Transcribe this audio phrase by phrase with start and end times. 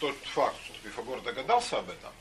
[0.00, 2.12] тот факт, что Пифагор догадался об этом,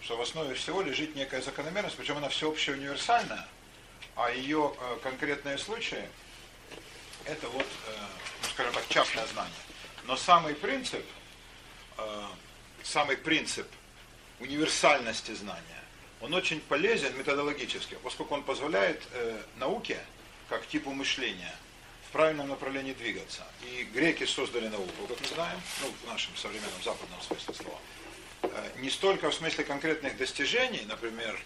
[0.00, 3.46] что в основе всего лежит некая закономерность, причем она всеобщая универсальная,
[4.14, 6.08] а ее э, конкретные случаи
[7.24, 7.90] это вот, э,
[8.42, 9.54] ну, скажем так, частное знание.
[10.04, 11.04] Но самый принцип,
[11.98, 12.24] э,
[12.82, 13.66] самый принцип
[14.38, 15.82] универсальности знания,
[16.20, 19.02] он очень полезен методологически, поскольку он позволяет
[19.56, 19.98] науке,
[20.48, 21.54] как типу мышления,
[22.08, 23.42] в правильном направлении двигаться.
[23.62, 27.78] И греки создали науку, как мы знаем, ну, в нашем современном западном смысле слова,
[28.42, 31.38] э, не столько в смысле конкретных достижений, например,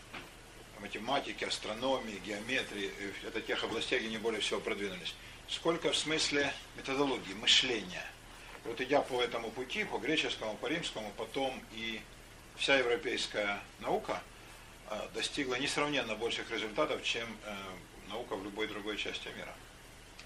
[0.81, 5.15] математики, астрономии, геометрии, э, это тех областей, где они более всего продвинулись,
[5.49, 8.07] сколько в смысле методологии, мышления.
[8.65, 12.01] Вот идя по этому пути, по греческому, по римскому, потом и
[12.57, 14.23] вся европейская наука
[14.91, 17.27] э, достигла несравненно больших результатов, чем
[18.11, 19.55] наука в любой другой части мира.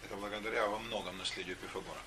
[0.05, 2.01] Это благодаря во многом наследию Пифагора.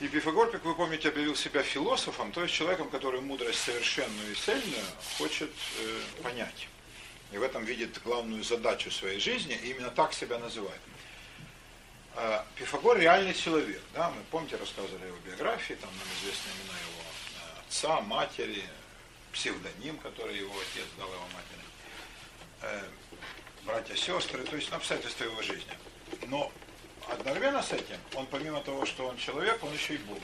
[0.00, 4.34] И Пифагор, как вы помните, объявил себя философом, то есть человеком, который мудрость совершенную и
[4.34, 4.84] цельную
[5.18, 6.68] хочет э, понять.
[7.32, 10.80] И в этом видит главную задачу своей жизни, и именно так себя называет.
[12.16, 13.82] Э, Пифагор реальный человек.
[13.92, 14.10] Да?
[14.10, 18.64] Мы, помните, рассказывали его биографии, там нам известны имена его э, отца, матери,
[19.32, 21.64] псевдоним, который его отец дал его матери,
[22.62, 22.88] э,
[23.64, 25.72] братья, сестры, то есть обстоятельства его жизни.
[26.26, 26.52] Но
[27.08, 30.20] одновременно с этим, он помимо того, что он человек, он еще и Бог.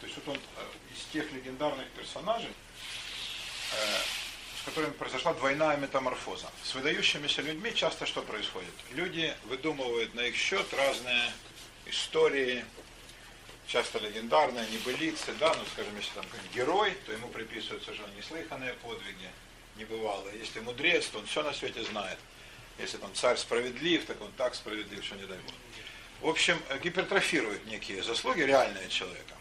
[0.00, 3.76] То есть вот он э, из тех легендарных персонажей, э,
[4.60, 6.50] с которыми произошла двойная метаморфоза.
[6.62, 8.72] С выдающимися людьми часто что происходит?
[8.92, 11.32] Люди выдумывают на их счет разные
[11.86, 12.64] истории,
[13.66, 19.30] часто легендарные, небылицы, да, ну, скажем, если там герой, то ему приписывают совершенно неслыханные подвиги,
[19.76, 20.38] небывалые.
[20.38, 22.18] Если мудрец, то он все на свете знает.
[22.82, 25.54] Если там царь справедлив, так он так справедлив, что не дай Бог
[26.22, 29.34] в общем, э, гипертрофирует некие заслуги реальные человека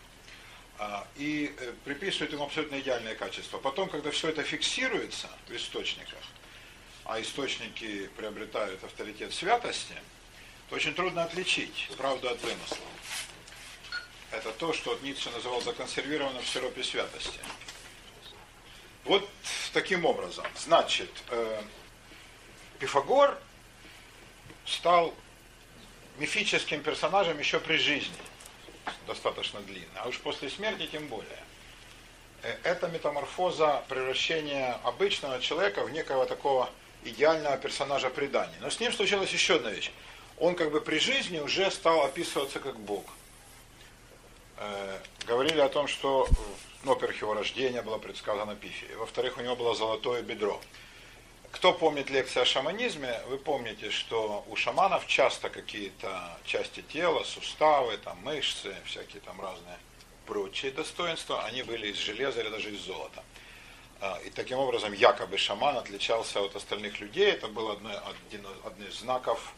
[0.80, 3.60] а, и э, приписывает ему абсолютно идеальное качество.
[3.60, 6.20] Потом, когда все это фиксируется в источниках,
[7.06, 9.94] а источники приобретают авторитет святости,
[10.70, 12.78] то очень трудно отличить правду от вымысла.
[14.32, 17.40] Это то, что Ницше называл законсервированным в сиропе святости.
[19.04, 19.30] Вот
[19.72, 20.46] таким образом.
[20.58, 21.62] Значит, э,
[22.82, 23.38] Пифагор
[24.66, 25.14] стал
[26.18, 28.18] мифическим персонажем еще при жизни,
[29.06, 31.44] достаточно длинно, а уж после смерти тем более.
[32.42, 36.72] Э, это метаморфоза превращения обычного человека в некого такого
[37.04, 38.58] идеального персонажа предания.
[38.62, 39.92] Но с ним случилась еще одна вещь.
[40.40, 43.06] Он как бы при жизни уже стал описываться как Бог.
[44.58, 44.98] Э,
[45.28, 46.28] говорили о том, что,
[46.84, 50.60] ну, во-первых, его рождение было предсказано Пифией, во-вторых, у него было золотое бедро.
[51.52, 57.98] Кто помнит лекции о шаманизме, вы помните, что у шаманов часто какие-то части тела, суставы,
[57.98, 59.78] там, мышцы, всякие там разные
[60.26, 63.22] прочие достоинства, они были из железа или даже из золота.
[64.00, 67.32] А, и таким образом якобы шаман отличался от остальных людей.
[67.32, 69.54] Это был одно, один, один из знаков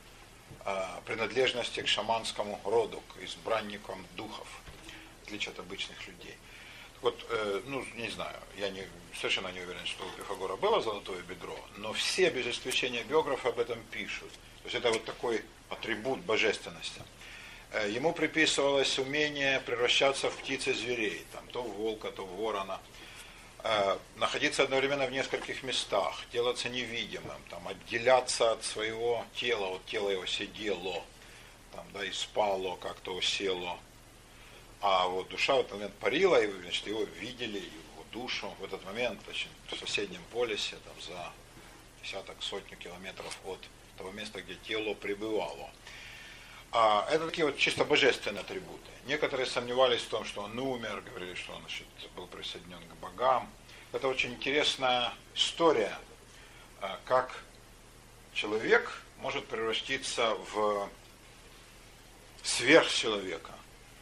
[0.65, 4.47] а, принадлежности к шаманскому роду, к избранникам духов,
[5.21, 6.35] в отличие от обычных людей.
[7.03, 11.21] Вот, э, ну, не знаю, я не, совершенно не уверен, что у Пифагора было золотое
[11.23, 14.31] бедро, но все, без исключения биографы, об этом пишут.
[14.31, 17.01] То есть это вот такой атрибут божественности.
[17.73, 22.79] Э, ему приписывалось умение превращаться в птицы зверей, там, то в волка, то в ворона,
[23.65, 30.09] э, находиться одновременно в нескольких местах, делаться невидимым, там, отделяться от своего тела, от тела
[30.09, 31.03] его сидело,
[31.73, 33.77] там, да, и спало, как-то осело,
[34.85, 38.83] а вот душа в этот момент парила, и значит, его видели, его душу в этот
[38.83, 41.31] момент значит, в соседнем полисе, там, за
[42.03, 43.59] десяток, сотню километров от
[43.97, 45.69] того места, где тело пребывало.
[46.73, 48.91] А это такие вот чисто божественные атрибуты.
[49.05, 53.49] Некоторые сомневались в том, что он умер, говорили, что он значит, был присоединен к богам.
[53.93, 55.97] Это очень интересная история,
[56.81, 57.41] а, как
[58.33, 60.89] человек может превратиться в
[62.43, 63.53] сверхчеловека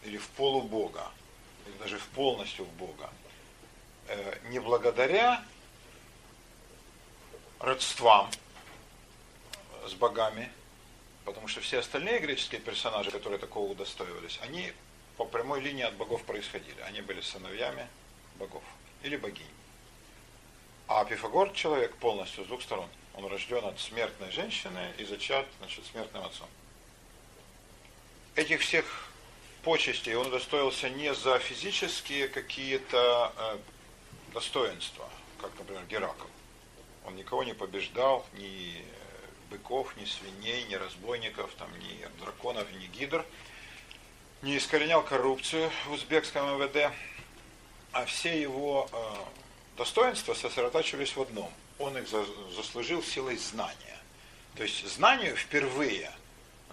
[0.04, 1.12] или в полубога,
[1.68, 3.10] или даже в полностью в Бога,
[4.08, 5.44] э, не благодаря
[7.60, 8.30] родствам
[9.88, 10.52] с богами,
[11.26, 14.74] потому что все остальные греческие персонажи, которые такого удостоивались, они
[15.18, 16.80] по прямой линии от богов происходили.
[16.82, 17.88] Они были сыновьями
[18.38, 18.64] богов
[19.04, 19.46] или богинь.
[20.88, 22.90] А Пифагор человек полностью с двух сторон.
[23.14, 26.48] Он рожден от смертной женщины и зачат значит, смертным отцом.
[28.36, 29.11] Этих всех
[29.64, 33.58] почестей он удостоился не за физические какие-то э,
[34.34, 35.08] достоинства,
[35.40, 36.28] как, например, Геракл.
[37.06, 38.84] Он никого не побеждал, ни э,
[39.50, 43.26] быков, ни свиней, ни разбойников, там, ни драконов, ни гидр.
[44.42, 46.92] не искоренял коррупцию в узбекском МВД,
[47.92, 51.52] а все его э, достоинства сосредотачивались в одном.
[51.78, 52.08] Он их
[52.56, 53.98] заслужил силой знания.
[54.56, 56.12] То есть знанию впервые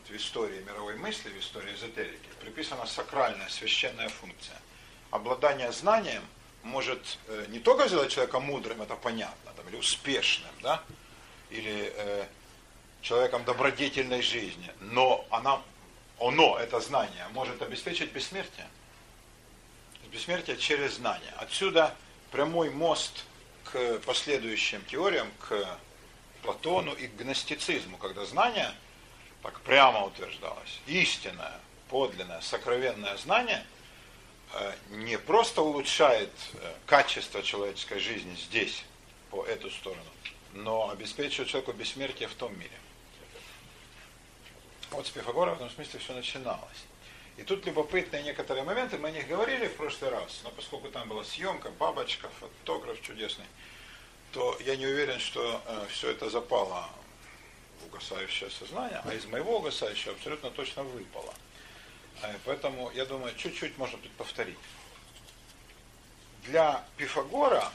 [0.09, 4.57] в истории мировой мысли, в истории эзотерики, приписана сакральная, священная функция.
[5.11, 6.23] Обладание знанием
[6.63, 10.83] может э, не только сделать человека мудрым, это понятно, там, или успешным, да,
[11.51, 12.27] или э,
[13.01, 15.63] человеком добродетельной жизни, но она,
[16.21, 18.67] оно, это знание, может обеспечить бессмертие.
[20.11, 21.33] Бессмертие через знание.
[21.37, 21.95] Отсюда
[22.31, 23.25] прямой мост
[23.65, 25.79] к последующим теориям, к
[26.43, 28.73] Платону и к гностицизму, когда знание
[29.49, 31.59] так прямо утверждалось, истинное,
[31.89, 33.65] подлинное, сокровенное знание
[34.53, 38.85] э, не просто улучшает э, качество человеческой жизни здесь,
[39.31, 40.11] по эту сторону,
[40.53, 42.79] но обеспечивает человеку бессмертие в том мире.
[44.91, 46.85] Вот с Пифагора в этом смысле все начиналось.
[47.39, 51.09] И тут любопытные некоторые моменты, мы о них говорили в прошлый раз, но поскольку там
[51.09, 53.47] была съемка, бабочка, фотограф чудесный,
[54.33, 56.91] то я не уверен, что э, все это запало
[57.87, 61.35] угасающее сознание, а из моего угасающего абсолютно точно выпало.
[62.23, 64.59] Э, поэтому, я думаю, чуть-чуть можно тут повторить.
[66.45, 67.71] Для Пифагора,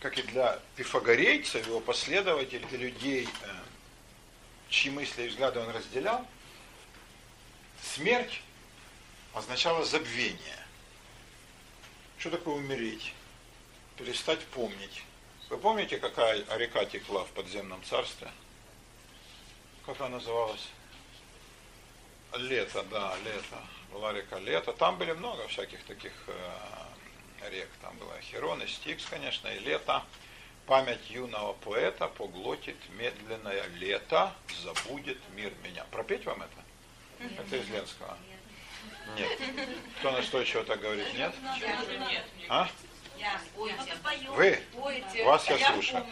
[0.00, 3.48] как и для пифагорейцев, его последователей, для людей, э,
[4.68, 6.26] чьи мысли и взгляды он разделял,
[7.94, 8.40] Смерть
[9.34, 10.58] означала забвение.
[12.18, 13.12] Что такое умереть?
[13.96, 15.02] Перестать помнить.
[15.50, 18.30] Вы помните, какая река текла в подземном царстве?
[19.86, 20.68] Как она называлась?
[22.36, 23.58] Лето, да, лето.
[23.92, 24.72] Была река Лето.
[24.72, 27.68] Там были много всяких таких э, рек.
[27.80, 30.02] Там была Херон и Стикс, конечно, и Лето.
[30.66, 34.32] Память юного поэта поглотит медленное лето,
[34.62, 35.84] забудет мир меня.
[35.90, 37.30] Пропеть вам это?
[37.38, 38.16] Это из Ленского.
[39.14, 39.38] Нет.
[39.98, 41.12] Кто настойчиво так говорит?
[41.14, 41.34] Нет?
[42.48, 42.68] А?
[44.34, 44.58] Вы?
[45.24, 46.06] Вас я слушаю.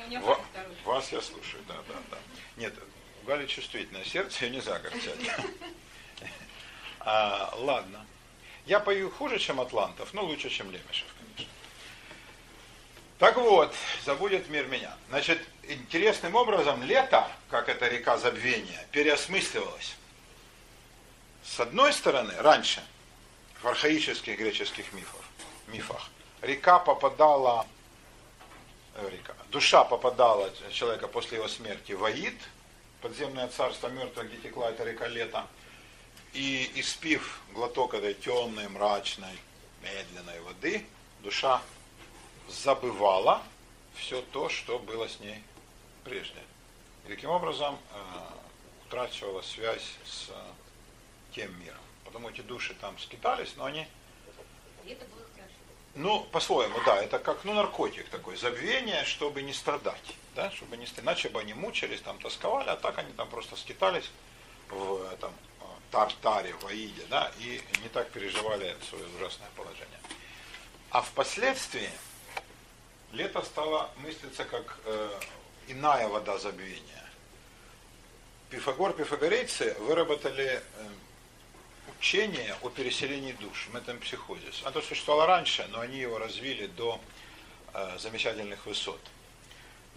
[0.84, 2.18] Вас я слушаю, да, да, да.
[2.56, 2.74] Нет,
[3.22, 5.18] у Гали чувствительное сердце, ее нельзя огорчать.
[7.00, 8.06] А, ладно.
[8.64, 11.52] Я пою хуже, чем Атлантов, но лучше, чем Лемешев, конечно.
[13.18, 13.74] Так вот,
[14.04, 14.96] забудет мир меня.
[15.08, 19.96] Значит, интересным образом лето, как эта река забвения, переосмысливалось.
[21.44, 22.82] С одной стороны, раньше,
[23.60, 25.22] в архаических греческих мифах,
[25.66, 26.08] мифах
[26.40, 27.66] река попадала,
[28.94, 32.40] э, река, душа попадала человека после его смерти в Аид,
[33.02, 35.46] подземное царство мертвых, где текла эта река лета,
[36.32, 39.38] и испив глоток этой темной, мрачной,
[39.82, 40.86] медленной воды,
[41.20, 41.60] душа
[42.48, 43.42] забывала
[43.94, 45.42] все то, что было с ней
[46.04, 46.40] прежде.
[47.04, 47.98] И таким образом э,
[48.86, 50.30] утрачивала связь с
[51.34, 51.80] тем миром.
[52.04, 53.86] Потому эти души там скитались, но они...
[54.86, 55.26] это было.
[55.94, 60.86] Ну, по-своему, да, это как ну, наркотик такой, забвение, чтобы не страдать, да, чтобы не
[60.86, 64.10] страдать, иначе бы они мучились, там тосковали, а так они там просто скитались
[64.70, 70.00] в этом а, Тартаре, в Аиде, да, и не так переживали свое ужасное положение.
[70.90, 71.90] А впоследствии
[73.12, 75.10] лето стало мыслиться как э,
[75.68, 77.04] иная вода забвения.
[78.48, 80.88] Пифагор, пифагорейцы выработали э,
[82.02, 84.62] учение о переселении душ, метампсихозис.
[84.64, 87.00] Оно существовало раньше, но они его развили до
[87.74, 89.00] э, замечательных высот.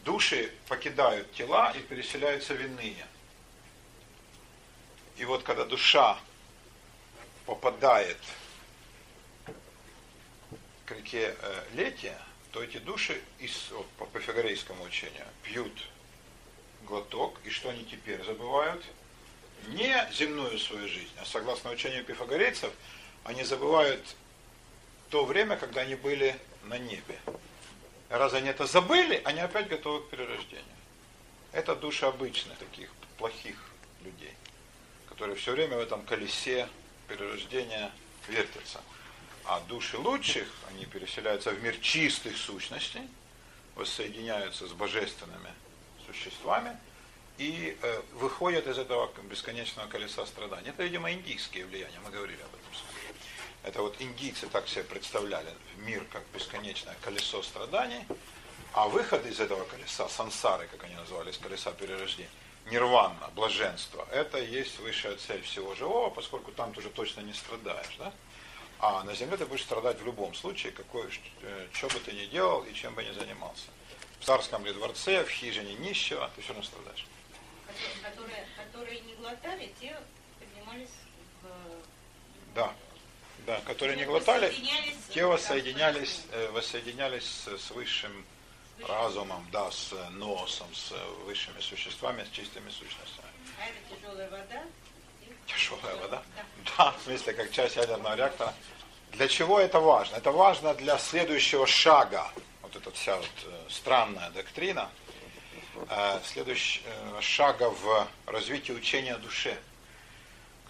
[0.03, 3.07] Души покидают тела и переселяются в иные.
[5.17, 6.19] И вот когда душа
[7.47, 8.19] попадает
[10.85, 12.21] к реке э, Летия,
[12.51, 15.73] то эти души из, вот, по пифагорейскому учению пьют
[16.83, 18.85] глоток, и что они теперь забывают–
[19.69, 22.71] не земную свою жизнь, а согласно учению пифагорейцев,
[23.23, 24.01] они забывают
[25.09, 27.19] то время, когда они были на небе.
[28.09, 30.65] Раз они это забыли, они опять готовы к перерождению.
[31.51, 33.57] Это души обычных, таких плохих
[34.03, 34.33] людей,
[35.09, 36.67] которые все время в этом колесе
[37.07, 37.91] перерождения
[38.27, 38.81] вертятся.
[39.45, 43.07] А души лучших, они переселяются в мир чистых сущностей,
[43.75, 45.53] воссоединяются с божественными
[46.07, 46.77] существами–
[47.37, 50.69] и э, выходят из этого бесконечного колеса страданий.
[50.69, 52.65] Это, видимо, индийские влияния, мы говорили об этом.
[53.63, 58.05] Это вот индийцы так себе представляли мир как бесконечное колесо страданий,
[58.73, 62.29] а выход из этого колеса, сансары, как они назывались, колеса перерождения,
[62.67, 67.95] нирвана, блаженство, это есть высшая цель всего живого, поскольку там ты уже точно не страдаешь.
[67.97, 68.13] Да?
[68.79, 71.09] А на земле ты будешь страдать в любом случае, какой,
[71.41, 73.67] э, что бы ты ни делал и чем бы ни занимался.
[74.19, 77.05] В царском ли дворце, в хижине нищего, ты все равно страдаешь
[78.03, 79.95] которые, которые не глотали, те
[80.39, 80.89] поднимались
[81.41, 81.47] в
[82.53, 82.73] Да,
[83.45, 84.53] да, которые не глотали,
[85.09, 88.25] те воссоединялись, э, воссоединялись с, высшим
[88.87, 90.91] разумом, да, с носом, с
[91.25, 93.27] высшими существами, с чистыми сущностями.
[93.59, 94.63] А это тяжелая вода?
[95.45, 96.23] Тяжелая вода?
[96.77, 98.53] Да, в смысле, как часть ядерного реактора.
[99.11, 100.17] Для чего это важно?
[100.17, 102.29] Это важно для следующего шага.
[102.61, 104.89] Вот эта вся вот э, странная доктрина.
[105.89, 109.57] Э, следующего шага в развитии учения о душе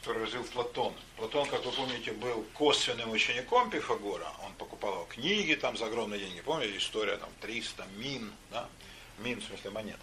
[0.05, 0.93] который развил Платон.
[1.17, 4.27] Платон, как вы помните, был косвенным учеником Пифагора.
[4.45, 6.41] Он покупал его книги там за огромные деньги.
[6.41, 8.69] Помните история там 300 мин, да?
[9.17, 9.97] Мин, в смысле монет.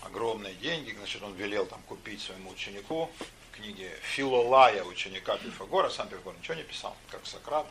[0.00, 3.12] Огромные деньги, значит, он велел там купить своему ученику
[3.52, 5.88] книги Филолая, ученика Пифагора.
[5.88, 7.66] Сам Пифагор ничего не писал, как Сократ.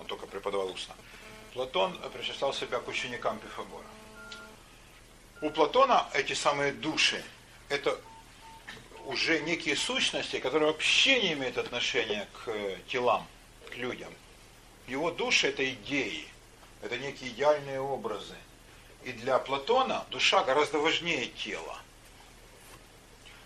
[0.00, 0.96] Он только преподавал устно.
[1.54, 3.86] Платон причислял себя к ученикам Пифагора.
[5.42, 7.20] У Платона эти самые души,
[7.68, 7.98] это
[9.06, 13.26] уже некие сущности, которые вообще не имеют отношения к э, телам,
[13.68, 14.14] к людям.
[14.86, 16.28] Его душа это идеи,
[16.80, 18.36] это некие идеальные образы.
[19.02, 21.76] И для Платона душа гораздо важнее тела.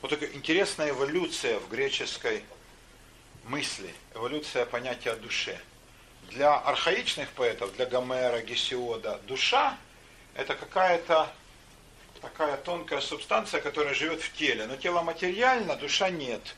[0.02, 2.44] Вот такая интересная эволюция в греческой
[3.44, 5.58] мысли, эволюция понятия о душе.
[6.28, 9.78] Для архаичных поэтов, для Гомера, Гесиода, душа
[10.34, 11.32] это какая-то
[12.20, 14.66] такая тонкая субстанция, которая живет в теле.
[14.66, 16.54] Но тело материально, душа нет.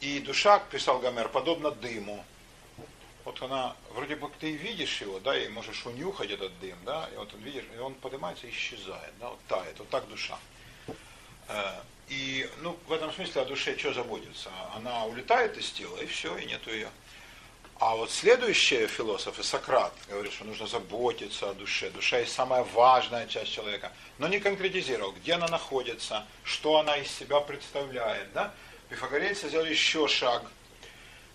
[0.00, 2.24] И душа, писал Гомер, подобно дыму.
[3.24, 7.16] Вот она, вроде бы ты видишь его, да, и можешь унюхать этот дым, да, и
[7.16, 10.38] вот он видишь, и он поднимается и исчезает, да, вот тает, вот так душа.
[11.48, 14.50] Э, и, ну, в этом смысле о душе что заботиться?
[14.74, 16.90] Она улетает из тела, и все, и нету ее.
[17.80, 21.90] А вот следующие философы, Сократ, говорит, что нужно заботиться о душе.
[21.90, 23.92] Душа есть самая важная часть человека.
[24.18, 28.32] Но не конкретизировал, где она находится, что она из себя представляет.
[28.32, 28.54] Да?
[28.88, 30.44] Пифагорейцы сделали еще шаг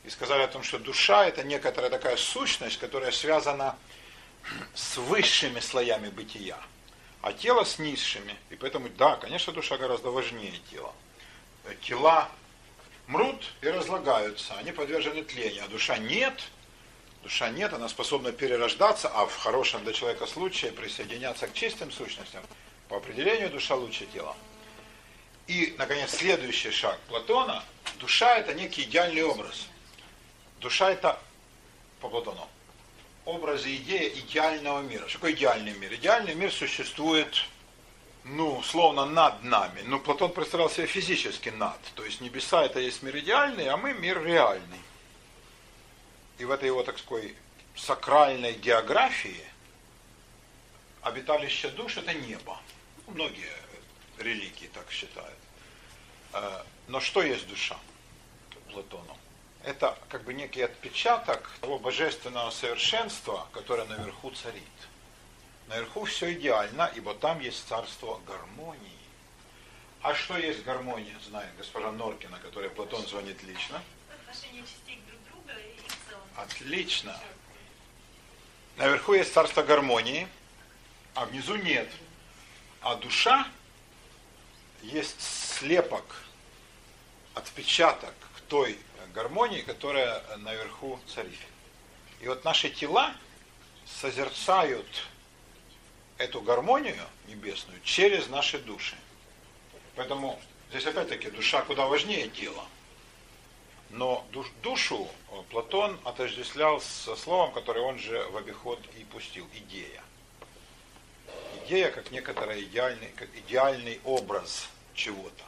[0.05, 3.75] и сказали о том, что душа это некоторая такая сущность, которая связана
[4.73, 6.57] с высшими слоями бытия,
[7.21, 8.35] а тело с низшими.
[8.49, 10.93] И поэтому, да, конечно, душа гораздо важнее тела.
[11.81, 12.29] Тела
[13.09, 16.41] мрут и разлагаются, они подвержены тлению, а душа нет,
[17.23, 22.43] душа нет, она способна перерождаться, а в хорошем для человека случае присоединяться к чистым сущностям.
[22.87, 24.35] По определению душа лучше тела.
[25.47, 27.63] И, наконец, следующий шаг Платона.
[27.99, 29.67] Душа это некий идеальный образ.
[30.59, 31.19] Душа это,
[32.01, 32.47] по Платону,
[33.25, 35.07] образ и идея идеального мира.
[35.07, 35.93] Что такое идеальный мир?
[35.95, 37.43] Идеальный мир существует
[38.31, 39.81] ну, словно над нами.
[39.81, 41.79] Но Платон представлял себе физически над.
[41.95, 44.81] То есть небеса это есть мир идеальный, а мы мир реальный.
[46.37, 47.33] И в этой его, так сказать,
[47.75, 49.43] сакральной географии
[51.01, 52.57] обиталище душ это небо.
[53.07, 53.53] Многие
[54.17, 55.37] религии так считают.
[56.33, 57.77] Э, но что есть душа
[58.71, 59.17] Платону?
[59.63, 64.63] Это как бы некий отпечаток того божественного совершенства, которое наверху царит.
[65.69, 68.97] Наверху все идеально, ибо там есть царство гармонии.
[70.01, 73.79] А что есть гармония, знает госпожа Норкина, которой Платон звонит лично?
[76.35, 77.19] Отлично.
[78.77, 80.27] Наверху есть царство гармонии,
[81.13, 81.87] а внизу нет.
[82.81, 83.47] А душа
[84.81, 86.23] есть слепок,
[87.35, 88.79] отпечаток к той
[89.13, 91.39] гармонии, которая наверху царит.
[92.21, 93.13] И вот наши тела
[93.85, 94.87] созерцают
[96.19, 98.95] эту гармонию небесную через наши души.
[99.95, 102.65] Поэтому здесь опять-таки душа куда важнее тела.
[103.89, 105.07] Но душ, душу
[105.49, 110.03] Платон отождествлял со словом, которое он же в обиход и пустил, идея.
[111.65, 115.43] Идея как некоторый идеальный, как идеальный образ чего-то.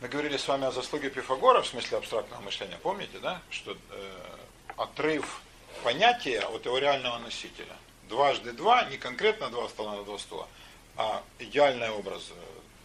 [0.00, 2.78] Мы говорили с вами о заслуге Пифагора в смысле абстрактного мышления.
[2.82, 3.42] Помните, да?
[3.50, 4.36] Что э,
[4.76, 5.40] отрыв
[5.84, 7.76] понятия от его реального носителя
[8.08, 10.48] дважды два, не конкретно два стола на два стула,
[10.96, 12.34] а идеальный образ э,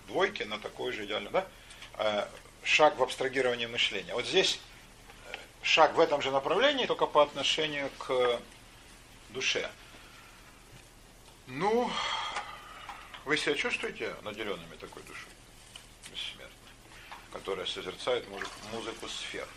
[0.08, 1.48] двойки на такой же идеальный, да?
[1.98, 2.28] Э,
[2.64, 4.14] шаг в абстрагировании мышления.
[4.14, 4.60] Вот здесь
[5.28, 8.40] э, шаг в этом же направлении, только по отношению к
[9.30, 9.70] душе.
[11.48, 11.90] Ну,
[13.26, 15.32] вы себя чувствуете наделенными такой душой?
[16.12, 16.72] Бессмертной,
[17.32, 18.26] которая созерцает
[18.72, 19.48] музыку сфер.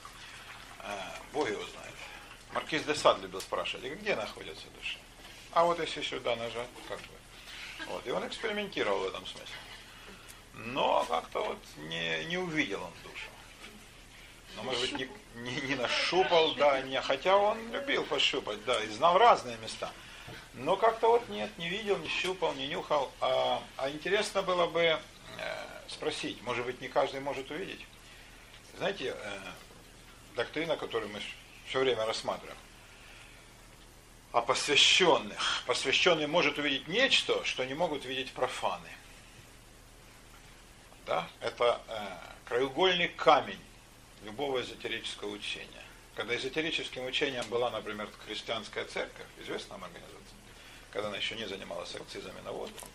[1.32, 1.94] Бог его знает.
[2.52, 4.98] Маркиз де Сад любил спрашивать, где находится душа?
[5.54, 7.14] А вот если сюда нажать, как бы.
[7.88, 8.06] Вот.
[8.06, 9.56] И он экспериментировал в этом смысле.
[10.54, 11.58] Но как-то вот
[11.88, 13.28] не, не увидел он душу.
[14.56, 15.08] Но, может быть, не,
[15.42, 19.92] не, не нашупал, да, не, хотя он любил пощупать, да, и знал разные места.
[20.54, 23.10] Но как-то вот нет, не видел, не щупал, не нюхал.
[23.20, 24.98] А, а интересно было бы э,
[25.88, 27.84] спросить, может быть, не каждый может увидеть.
[28.76, 29.38] Знаете, э,
[30.34, 31.20] доктрина, которую мы
[31.66, 32.58] все время рассматриваем.
[34.34, 35.62] О посвященных.
[35.64, 38.88] Посвященный может увидеть нечто, что не могут видеть профаны.
[41.06, 41.28] Да?
[41.38, 42.08] Это э,
[42.48, 43.60] краеугольный камень
[44.24, 45.84] любого эзотерического учения.
[46.16, 50.18] Когда эзотерическим учением была, например, христианская церковь, известная организация,
[50.90, 52.88] когда она еще не занималась акцизами на водку,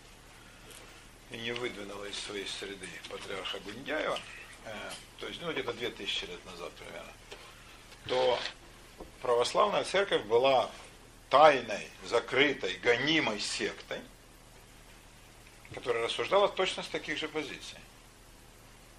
[1.30, 4.20] и не выдвинула из своей среды патриарха Гундяева,
[4.66, 7.12] э, то есть ну, где-то 2000 лет назад примерно,
[8.08, 8.38] то
[9.22, 10.70] православная церковь была
[11.30, 14.00] тайной, закрытой, гонимой сектой,
[15.72, 17.78] которая рассуждала точно с таких же позиций.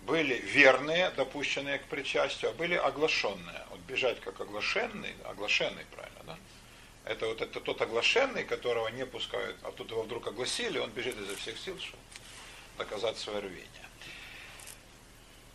[0.05, 3.65] Были верные, допущенные к причастию, а были оглашенные.
[3.69, 6.37] Вот бежать как оглашенный, оглашенный, правильно, да?
[7.03, 11.19] Это вот это тот оглашенный, которого не пускают, а тут его вдруг огласили, он бежит
[11.19, 12.01] изо всех сил, чтобы
[12.77, 13.67] доказать свое рвение.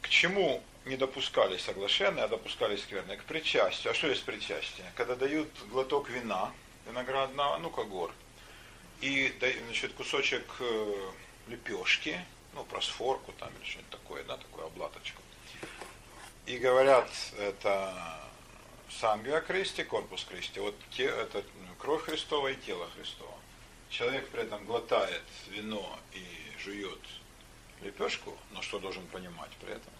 [0.02, 3.16] К чему не допускались соглашенные, а допускались скверные?
[3.16, 3.90] К причастию.
[3.92, 4.92] А что есть причастие?
[4.96, 6.52] Когда дают глоток вина,
[6.86, 8.12] виноградного, ну, когор,
[9.00, 9.34] и
[9.66, 11.10] значит, кусочек э,
[11.48, 12.18] лепешки,
[12.54, 15.22] ну, просфорку там или что-нибудь такое, да, такую облаточку.
[16.46, 18.20] И говорят, это
[18.88, 21.44] Сангвия Кристи, корпус Кристи, вот те, это
[21.78, 23.34] кровь Христова и тело Христова.
[23.90, 26.24] Человек при этом глотает вино и
[26.58, 27.00] жует
[27.82, 29.92] лепешку, но что должен понимать при этом?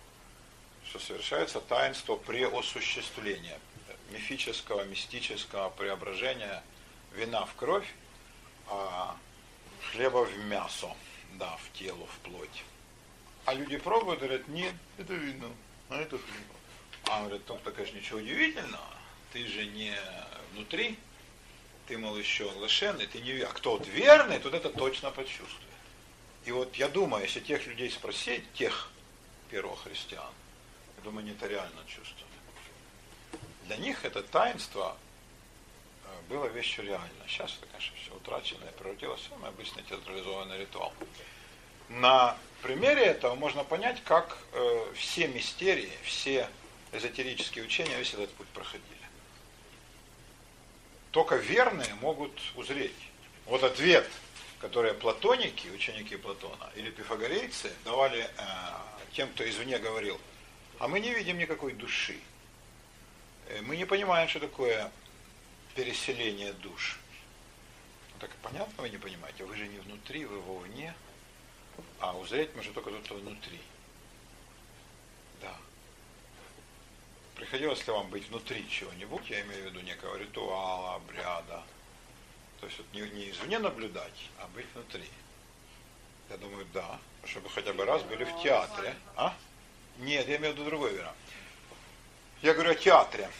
[0.88, 3.58] Что совершается таинство преосуществления,
[4.10, 6.62] мифического, мистического преображения
[7.16, 7.88] вина в кровь,
[8.68, 9.16] а
[9.90, 10.94] хлеба в мясо,
[11.34, 12.64] да, в тело, в плоть.
[13.44, 15.50] А люди пробуют, говорят, нет, это вино,
[15.88, 16.46] а это хлеб.
[17.04, 18.86] А он говорит, ну, конечно, ничего удивительного,
[19.32, 19.94] ты же не
[20.52, 20.98] внутри,
[21.86, 25.62] ты, мол, еще оглашенный, ты не А кто вот верный, тот это точно почувствует.
[26.44, 28.90] И вот я думаю, если тех людей спросить, тех
[29.50, 30.32] первых христиан,
[30.96, 32.26] я думаю, они это реально чувствуют.
[33.66, 34.96] Для них это таинство
[36.28, 37.10] было вещью реальной.
[37.28, 40.92] Сейчас это, конечно, все утрачено и превратилось в самый обычный театрализованный ритуал.
[41.88, 46.48] На примере этого можно понять, как э, все мистерии, все
[46.92, 48.86] эзотерические учения весь этот путь проходили.
[51.12, 52.92] Только верные могут узреть.
[53.46, 54.08] Вот ответ,
[54.58, 58.28] который платоники, ученики Платона или пифагорейцы давали э,
[59.12, 60.20] тем, кто извне говорил,
[60.78, 62.18] а мы не видим никакой души.
[63.48, 64.90] Э, мы не понимаем, что такое
[65.76, 66.98] переселение душ.
[68.12, 70.94] Ну, так понятно, вы не понимаете, вы же не внутри, вы вовне,
[72.00, 73.60] а узреть можно только то, что внутри.
[77.36, 81.62] Приходилось ли вам быть внутри чего-нибудь, я имею в виду некого ритуала, обряда,
[82.60, 85.04] то есть вот не, не извне наблюдать, а быть внутри.
[86.30, 88.96] Я думаю, да, чтобы хотя бы раз были в театре.
[89.16, 89.36] А?
[89.98, 91.16] Нет, я имею в виду другой вариант.
[92.40, 93.30] Я говорю о театре.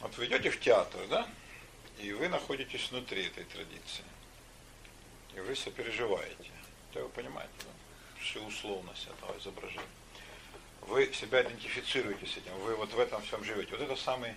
[0.00, 1.26] Вот вы идете в театр, да?
[1.98, 4.04] И вы находитесь внутри этой традиции.
[5.34, 6.50] И вы сопереживаете.
[6.90, 8.20] Это вы понимаете, да?
[8.20, 9.86] всю условность этого изображения
[10.88, 13.72] вы себя идентифицируете с этим, вы вот в этом всем живете.
[13.72, 14.34] Вот это самый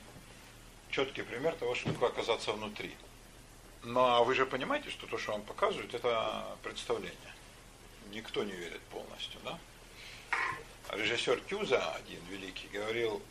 [0.89, 2.95] четкий пример того, что такое оказаться внутри.
[3.83, 7.15] Но вы же понимаете, что то, что вам показывают, это представление.
[8.11, 9.59] Никто не верит полностью, да?
[10.89, 13.21] Режиссер Тюза, один великий, говорил,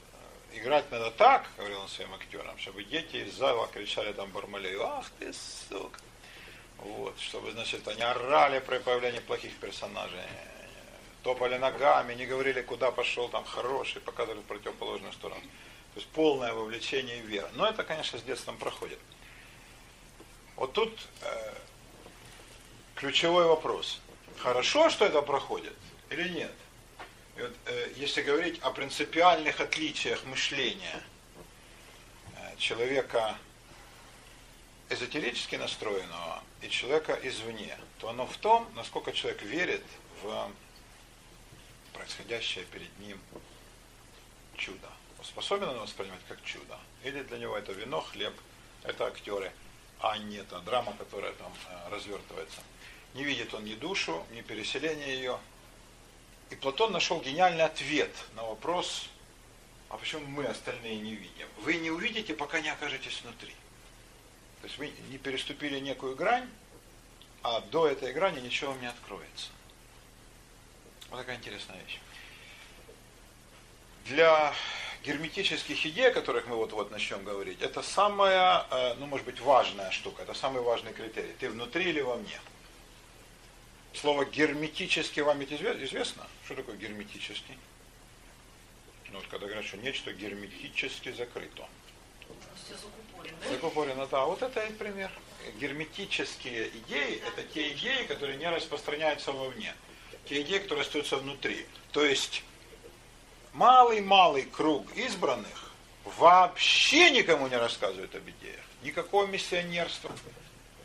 [0.53, 5.11] играть надо так, говорил он своим актерам, чтобы дети из зала кричали там Бармалею, ах
[5.19, 6.01] ты сука.
[6.79, 10.21] Вот, чтобы, значит, они орали при появлении плохих персонажей
[11.23, 15.43] топали ногами, не говорили, куда пошел там хороший, показывали противоположную сторону.
[15.95, 17.51] То есть полное вовлечение и вера.
[17.55, 18.99] Но это, конечно, с детством проходит.
[20.57, 21.55] Вот тут э,
[22.95, 24.01] ключевой вопрос.
[24.39, 25.75] Хорошо, что это проходит
[26.11, 26.53] или нет?
[27.39, 31.03] И вот, э, если говорить о принципиальных отличиях мышления
[32.35, 33.39] э, человека
[34.91, 39.85] эзотерически настроенного и человека извне, то оно в том, насколько человек верит
[40.21, 40.51] в
[41.93, 43.21] происходящее перед ним
[44.57, 44.89] чудо.
[45.23, 46.77] Способен он воспринимать как чудо?
[47.05, 48.35] Или для него это вино, хлеб,
[48.83, 49.53] это актеры,
[50.01, 52.63] а не это драма, которая там э, развертывается.
[53.15, 55.39] Не видит он ни душу, ни переселение ее.
[56.51, 59.09] И Платон нашел гениальный ответ на вопрос,
[59.89, 61.47] а почему мы остальные не видим?
[61.59, 63.53] Вы не увидите, пока не окажетесь внутри.
[64.61, 66.49] То есть вы не переступили некую грань,
[67.43, 69.51] а до этой грани ничего вам не откроется.
[71.11, 72.01] Вот такая интересная вещь.
[74.07, 74.53] Для
[75.05, 79.91] герметических идей, о которых мы вот-вот начнем говорить, это самая, э, ну, может быть, важная
[79.91, 81.35] штука, это самый важный критерий.
[81.39, 82.41] Ты внутри или во мне?
[83.95, 86.27] Слово герметический вам ведь известно?
[86.49, 87.59] Что такое герметический?
[89.11, 91.69] Ну, вот когда говорят, что нечто герметически закрыто.
[92.67, 93.49] Закупорено, да?
[93.51, 94.25] Закупорено, да.
[94.25, 95.11] Вот это и пример.
[95.61, 99.75] Герметические идеи– это те идеи, которые не распространяются вовне.
[100.25, 101.67] Те идеи, которые остаются внутри.
[101.93, 102.43] То есть
[103.53, 105.71] малый-малый круг избранных
[106.17, 108.65] вообще никому не рассказывает об идеях.
[108.83, 110.11] Никакого миссионерства.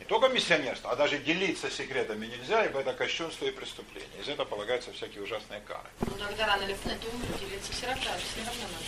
[0.04, 4.20] Не только миссионерство, а даже делиться секретами нельзя, ибо это кощунство и преступление.
[4.20, 5.88] Из этого полагаются всякие ужасные кары.
[6.00, 8.84] Ну тогда рано или поздно умрут, делиться все равно, все равно надо.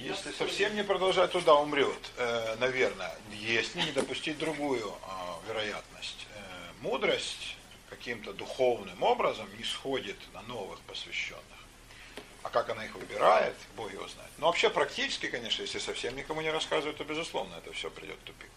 [0.00, 3.14] Если совсем не продолжать, туда умрет, э, наверное.
[3.30, 6.26] Если не допустить другую э, вероятность.
[6.34, 6.40] Э,
[6.80, 7.56] мудрость
[7.88, 11.42] каким-то духовным образом не сходит на новых посвященных.
[12.42, 14.30] А как она их выбирает, Бог его знает.
[14.38, 18.24] Но вообще практически, конечно, если совсем никому не рассказывают, то безусловно это все придет в
[18.24, 18.50] тупик.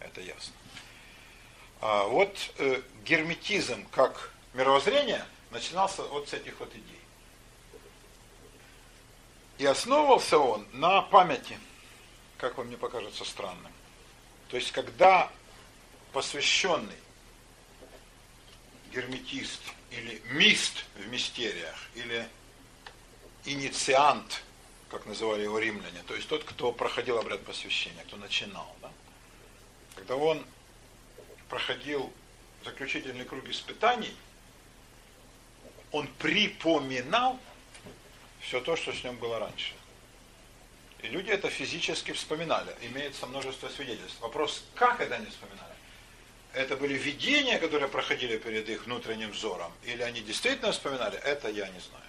[0.00, 0.54] Это ясно.
[1.80, 7.00] А вот э, герметизм как мировоззрение начинался вот с этих вот идей.
[9.58, 11.58] И основывался он на памяти,
[12.36, 13.72] как вам не покажется странным.
[14.48, 15.30] То есть, когда
[16.12, 16.96] посвященный
[18.92, 22.26] герметист или мист в мистериях, или
[23.44, 24.42] инициант,
[24.90, 28.74] как называли его римляне, то есть тот, кто проходил обряд посвящения, кто начинал?
[29.98, 30.44] Когда он
[31.48, 32.12] проходил
[32.64, 34.14] заключительный круг испытаний,
[35.90, 37.38] он припоминал
[38.40, 39.74] все то, что с ним было раньше.
[41.02, 42.74] И люди это физически вспоминали.
[42.82, 44.20] Имеется множество свидетельств.
[44.20, 45.74] Вопрос, как это они вспоминали?
[46.52, 49.72] Это были видения, которые проходили перед их внутренним взором?
[49.84, 51.18] Или они действительно вспоминали?
[51.18, 52.04] Это я не знаю.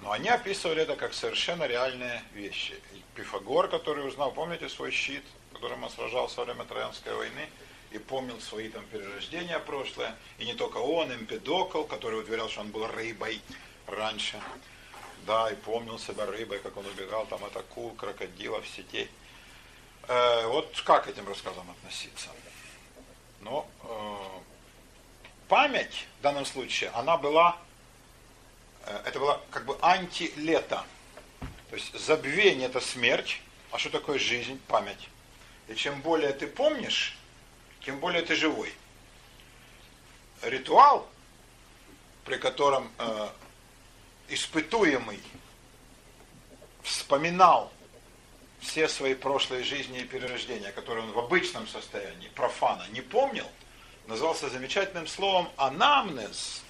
[0.00, 2.74] Но они описывали это как совершенно реальные вещи.
[2.94, 5.24] И Пифагор, который узнал, помните свой щит,
[5.56, 7.48] которым он сражался во время Троянской войны,
[7.90, 12.70] и помнил свои там перерождения прошлое, и не только он, Эмпедокл, который утверждал, что он
[12.70, 13.40] был рыбой
[13.86, 14.40] раньше,
[15.26, 19.08] да, и помнил себя рыбой, как он убегал там от акул, крокодилов, сетей.
[20.08, 22.28] Э, вот как к этим рассказам относиться?
[23.40, 24.40] Но э,
[25.48, 27.56] память в данном случае, она была,
[28.84, 30.84] э, это была как бы антилето.
[31.70, 33.40] То есть забвение это смерть,
[33.72, 34.60] а что такое жизнь?
[34.68, 35.08] Память.
[35.68, 37.16] И чем более ты помнишь,
[37.80, 38.72] тем более ты живой.
[40.42, 41.08] Ритуал,
[42.24, 43.28] при котором э,
[44.28, 45.20] испытуемый
[46.82, 47.72] вспоминал
[48.60, 53.46] все свои прошлые жизни и перерождения, которые он в обычном состоянии, профана, не помнил,
[54.06, 56.62] назывался замечательным словом анамнез.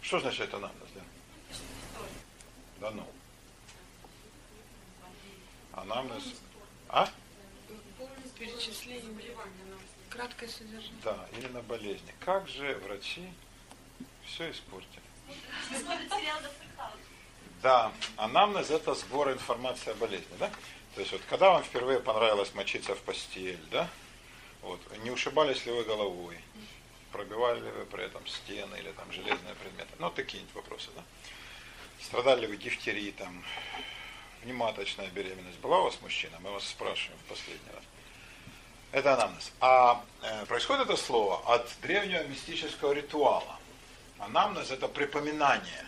[0.00, 0.88] Что значит анамнез?
[0.94, 2.06] Да,
[2.80, 3.06] да ну.
[5.72, 6.24] Анамнез.
[6.88, 7.08] А?
[8.42, 9.36] Перечисление.
[10.10, 11.00] Краткое содержание.
[11.04, 12.12] Да, или на болезни.
[12.18, 13.32] Как же врачи
[14.26, 15.00] все испортили?
[17.62, 20.50] Да, анамнез это сбор информации о болезни, да?
[20.96, 23.88] То есть вот когда вам впервые понравилось мочиться в постель, да?
[24.60, 26.36] Вот, не ушибались ли вы головой?
[27.12, 29.90] Пробивали ли вы при этом стены или там железные предметы?
[30.00, 31.04] Ну, такие-нибудь вопросы, да?
[32.00, 33.44] Страдали ли вы дифтерией, там,
[34.42, 35.60] внематочная беременность?
[35.60, 36.40] Была у вас мужчина?
[36.40, 37.84] Мы вас спрашиваем в последний раз.
[38.92, 39.50] Это анамнез.
[39.60, 43.58] А э, происходит это слово от древнего мистического ритуала.
[44.18, 45.86] Анамнез это припоминание.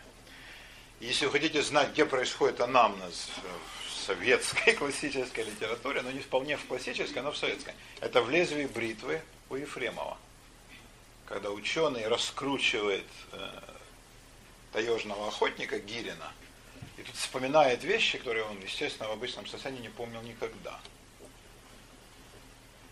[1.00, 3.28] Если вы хотите знать, где происходит анамнез
[3.86, 8.64] в советской классической литературе, но не вполне в классической, но в советской, это в лезвии
[8.64, 10.16] бритвы у Ефремова.
[11.26, 13.50] Когда ученый раскручивает э,
[14.72, 16.32] таежного охотника Гирина,
[16.96, 20.80] и тут вспоминает вещи, которые он, естественно, в обычном состоянии не помнил никогда.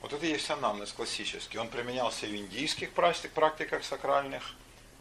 [0.02, 1.58] Вот это есть анамнез классический.
[1.58, 4.54] Он применялся в индийских практик, практиках сакральных,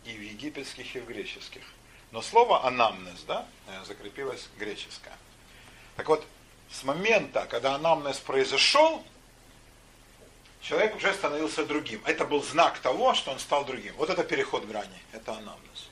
[0.06, 1.64] и в египетских, и в греческих.
[2.12, 5.18] Но слово анамнез, да, э, закрепилось греческое.
[5.96, 6.26] Так вот,
[6.72, 9.04] с момента, когда анамнез произошел,
[10.62, 12.02] человек уже становился другим.
[12.06, 13.96] Это был знак того, что он стал другим.
[13.98, 15.90] Вот это переход грани, это анамнез.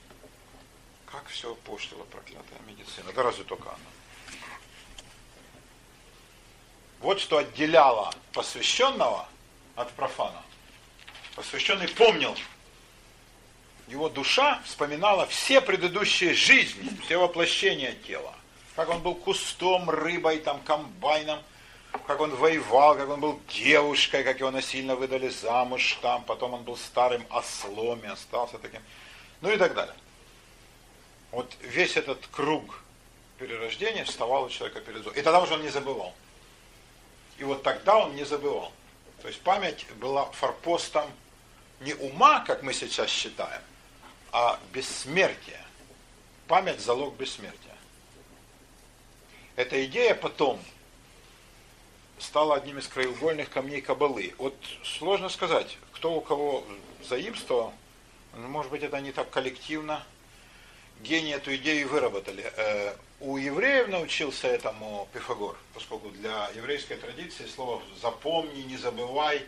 [1.07, 3.11] Как все пошлила проклятая медицина.
[3.13, 3.79] Да разве только она.
[6.99, 9.27] Вот что отделяло посвященного
[9.75, 10.41] от профана.
[11.35, 12.35] Посвященный помнил,
[13.87, 18.33] его душа вспоминала все предыдущие жизни, все воплощения тела.
[18.75, 21.39] Как он был кустом, рыбой, там, комбайном,
[22.05, 26.63] как он воевал, как он был девушкой, как его насильно выдали замуж, там, потом он
[26.63, 28.81] был старым ослом и остался таким,
[29.41, 29.95] ну и так далее.
[31.31, 32.83] Вот весь этот круг
[33.37, 35.05] перерождения вставал у человека перед.
[35.07, 36.13] И тогда уже он не забывал.
[37.39, 38.71] И вот тогда он не забывал.
[39.21, 41.09] То есть память была форпостом
[41.79, 43.61] не ума, как мы сейчас считаем,
[44.31, 45.61] а бессмертие.
[46.47, 47.75] Память– залог бессмертия.
[49.55, 50.59] Эта идея потом
[52.17, 54.33] стала одним из краеугольных камней Кабалы.
[54.37, 56.65] Вот сложно сказать, кто у кого
[57.07, 57.73] заимствовал,
[58.33, 60.03] может быть, это не так коллективно.
[61.01, 62.51] Гении эту идею выработали.
[62.57, 69.45] Э, у евреев научился этому Пифагор, поскольку для еврейской традиции слово «запомни», «не забывай»,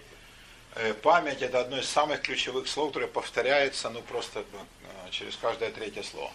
[0.76, 5.72] э, «память»– это одно из самых ключевых слов, которое повторяется ну, просто э, через каждое
[5.72, 6.32] третье слово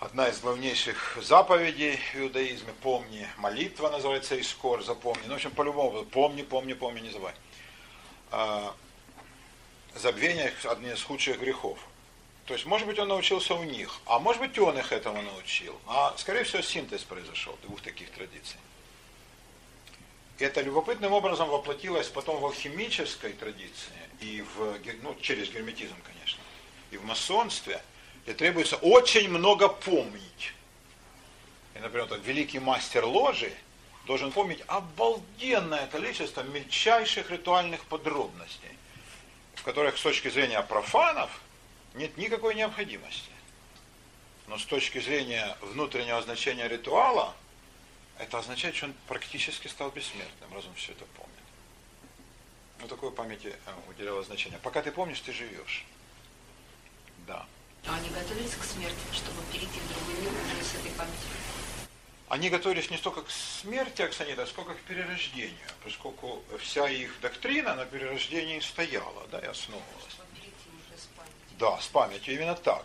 [0.00, 5.20] одна из главнейших заповедей в иудаизме, помни, молитва называется Искор, запомни.
[5.26, 7.34] Ну, в общем, по-любому, помни, помни, помни, не забывай.
[9.94, 11.78] Забвение– одни из худших грехов.
[12.50, 15.80] То есть, может быть, он научился у них, а может быть, он их этому научил.
[15.86, 18.58] А, скорее всего, синтез произошел двух таких традиций.
[20.36, 26.42] Это любопытным образом воплотилось потом в алхимической традиции, и в, ну, через герметизм, конечно,
[26.90, 27.80] и в масонстве–
[28.26, 30.52] и требуется очень много помнить.
[31.76, 33.52] И, например, вот великий мастер ложи
[34.06, 38.76] должен помнить обалденное количество мельчайших ритуальных подробностей,
[39.54, 41.30] в которых с точки зрения профанов
[41.94, 43.30] нет никакой необходимости.
[44.46, 47.34] Но с точки зрения внутреннего значения ритуала,
[48.18, 51.30] это означает, что он практически стал бессмертным, раз он все это помнит.
[52.80, 54.58] Вот такое памяти э, уделяло значение.
[54.62, 55.84] Пока ты помнишь, ты живешь.
[57.26, 57.46] Да.
[57.86, 61.28] А они готовились к смерти, чтобы перейти в другой мир уже с этой памятью?
[62.28, 67.84] Они готовились не столько к смерти Аксанита, сколько к перерождению, поскольку вся их доктрина на
[67.86, 70.16] перерождении стояла, да, и основывалась.
[71.60, 72.84] Да, с памятью, именно так.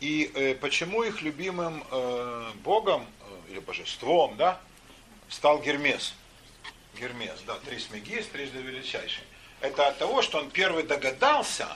[0.00, 3.06] И э, почему их любимым э, богом
[3.48, 4.60] э, или божеством, да,
[5.30, 6.12] стал Гермес?
[6.98, 9.24] Гермес, да, Трисмегис, трижды величайший.
[9.60, 11.66] Это от того, что он первый догадался,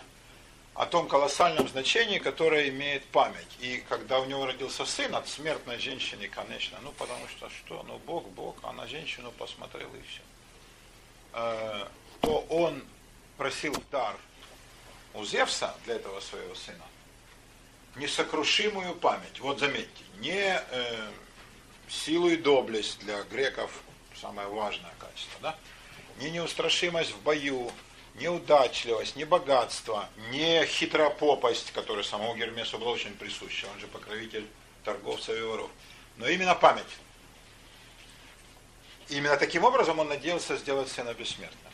[0.74, 3.56] о том колоссальном значении, которое имеет память.
[3.60, 7.98] И когда у него родился сын от смертной женщины, конечно, ну потому что что, ну
[8.04, 10.20] Бог, Бог, а на женщину посмотрел и все.
[11.34, 11.86] Э,
[12.20, 12.82] то он
[13.38, 14.16] просил в дар
[15.14, 16.84] у Зевса для этого своего сына
[17.96, 19.40] несокрушимую память.
[19.40, 21.10] Вот заметьте, не э,
[21.88, 23.70] силу и доблесть для греков
[24.20, 25.56] самое важное качество, да?
[26.18, 27.70] не неустрашимость в бою,
[28.14, 34.46] неудачливость, не богатство, не хитропопость, которая самому Гермесу была очень присуща, он же покровитель
[34.84, 35.70] торговцев и воров,
[36.16, 36.84] но именно память.
[39.08, 41.72] Именно таким образом он надеялся сделать сына бессмертным,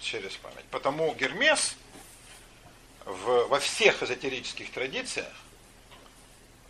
[0.00, 0.64] через память.
[0.70, 1.76] Потому Гермес
[3.04, 5.32] в, во всех эзотерических традициях,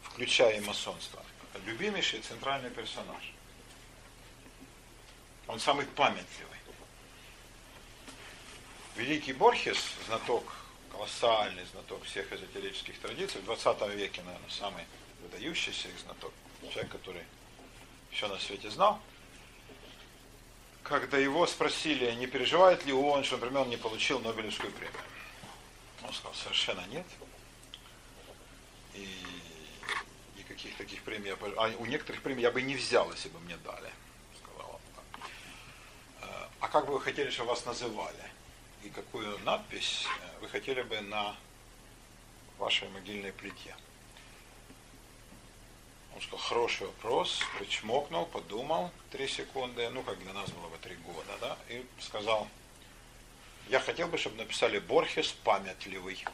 [0.03, 1.23] включая и масонство,
[1.67, 3.33] любимейший центральный персонаж.
[5.47, 6.59] Он самый памятливый.
[8.97, 10.45] Великий Борхес, знаток,
[10.93, 14.85] колоссальный знаток всех эзотерических традиций, в 20 веке, наверное, самый
[15.23, 16.33] выдающийся их знаток,
[16.71, 17.23] человек, который
[18.11, 19.01] все на свете знал,
[20.83, 25.01] когда его спросили, не переживает ли он, что, например, он не получил Нобелевскую премию.
[26.03, 27.07] Он сказал, совершенно нет.
[28.95, 29.09] И
[30.37, 33.91] никаких таких премий, а у некоторых премий я бы не взял, если бы мне дали.
[34.43, 34.81] Сказал.
[36.23, 38.31] «А, а как бы вы хотели, чтобы вас называли?
[38.83, 41.37] и какую надпись э, вы хотели бы на
[42.59, 43.75] вашей могильной плите?
[46.15, 50.97] Он сказал, хороший вопрос, причмокнул, подумал три секунды, ну, как для нас было бы три
[50.97, 52.49] года, да, и сказал,
[53.71, 56.25] я хотел бы, чтобы написали Борхес памятливый.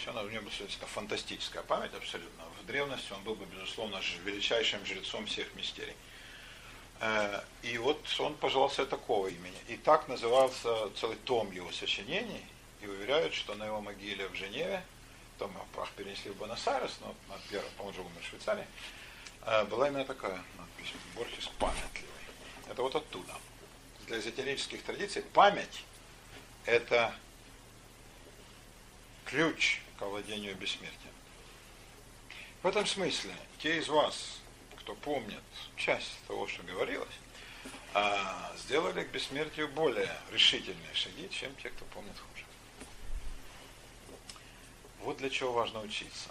[0.00, 2.44] Все, у него была фантастическая память абсолютно.
[2.62, 5.94] В древности он был бы, безусловно, величайшим жрецом всех мистерий.
[7.00, 9.58] Э, и вот он пожелал себе такого имени.
[9.68, 12.44] И так назывался целый том его сочинений.
[12.80, 14.82] И уверяют, что на его могиле в Женеве,
[15.38, 17.14] там прах перенесли в Буэнос-Айрес, но
[17.78, 18.66] он же умер в Швейцарии,
[19.42, 22.10] э, была именно такая надпись «Борхес памятливый».
[22.68, 23.34] Это вот оттуда.
[24.06, 25.84] Для эзотерических традиций память–
[26.64, 27.12] это
[29.24, 31.12] ключ к овладению бессмертием.
[32.62, 34.38] В этом смысле те из вас,
[34.78, 35.42] кто помнит
[35.76, 37.14] часть того, что говорилось,
[37.94, 42.44] а сделали к бессмертию более решительные шаги, чем те, кто помнит хуже.
[45.00, 46.30] Вот для чего важно учиться.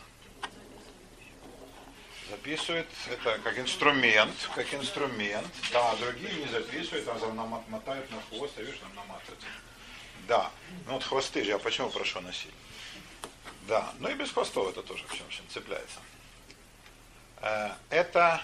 [2.30, 5.48] Записывает это как инструмент, как инструмент.
[5.72, 9.48] Да, другие не записывают, а мотают на хвост, а видишь, там наматывается.
[10.28, 10.52] Да,
[10.88, 12.54] ну вот хвосты же, я почему прошу носить?
[13.68, 16.00] Да, ну и без хвостов это тоже в чем цепляется.
[17.42, 18.42] Э, это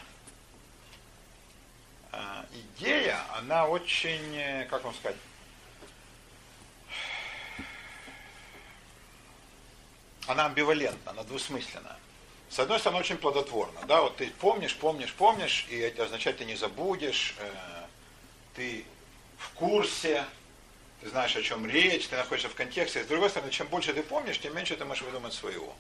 [2.12, 5.18] э, идея, она очень, э, как вам сказать,
[10.28, 11.98] она амбивалентна, она двусмысленна.
[12.52, 13.80] С одной стороны, очень плодотворно.
[13.88, 17.50] Да, вот ты помнишь, помнишь, помнишь, и это означает, ты не забудешь, э,
[18.56, 18.86] ты
[19.38, 20.26] в курсе,
[21.00, 23.06] ты знаешь, о чем речь, ты находишься в контексте.
[23.06, 25.74] С другой стороны, чем больше ты помнишь, тем меньше ты можешь выдумать своего.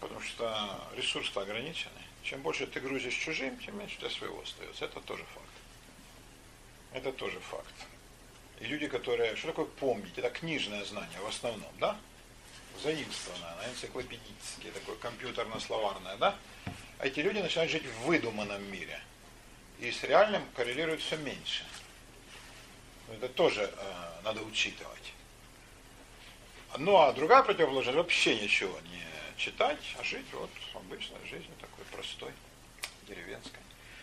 [0.00, 2.06] Потому что ресурс-то ограниченный.
[2.22, 4.86] Чем больше ты грузишь чужим, тем меньше у тебя своего остается.
[4.86, 5.46] Это тоже факт.
[6.94, 7.74] Это тоже факт.
[8.60, 9.36] И люди, которые...
[9.36, 10.16] Что такое помнить?
[10.16, 11.98] Это книжное знание в основном, да?
[12.82, 16.36] Заимствованное, энциклопедическое, такое компьютерно-словарное, да?
[16.98, 19.00] А эти люди начинают жить в выдуманном мире.
[19.80, 21.64] И с реальным коррелирует все меньше.
[23.10, 25.12] Это тоже э, надо учитывать.
[26.78, 29.02] Ну а другая противоположность вообще ничего не
[29.36, 32.30] читать, а жить вот обычной жизнью, такой простой,
[33.08, 33.60] деревенской.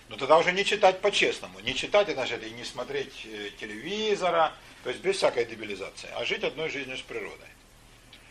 [0.10, 1.60] Но тогда уже не читать по-честному.
[1.60, 6.26] Не читать, это значит и не смотреть э, телевизора, то есть без всякой дебилизации, а
[6.26, 7.48] жить одной жизнью с природой.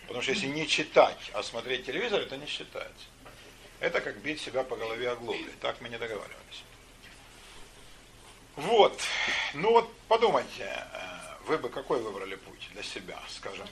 [0.06, 3.06] Потому что если не читать, а смотреть телевизор, это не считается.
[3.80, 5.50] Это как бить себя по голове оглоблей.
[5.60, 6.64] Так мы не договаривались.
[8.56, 8.98] Вот.
[9.54, 10.98] Ну вот подумайте, э,
[11.46, 13.66] вы бы какой выбрали путь для себя, скажем?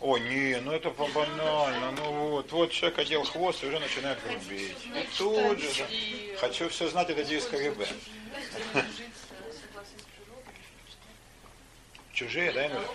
[0.00, 4.76] О, не, ну это банально, ну вот, вот человек одел хвост и уже начинает грубить.
[4.84, 5.86] И тут же,
[6.38, 7.84] хочу все знать, это девиз КГБ.
[12.12, 12.86] Чужие, да, Эмиль?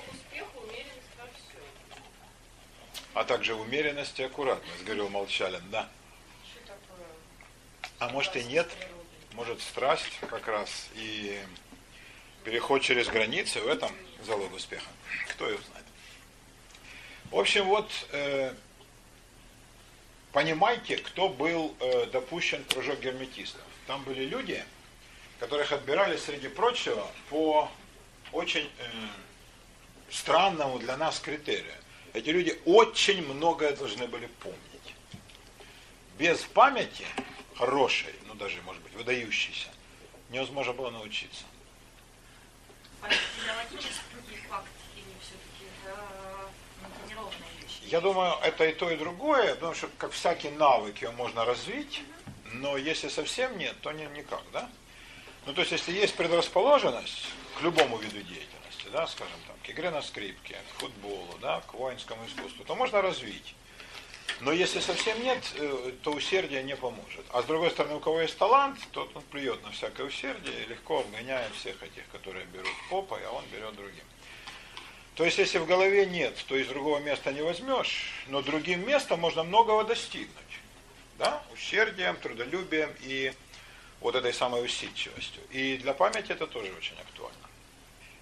[3.14, 5.90] А также умеренность и аккуратность, говорил Молчалин, да.
[8.00, 8.70] А может и нет,
[9.34, 11.40] может страсть как раз и
[12.44, 13.92] переход через границы в этом
[14.26, 14.90] залог успеха.
[15.30, 15.86] Кто ее знает.
[17.30, 18.54] В общем, вот э,
[20.32, 23.62] понимайте, кто был э, допущен в кружок герметистов.
[23.88, 24.64] Там были люди,
[25.40, 27.70] которых отбирали, среди прочего, по
[28.32, 28.84] очень э,
[30.10, 31.74] странному для нас критерию.
[32.14, 34.60] Эти люди очень многое должны были помнить.
[36.18, 37.06] Без памяти
[37.56, 39.70] хорошей, ну даже, может быть, выдающейся,
[40.30, 41.44] невозможно было научиться.
[47.82, 52.02] Я думаю, это и то, и другое, потому что как всякий навык его можно развить,
[52.46, 54.70] но если совсем нет, то не, никак, да?
[55.46, 58.53] Ну, то есть, если есть предрасположенность к любому виду деятельности,
[58.94, 63.02] да, скажем там, к игре на скрипке, к футболу, да, к воинскому искусству, то можно
[63.02, 63.56] развить.
[64.40, 67.26] Но если совсем нет, э, то усердие не поможет.
[67.32, 70.68] А с другой стороны, у кого есть талант, тот он плюет на всякое усердие и
[70.68, 74.04] легко обгоняет всех этих, которые берут попой, а он берет другим.
[75.16, 79.20] То есть, если в голове нет, то из другого места не возьмешь, но другим местом
[79.20, 80.60] можно многого достигнуть.
[81.18, 81.44] Да?
[81.52, 83.34] Усердием, трудолюбием и
[84.02, 85.42] вот этой самой усидчивостью.
[85.52, 87.48] И для памяти это тоже очень актуально.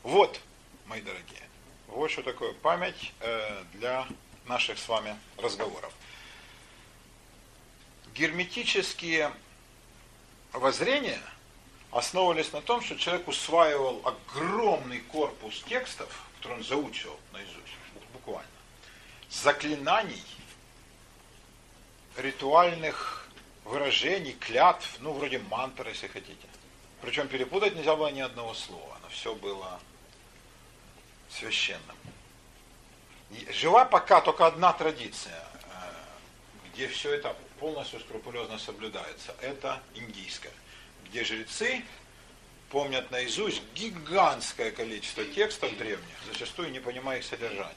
[0.04, 0.40] Вот,
[0.86, 1.42] мои дорогие,
[1.88, 4.08] вот что такое память э, для
[4.46, 5.94] наших с вами разговоров.
[8.14, 9.32] Герметические
[10.54, 11.22] воззрения
[11.92, 17.78] основывались на том, что человек усваивал огромный корпус текстов, который он заучивал наизусть,
[18.14, 18.50] буквально,
[19.30, 20.24] заклинаний,
[22.18, 23.30] ритуальных
[23.64, 26.48] выражений, клятв, ну, вроде мантр, если хотите.
[27.02, 29.80] Причем перепутать нельзя было ни одного слова, оно все было
[31.32, 31.96] священным.
[33.54, 39.36] Жила пока только одна традиция, э, где все это полностью скрупулезно соблюдается.
[39.42, 40.52] Это индийская,
[41.06, 41.84] где жрецы
[42.70, 47.76] помнят наизусть гигантское количество текстов древних, зачастую не понимая их содержания.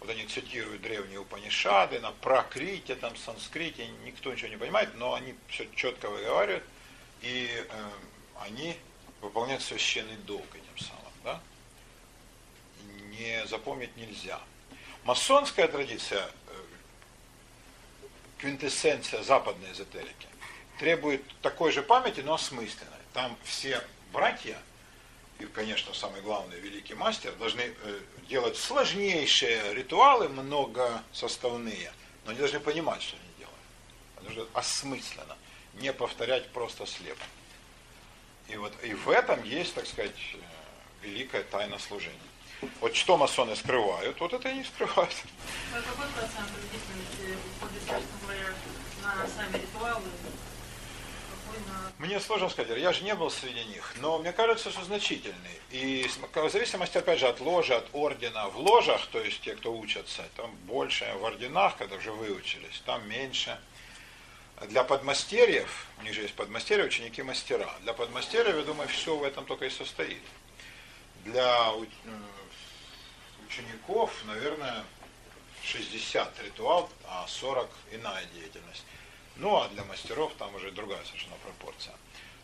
[0.00, 5.34] Вот они цитируют древние Упанишады на пракрите, там санскрите, никто ничего не понимает, но они
[5.48, 6.64] все четко выговаривают,
[7.22, 7.90] и э,
[8.40, 8.76] они
[9.20, 10.46] выполняют священный долг?
[13.18, 14.40] Не запомнить нельзя.
[15.04, 16.62] Масонская традиция, э,
[18.38, 20.26] квинтэссенция западной эзотерики,
[20.78, 22.92] требует такой же памяти, но осмысленной.
[23.14, 24.58] Там все братья,
[25.38, 31.92] и, конечно, самый главный великий мастер, должны э, делать сложнейшие ритуалы, многосоставные,
[32.24, 33.56] но они должны понимать, что они делают.
[34.16, 35.36] Они должны осмысленно,
[35.74, 37.24] не повторять просто слепо.
[38.48, 40.38] И вот и в этом есть, так сказать, э,
[41.02, 42.18] великая тайна служения.
[42.80, 45.14] Вот что масоны скрывают, вот это и не скрывают.
[45.74, 46.50] А какой процент
[49.02, 50.02] на сами ритуалы
[51.98, 55.60] мне сложно сказать, я же не был среди них, но мне кажется, что значительный.
[55.70, 58.48] И в зависимости, опять же, от ложи, от ордена.
[58.48, 63.08] В ложах, то есть те, кто учатся, там больше, в орденах, когда уже выучились, там
[63.08, 63.58] меньше.
[64.68, 67.70] Для подмастерьев, у них же есть подмастерья, ученики мастера.
[67.80, 70.22] Для подмастерьев, я думаю, все в этом только и состоит.
[71.24, 71.72] Для
[73.46, 74.84] учеников, наверное,
[75.62, 78.84] 60 ритуал, а 40 иная деятельность.
[79.36, 81.94] Ну а для мастеров там уже другая совершенно пропорция.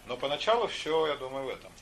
[0.06, 1.72] Но поначалу все, я думаю, в этом.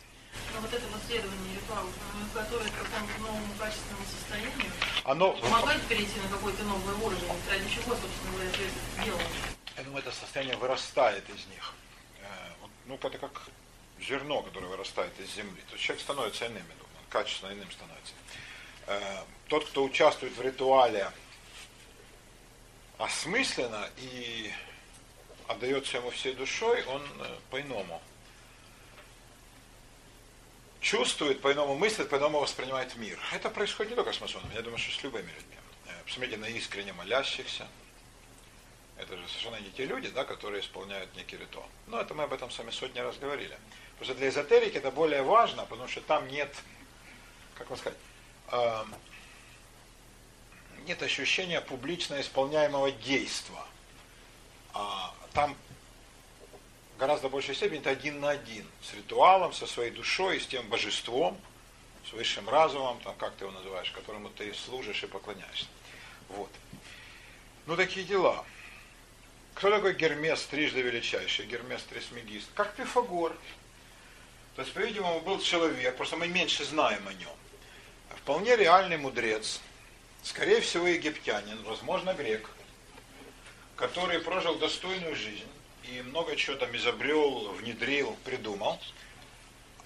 [0.54, 1.92] Но вот это вот следование ритуалов,
[2.32, 4.72] которое к какому-то новому качественному состоянию,
[5.04, 9.26] Оно помогает перейти на какой-то новый уровень, ради чего, собственно говоря, ты это делаешь?
[9.76, 11.72] Я думаю, это состояние вырастает из них.
[12.20, 12.52] Э,
[12.86, 13.42] Ну, это как
[13.98, 15.62] зерно, которое вырастает из земли.
[15.68, 18.14] То есть человек становится иным, я думаю, качественно иным становится.
[18.90, 21.12] Э, Тот, кто участвует в ритуале
[22.98, 24.52] осмысленно и
[25.46, 28.02] отдается ему всей душой, он э, по-иному
[30.80, 33.16] чувствует, по-иному мыслит, по-иному воспринимает мир.
[33.32, 35.56] Это происходит не только с масонами, я думаю, что с любыми людьми.
[35.86, 37.68] Э, Посмотрите на искренне молящихся.
[38.96, 41.68] Это же совершенно не те люди, да, которые исполняют некий ритуал.
[41.86, 43.56] Но это мы об этом с вами сотни раз говорили.
[44.02, 46.52] Что для эзотерики это более важно, потому что там нет,
[47.54, 47.98] как вам сказать,
[50.86, 53.62] нет ощущения публично исполняемого действия.
[54.72, 55.56] А там
[56.98, 61.38] гораздо большей степени это один на один с ритуалом, со своей душой, с тем божеством,
[62.08, 65.66] с высшим разумом, там, как ты его называешь, которому ты служишь и поклоняешься.
[66.28, 66.50] Вот.
[67.66, 68.44] Ну, такие дела.
[69.54, 72.48] Кто такой Гермес, трижды величайший, Гермес Трисмегист?
[72.54, 73.36] Как Пифагор.
[74.56, 77.36] То есть, по-видимому, был человек, просто мы меньше знаем о нем.
[78.16, 79.60] Вполне реальный мудрец,
[80.22, 82.50] скорее всего, египтянин, возможно, грек,
[83.76, 85.48] который прожил достойную жизнь
[85.84, 88.78] и много чего там изобрел, внедрил, придумал.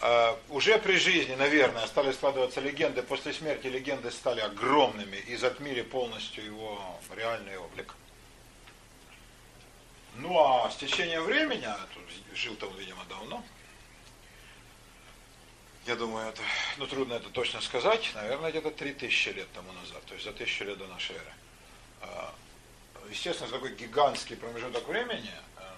[0.01, 5.83] А, уже при жизни, наверное, стали складываться легенды, после смерти легенды стали огромными и затмили
[5.83, 7.95] полностью его реальный облик.
[10.17, 11.79] Ну а с течением времени, а
[12.35, 13.43] жил-то он, видимо, давно,
[15.87, 16.41] я думаю, это,
[16.79, 20.65] ну трудно это точно сказать, наверное, где-то 3000 лет тому назад, то есть за тысячу
[20.65, 21.33] лет до нашей эры.
[22.01, 22.35] А,
[23.11, 25.77] естественно, такой гигантский промежуток времени, а,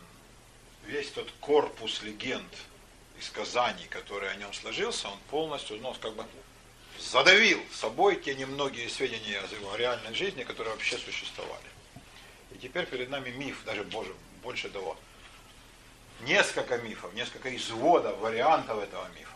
[0.87, 2.53] весь тот корпус легенд
[3.19, 6.25] и сказаний, который о нем сложился, он полностью, ну, как бы
[6.99, 11.67] задавил собой те немногие сведения о его реальной жизни, которые вообще существовали.
[12.53, 14.97] И теперь перед нами миф, даже боже, больше того,
[16.21, 19.36] несколько мифов, несколько изводов, вариантов этого мифа.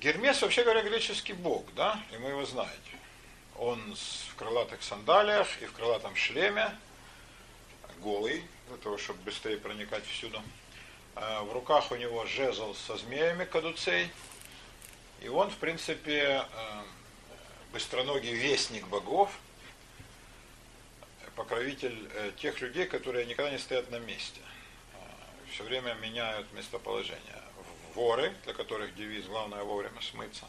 [0.00, 2.76] Гермес, вообще говоря, греческий бог, да, и мы его знаете.
[3.56, 6.76] Он в крылатых сандалиях и в крылатом шлеме,
[8.00, 10.42] голый, для того, чтобы быстрее проникать всюду.
[11.14, 14.10] А в руках у него жезл со змеями кадуцей.
[15.22, 16.82] И он, в принципе, э,
[17.72, 19.30] быстроногий вестник богов,
[21.36, 24.40] покровитель э, тех людей, которые никогда не стоят на месте.
[24.92, 24.96] Э,
[25.50, 27.45] Все время меняют местоположение
[27.96, 30.44] воры, для которых девиз «главное вовремя смыться»,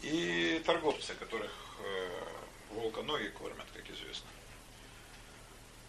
[0.00, 1.52] и торговцы, которых
[1.84, 2.08] э,
[2.70, 4.26] волка ноги кормят, как известно.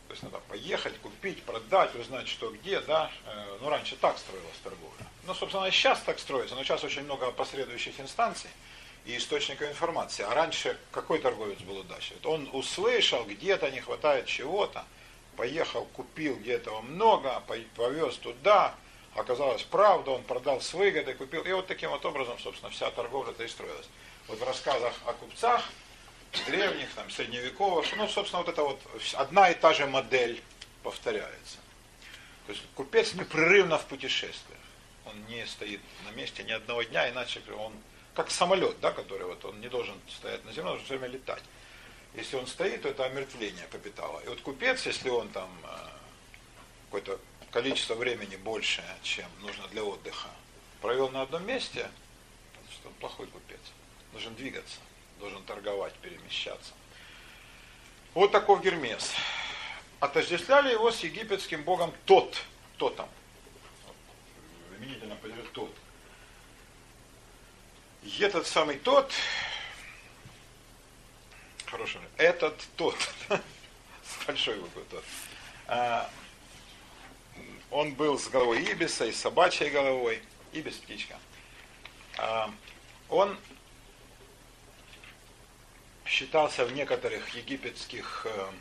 [0.07, 3.09] То есть надо поехать, купить, продать, узнать, что где, да.
[3.25, 5.07] Э, ну, раньше так строилась торговля.
[5.25, 8.51] Ну, собственно, сейчас так строится, но сейчас очень много последующих инстанций
[9.05, 10.23] и источников информации.
[10.23, 12.17] А раньше какой торговец был удачный?
[12.25, 14.85] Он услышал, где-то не хватает чего-то,
[15.35, 17.41] поехал, купил где-то много,
[17.75, 18.75] повез туда,
[19.15, 21.43] оказалось правда, он продал с выгодой, купил.
[21.43, 23.87] И вот таким вот образом, собственно, вся торговля-то и строилась.
[24.27, 25.63] Вот в рассказах о купцах,
[26.45, 28.79] древних, там, средневековых, ну, собственно, вот это вот
[29.13, 30.41] одна и та же модель
[30.81, 31.57] повторяется.
[32.45, 34.59] То есть купец непрерывно в путешествиях.
[35.05, 37.73] Он не стоит на месте ни одного дня, иначе он
[38.15, 41.13] как самолет, да, который вот он не должен стоять на земле, он должен все время
[41.13, 41.43] летать.
[42.15, 44.19] Если он стоит, то это омертвление капитала.
[44.21, 45.67] И вот купец, если он там э,
[46.85, 47.19] какой-то
[47.53, 50.29] количество времени большее, чем нужно для отдыха,
[50.81, 51.89] провел на одном месте,
[52.71, 53.59] что он плохой купец.
[54.11, 54.79] Должен двигаться,
[55.19, 56.73] должен торговать, перемещаться.
[58.15, 59.11] Вот такой Гермес.
[59.99, 62.43] Отождествляли его с египетским богом Тот,
[62.77, 63.07] Тотом.
[64.77, 65.73] Именительно позирует Тот.
[68.01, 69.11] И этот самый Тот,
[71.67, 72.97] хороший, этот Тот,
[73.29, 75.03] с большой буквы Тот,
[75.67, 76.09] а,
[77.73, 80.21] он был с головой ибиса и с собачьей головой,
[80.53, 81.17] ибис птичка.
[82.17, 82.53] А,
[83.09, 83.37] он
[86.05, 88.51] считался в некоторых египетских э,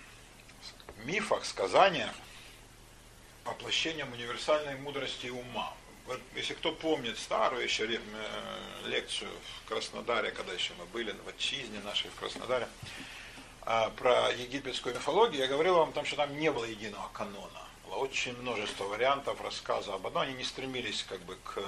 [1.04, 2.10] мифах, сказаниях
[3.44, 5.74] воплощением универсальной мудрости ума.
[6.06, 7.98] Вот, если кто помнит старую еще э,
[8.86, 12.66] лекцию в Краснодаре, когда еще мы были в отчизне нашей в Краснодаре,
[13.64, 17.61] а, про египетскую мифологию, я говорил вам там, что там не было единого канона
[17.93, 20.22] было очень множество вариантов рассказа об одном.
[20.22, 21.62] Они не стремились как бы к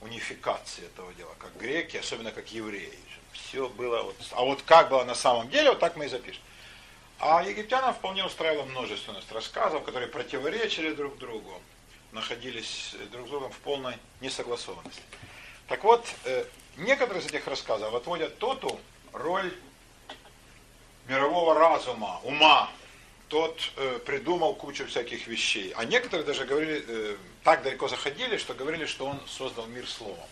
[0.00, 2.98] унификации этого дела, как греки, особенно как евреи.
[3.32, 6.42] Все было вот, а вот как было на самом деле, вот так мы и запишем.
[7.18, 11.60] А египтянам вполне устраивало множественность рассказов, которые противоречили друг другу,
[12.12, 15.02] находились друг с другом в полной несогласованности.
[15.68, 16.44] Так вот, э,
[16.76, 18.80] некоторые из этих рассказов отводят тоту
[19.12, 19.52] роль
[21.06, 22.70] мирового разума, ума.
[23.30, 25.72] Тот э, придумал кучу всяких вещей.
[25.76, 30.28] А некоторые даже говорили, э, так далеко заходили, что говорили, что он создал мир словом.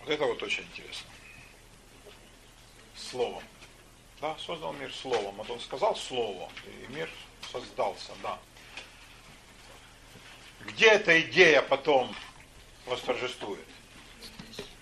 [0.00, 1.08] Вот это вот очень интересно.
[2.94, 3.42] Словом.
[4.20, 5.34] Да, создал мир словом.
[5.36, 7.08] Вот он сказал слово, и мир
[7.50, 8.38] создался, да.
[10.66, 12.14] Где эта идея потом
[12.84, 13.64] восторжествует?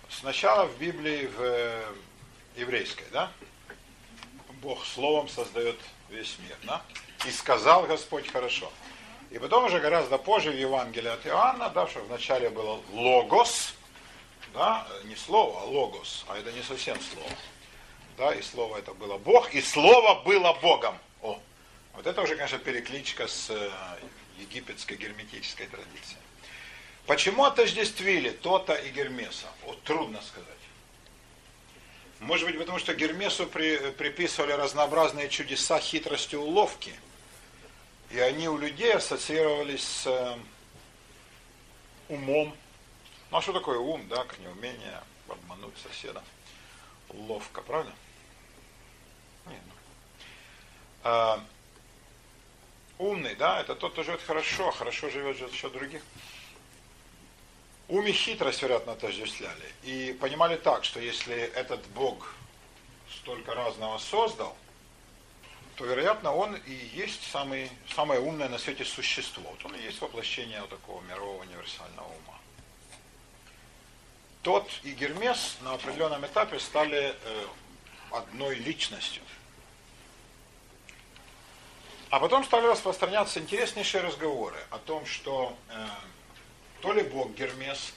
[0.09, 1.93] Сначала в Библии, в э,
[2.57, 3.31] еврейской, да?
[4.61, 5.77] Бог словом создает
[6.09, 6.81] весь мир, да?
[7.25, 8.71] И сказал Господь хорошо.
[9.29, 13.73] И потом уже гораздо позже в Евангелии от Иоанна, да, что вначале было логос,
[14.53, 17.29] да, не слово, а логос, а это не совсем слово
[18.17, 20.97] да, и слово это было Бог, и слово было Богом.
[21.21, 21.39] О,
[21.93, 23.69] вот это уже, конечно, перекличка с э,
[24.39, 26.19] египетской герметической традицией.
[27.05, 29.47] Почему отождествили Тота и Гермеса?
[29.65, 30.47] Вот трудно сказать.
[32.19, 36.93] Может быть, потому что Гермесу при, приписывали разнообразные чудеса, хитрости, уловки.
[38.09, 40.37] И они у людей ассоциировались с э,
[42.09, 42.55] умом.
[43.29, 46.23] Ну а что такое ум, да, как неумение обмануть соседа?
[47.09, 47.91] Ловко, правда?
[49.45, 49.61] Нет.
[51.03, 51.43] А,
[52.97, 56.01] умный, да, это тот, кто живет хорошо, хорошо живет за счет других.
[57.89, 59.71] Ум и хитрость, вероятно, отождествляли.
[59.83, 62.33] И понимали так, что если этот Бог
[63.09, 64.57] столько разного создал,
[65.77, 69.43] то, вероятно, он и есть самый, самое умное на свете существо.
[69.49, 72.37] Вот он и есть воплощение вот такого мирового универсального ума.
[74.41, 77.45] Тот и Гермес на определенном этапе стали э,
[78.11, 79.21] одной личностью.
[82.09, 85.87] А потом стали распространяться интереснейшие разговоры о том, что э,
[86.81, 87.93] то ли Бог Гермес,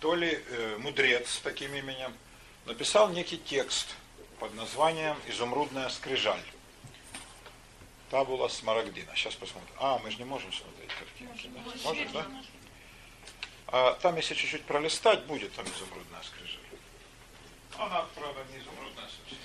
[0.00, 2.14] то ли э, мудрец с таким именем
[2.66, 3.94] написал некий текст
[4.38, 6.42] под названием «Изумрудная скрижаль».
[8.10, 9.14] Табула Смарагдина.
[9.16, 9.74] Сейчас посмотрим.
[9.78, 11.50] А, мы же не можем смотреть картинки.
[11.54, 11.88] Да?
[11.88, 12.26] Можем, да?
[13.68, 16.60] А там, если чуть-чуть пролистать, будет там изумрудная скрижаль.
[17.76, 19.38] Она, правда, не изумрудная совсем.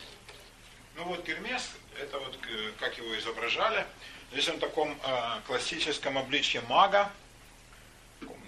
[0.96, 3.88] Ну вот Гермес, это вот э, как его изображали.
[4.32, 7.12] Здесь он в таком э, классическом обличье мага,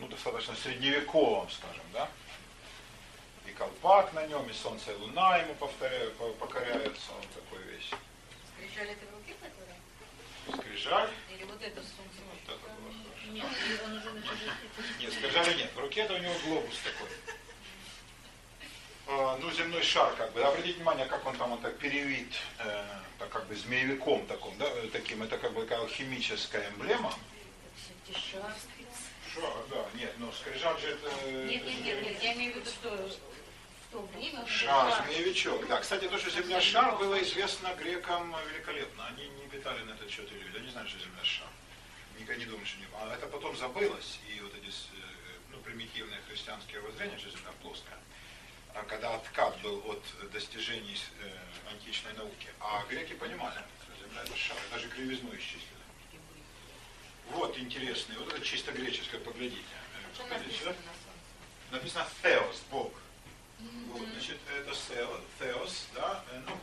[0.02, 2.10] ну, достаточно средневековом, скажем, да.
[3.46, 7.90] И колпак на нем, и солнце и луна ему повторяют, покоряются, он такой весь.
[8.50, 10.60] Скрижаль это в руке, которая?
[10.60, 11.10] Скрижаль.
[11.34, 12.18] Или вот это солнце?
[12.28, 13.32] Вот это было хорошо.
[13.32, 13.46] Нет,
[13.86, 14.22] он уже на
[15.00, 15.72] Нет, скрижали нет.
[15.74, 17.10] В руке это у него глобус такой.
[19.08, 20.42] Э, ну, земной шар, как бы.
[20.42, 22.86] Обратите внимание, как он там он так перевит, э,
[23.20, 27.14] так как бы змеевиком таком, да, таким, это как бы такая алхимическая эмблема.
[29.34, 31.10] Шар, да, нет, но скрижаль же это...
[31.32, 33.10] Нет, нет, нет, нет, я имею в виду, что
[33.92, 34.46] то время...
[34.48, 35.68] Шар, змеевичок.
[35.68, 39.06] Да, кстати, то, что земля шар было известно грекам великолепно.
[39.08, 40.58] Они не питали на этот счет иллюзий.
[40.58, 41.48] Они знали, что земля шар.
[42.20, 42.88] Никогда не думали, что не...
[43.00, 44.74] А это потом забылось, и вот эти
[45.52, 47.98] ну, примитивные христианские воззрения, что земля плоская
[48.74, 51.30] а когда откат был от достижений э,
[51.72, 52.48] античной науки.
[52.60, 55.81] А греки понимали, что Земля это шар, даже кривизну исчислили.
[57.34, 59.64] Вот интересный, вот это чисто греческое, поглядите.
[60.18, 60.76] Поглядите
[61.72, 62.92] Написано Theos, Бог.
[63.88, 64.72] Вот, значит, это
[65.40, 66.58] Theos, да, э, ну,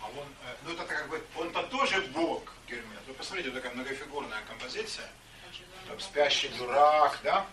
[0.00, 3.00] а он, э, ну это как бы, он-то тоже Бог, Гермес.
[3.06, 5.10] Вы посмотрите, вот такая многофигурная композиция.
[5.88, 7.46] Там спящий дурак, да,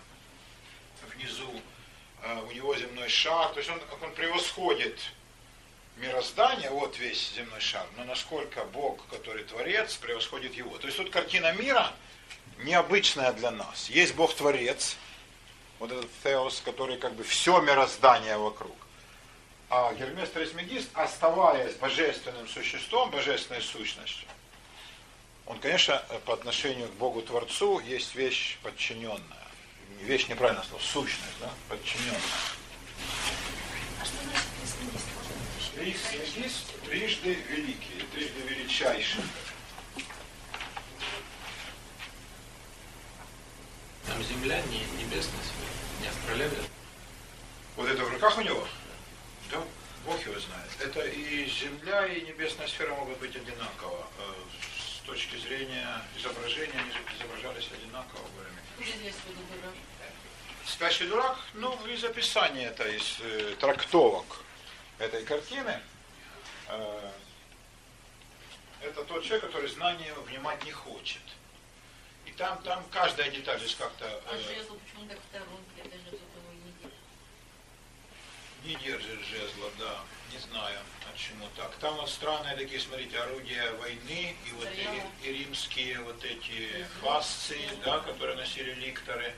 [1.14, 1.60] внизу
[2.22, 4.98] Э, у него земной шар, то есть он, он превосходит
[6.00, 10.76] мироздание, вот весь земной шар, но насколько Бог, который Творец, превосходит его.
[10.78, 11.92] То есть тут картина мира
[12.58, 13.88] необычная для нас.
[13.88, 14.96] Есть Бог Творец,
[15.78, 18.76] вот этот Теос, который как бы все мироздание вокруг.
[19.68, 24.28] А Гермес Трисмегист, оставаясь божественным существом, божественной сущностью,
[25.46, 29.40] он, конечно, по отношению к Богу Творцу есть вещь подчиненная
[30.02, 32.20] вещь неправильно слово, сущность, да, подчиненная.
[35.80, 39.22] Значит Трисмегист трижды великий, трижды величайший.
[44.06, 46.64] Там земля не небесная сфера, не астролябия.
[47.76, 48.68] Вот это в руках у него?
[49.50, 49.62] Да,
[50.04, 50.70] Бог его знает.
[50.80, 54.06] Это и земля, и небесная сфера могут быть одинаково.
[54.18, 54.32] Э,
[54.78, 58.60] с точки зрения изображения они изображались одинаково во время.
[60.66, 64.44] Спящий дурак, ну, из описания это, из э, трактовок
[65.00, 65.80] этой картины,
[66.68, 67.10] э,
[68.82, 71.22] это тот человек, который знание внимать не хочет.
[72.26, 74.22] И там, там каждая деталь здесь как-то...
[74.30, 75.80] А жезл почему так сторонке?
[75.82, 76.98] Это его не держит.
[78.64, 80.00] не держит жезла, да,
[80.32, 80.80] не знаю,
[81.10, 81.74] почему так.
[81.76, 84.68] Там вот странные такие, смотрите, орудия войны, и вот
[85.22, 89.34] и, и римские вот эти фасции, да, которые носили ликторы.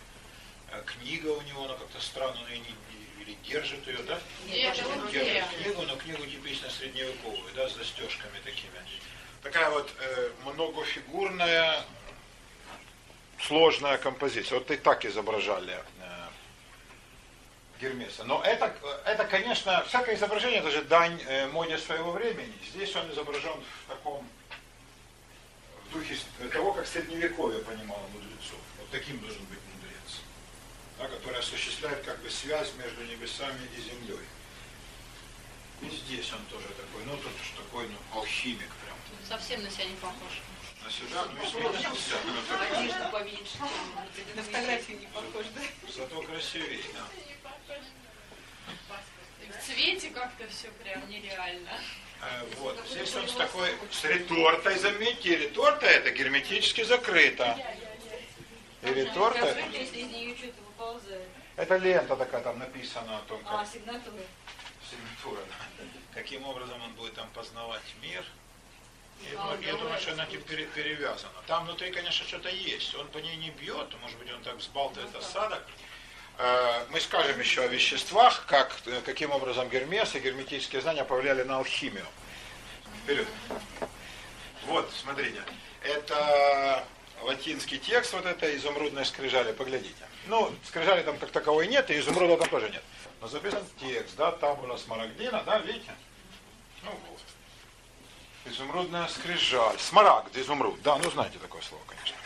[0.70, 2.74] Э, Книга у него, она как-то странно, он ее не,
[3.22, 4.20] или держит ее, да?
[4.46, 4.74] Нет,
[5.10, 8.72] держит книгу, но книгу типично средневековую, да, с застежками такими.
[9.42, 11.84] Такая вот э, многофигурная,
[13.40, 14.58] сложная композиция.
[14.58, 16.28] Вот и так изображали э,
[17.80, 18.24] Гермеса.
[18.24, 22.54] Но это, это, конечно, всякое изображение, это же дань э, моде своего времени.
[22.72, 23.52] Здесь он изображен
[23.84, 24.26] в таком
[25.88, 28.58] в духе с- того, как средневековье понимало мудрецов.
[28.78, 29.58] Вот таким должен быть
[31.02, 34.24] да, который осуществляет как бы связь между небесами и землей.
[35.82, 38.96] И здесь он тоже такой, ну тут уж такой, ну, алхимик прям.
[39.28, 40.40] Совсем на себя не похож.
[40.84, 42.16] На себя, ну, изменился,
[42.70, 43.58] Одежда поменьше.
[44.36, 45.92] На фотографии не похож, да?
[45.92, 47.08] зато красивее, да.
[49.48, 51.70] В цвете как-то все прям нереально.
[52.20, 57.58] Э, Вот, здесь он с такой, с ретортой, заметьте, реторта это герметически закрыто.
[58.82, 59.56] И реторта,
[61.56, 64.14] Это лента такая, там написано о том, А, сигнатура.
[64.90, 65.84] сигнатура, да.
[66.14, 68.24] каким образом он будет там познавать мир.
[69.30, 71.32] Я, А, думаю, я думаю, давай что она типа пере- перевязана.
[71.46, 72.94] Там внутри, конечно, что-то есть.
[72.96, 75.62] Он по ней не бьет, может быть, он так взбалтывает осадок.
[76.38, 81.42] Э, Мы скажем еще о веществах, как, э, каким образом Гермес и герметические знания повлияли
[81.44, 82.06] на алхимию.
[83.04, 83.28] Вперед.
[84.66, 85.42] Вот, смотрите.
[85.82, 86.84] Это
[87.22, 90.06] латинский текст, вот это изумрудные скрижали, поглядите.
[90.26, 92.82] Ну, скрижали там как таковой нет, и изумруда там тоже нет.
[93.20, 95.94] Но записан текст, да, табула смарагдина, да, видите?
[96.82, 97.20] Ну, вот.
[98.44, 99.78] Изумрудная скрижаль.
[99.78, 100.80] Смарагд, изумруд.
[100.82, 102.16] Да, ну знаете такое слово, конечно.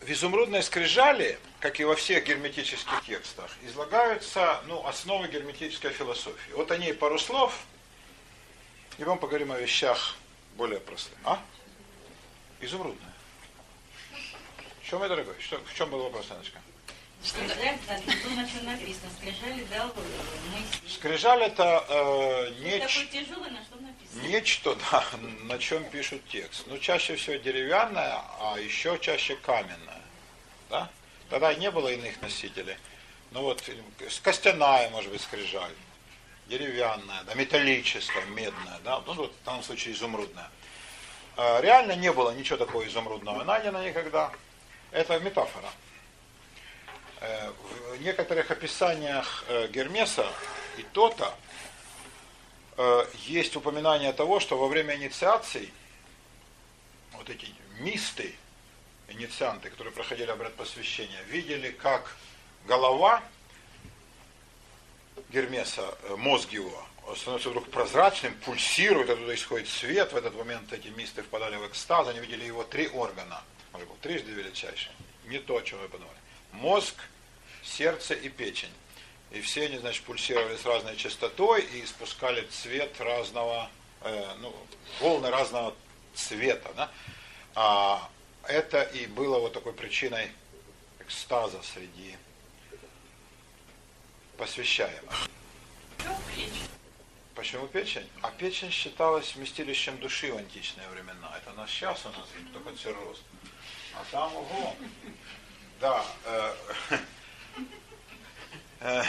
[0.00, 6.52] В изумрудной скрижали, как и во всех герметических текстах, излагаются ну, основы герметической философии.
[6.52, 7.56] Вот о ней пару слов,
[8.98, 10.16] и вам поговорим о вещах
[10.56, 11.16] более простых.
[11.24, 11.40] А?
[12.60, 13.11] Изумрудная.
[14.92, 15.34] Чем, мой дорогой?
[15.40, 16.58] Что, в чем был вопрос, Аночка?
[17.38, 19.10] На чем написано.
[19.18, 20.90] Скрижали дал э, Моисей.
[20.90, 24.22] Скрижаль это э, Такой неч- тяжелый, на что написано?
[24.28, 25.04] нечто, да,
[25.44, 26.64] на чем пишут текст.
[26.66, 30.02] Ну, чаще всего деревянное, а еще чаще каменное.
[30.68, 30.90] Да?
[31.30, 32.76] Тогда и не было иных носителей.
[33.30, 33.74] Ну вот, э,
[34.22, 35.72] костяная, может быть, скрижаль,
[36.48, 40.50] деревянная, да, металлическая, медная, да, ну, вот в данном случае изумрудная.
[41.38, 44.30] А, Реально не было ничего такого изумрудного найдено никогда.
[44.92, 45.70] Это метафора.
[47.20, 47.50] Э,
[47.92, 50.30] В некоторых описаниях э, Гермеса
[50.76, 51.34] и Тота
[52.76, 55.72] э, есть упоминание того, что во время инициаций
[57.12, 57.46] вот эти
[57.78, 58.34] мисты,
[59.08, 62.14] иницианты, которые проходили обряд посвящения, видели, как
[62.66, 63.22] голова
[65.30, 66.84] Гермеса, мозг его,
[67.16, 70.12] становится вдруг прозрачным, пульсирует, оттуда исходит свет.
[70.12, 73.42] В этот момент эти мисты впадали в экстаз, они видели его три органа.
[73.72, 74.92] Он был трижды величайший.
[75.24, 76.16] Не то, о чем вы подумали.
[76.52, 76.94] Мозг,
[77.62, 78.72] сердце и печень.
[79.30, 83.70] И все они, значит, пульсировали с разной частотой и испускали цвет разного,
[84.02, 84.54] э, ну,
[85.00, 85.74] волны разного
[86.14, 86.70] цвета.
[86.76, 86.90] Да?
[87.54, 88.10] А
[88.44, 90.30] это и было вот такой причиной
[91.00, 92.16] экстаза среди
[94.36, 95.28] посвящаемых.
[97.34, 98.08] Почему печень?
[98.20, 101.34] А печень считалась вместилищем души в античные времена.
[101.38, 103.22] Это нас сейчас у нас только цирроз.
[103.94, 104.76] А там, ого,
[105.80, 106.54] да, э,
[108.80, 109.02] э,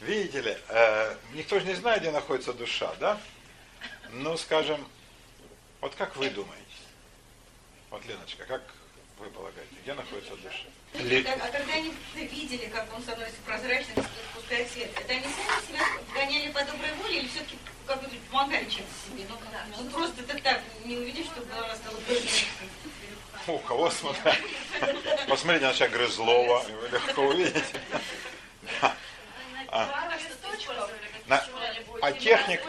[0.00, 3.20] видите ли, э, никто же не знает, где находится душа, да?
[4.10, 4.86] Ну, скажем,
[5.80, 6.56] вот как вы думаете?
[7.90, 8.62] Вот, Леночка, как
[9.18, 10.64] вы полагаете, где находится душа?
[10.94, 15.86] Ли- А когда они видели, как он становится прозрачным, спускает свет, это они сами себя
[16.12, 17.56] гоняли по доброй воле или все-таки
[17.86, 19.26] как бы помогали чем-то себе?
[19.28, 19.84] Ну?
[19.84, 22.39] Ну, просто ты так не увидишь, что голова стала прозрачной.
[23.50, 24.34] У кого смотря?
[25.28, 27.64] Посмотрите на человека Грызлова, вы легко увидите.
[29.72, 29.86] А.
[31.26, 31.44] На-
[32.02, 32.60] а техник,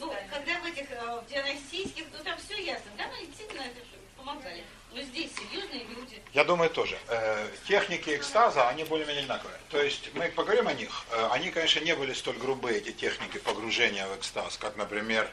[0.00, 3.80] ну, когда в этих э, в диагностических, ну там все ясно, да, действительно это
[4.16, 4.64] помогали.
[4.92, 6.20] Но здесь серьезные люди.
[6.32, 6.98] я думаю, тоже.
[7.08, 9.56] Э, Техники экстаза, они более-менее одинаковые.
[9.70, 11.04] То есть мы поговорим о них.
[11.12, 15.30] Э, Они, конечно, не были столь грубые, эти техники погружения в экстаз, как, например,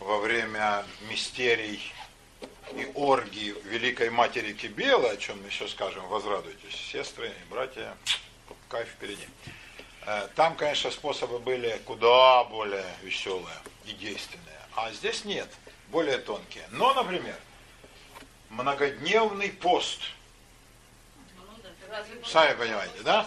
[0.00, 1.90] во время мистерий
[2.76, 7.96] и оргии Великой Матери Кибела, о чем мы еще скажем, возрадуйтесь, сестры и братья,
[8.68, 9.26] кайф впереди.
[10.06, 15.48] Э, там, конечно, способы были куда более веселые и действенные, а здесь нет,
[15.88, 16.64] более тонкие.
[16.70, 17.36] Но, например,
[18.50, 20.00] многодневный пост.
[22.24, 23.26] Сами понимаете, да?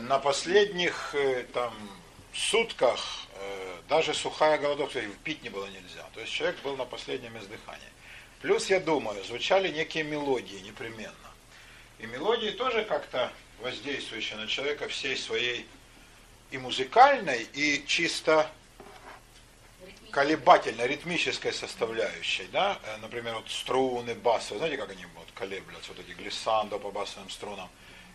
[0.00, 1.74] На последних э, там
[2.32, 6.04] сутках э, даже сухая голодовка пить не было нельзя.
[6.14, 7.88] То есть человек был на последнем издыхании.
[8.42, 11.14] Плюс, я думаю, звучали некие мелодии непременно.
[12.00, 15.66] И мелодии тоже как-то воздействующие на человека всей своей
[16.50, 18.50] и музыкальной, и чисто
[20.10, 26.00] колебательной, ритмической составляющей, да, э, например, вот струны, басы, знаете, как они вот колеблются, вот
[26.00, 27.70] эти глиссандо по басовым струнам,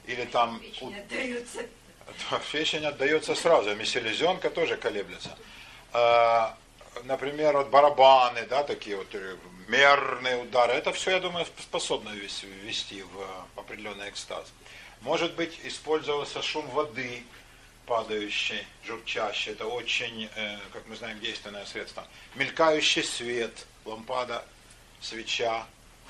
[0.06, 0.60] или там...
[0.60, 1.66] Печень отдается.
[2.52, 5.36] Печень отдается сразу, а селезенка тоже колеблется.
[7.06, 9.38] Например, вот барабаны, да, такие вот э,
[9.68, 14.52] мерные удары, это все, я думаю, способно ввести в определенный экстаз.
[15.02, 17.24] Может быть, использовался шум воды,
[17.86, 19.54] падающий, журчащий.
[19.54, 22.06] Это очень, э, как мы знаем, действенное средство.
[22.36, 24.44] Мелькающий свет, лампада,
[25.02, 25.66] свеча,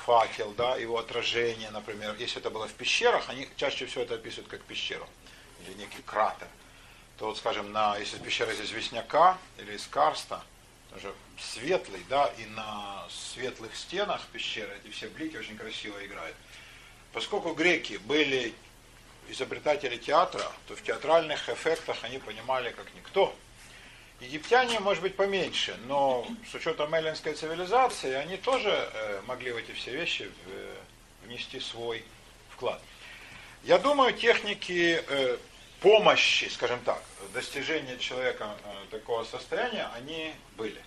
[0.05, 2.15] факел, да, его отражение, например.
[2.19, 5.07] Если это было в пещерах, они чаще всего это описывают как пещеру
[5.65, 6.47] или некий кратер.
[7.17, 10.43] То вот, скажем, на, если пещера из известняка или из карста,
[10.97, 16.35] тоже светлый, да, и на светлых стенах пещеры эти все блики очень красиво играют.
[17.13, 18.53] Поскольку греки были
[19.29, 23.35] изобретатели театра, то в театральных эффектах они понимали как никто.
[24.19, 29.73] Египтяне, может быть, поменьше, но с учетом эллинской цивилизации, они тоже э, могли в эти
[29.73, 30.31] все вещи
[31.23, 32.03] внести свой
[32.49, 32.81] вклад.
[33.63, 35.37] Я думаю, техники э,
[35.79, 37.01] помощи, скажем так,
[37.33, 40.81] достижения человека э, такого состояния, они были,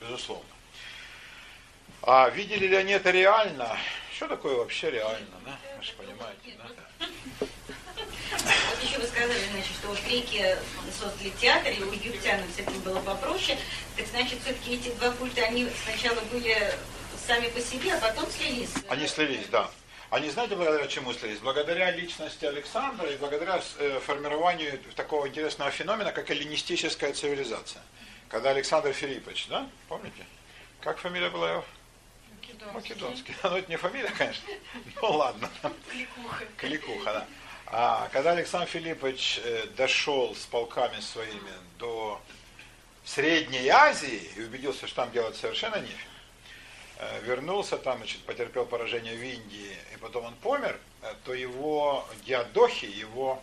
[0.00, 0.44] безусловно.
[2.02, 3.76] А видели ли они это реально?
[4.14, 5.58] Что такое вообще реально, да?
[5.76, 7.46] Вы же понимаете, да?
[8.30, 10.56] Вот еще вы сказали, значит, что вот греки
[10.98, 13.58] создали театр, и у египтян этим было попроще.
[13.96, 16.56] Так значит, все-таки эти два культа, они сначала были
[17.26, 18.70] сами по себе, а потом слились.
[18.88, 19.70] Они слились, да.
[20.10, 21.38] Они знаете, благодаря чему слились?
[21.38, 27.80] Благодаря личности Александра и благодаря э, формированию такого интересного феномена, как эллинистическая цивилизация.
[28.28, 30.26] Когда Александр Филиппович, да, помните?
[30.80, 31.64] Как фамилия была его?
[32.40, 32.74] Македонский.
[32.74, 33.34] Македонский.
[33.44, 34.42] Ну, это не фамилия, конечно.
[35.00, 35.48] Ну, ладно.
[35.90, 36.44] Кликуха.
[36.56, 37.26] Кликуха, да.
[37.66, 42.20] А когда Александр Филиппович э, дошел с полками своими до
[43.04, 46.08] Средней Азии и убедился, что там делать совершенно нефиг,
[47.22, 52.86] вернулся там, значит, потерпел поражение в Индии, и потом он помер, э, то его диадохи,
[52.86, 53.42] его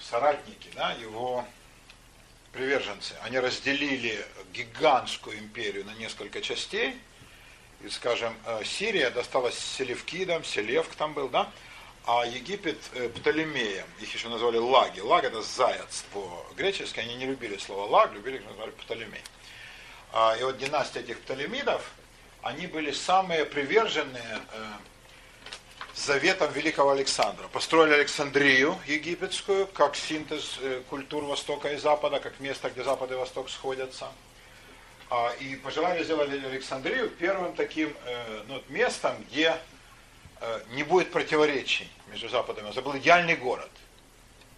[0.00, 1.44] соратники, да, его
[2.52, 6.96] приверженцы, они разделили гигантскую империю на несколько частей,
[7.82, 8.34] и, скажем,
[8.64, 11.50] Сирия досталась Селевкидам, Селевк там был, да,
[12.10, 15.00] а Египет э, Птолемеем, их еще назвали лаги.
[15.00, 19.20] Лаг это заяц по-гречески, они не любили слово лаг, любили, называли Птолемей.
[20.12, 21.90] А, и вот династия этих Птолемидов,
[22.42, 24.64] они были самые приверженные э,
[25.94, 27.46] заветам великого Александра.
[27.48, 33.14] Построили Александрию египетскую, как синтез э, культур Востока и Запада, как место, где Запад и
[33.14, 34.08] Восток сходятся.
[35.10, 37.94] А, и пожелали сделать Александрию первым таким
[38.46, 39.56] ну, местом, где
[40.70, 43.70] не будет противоречий между Западом Это был идеальный город.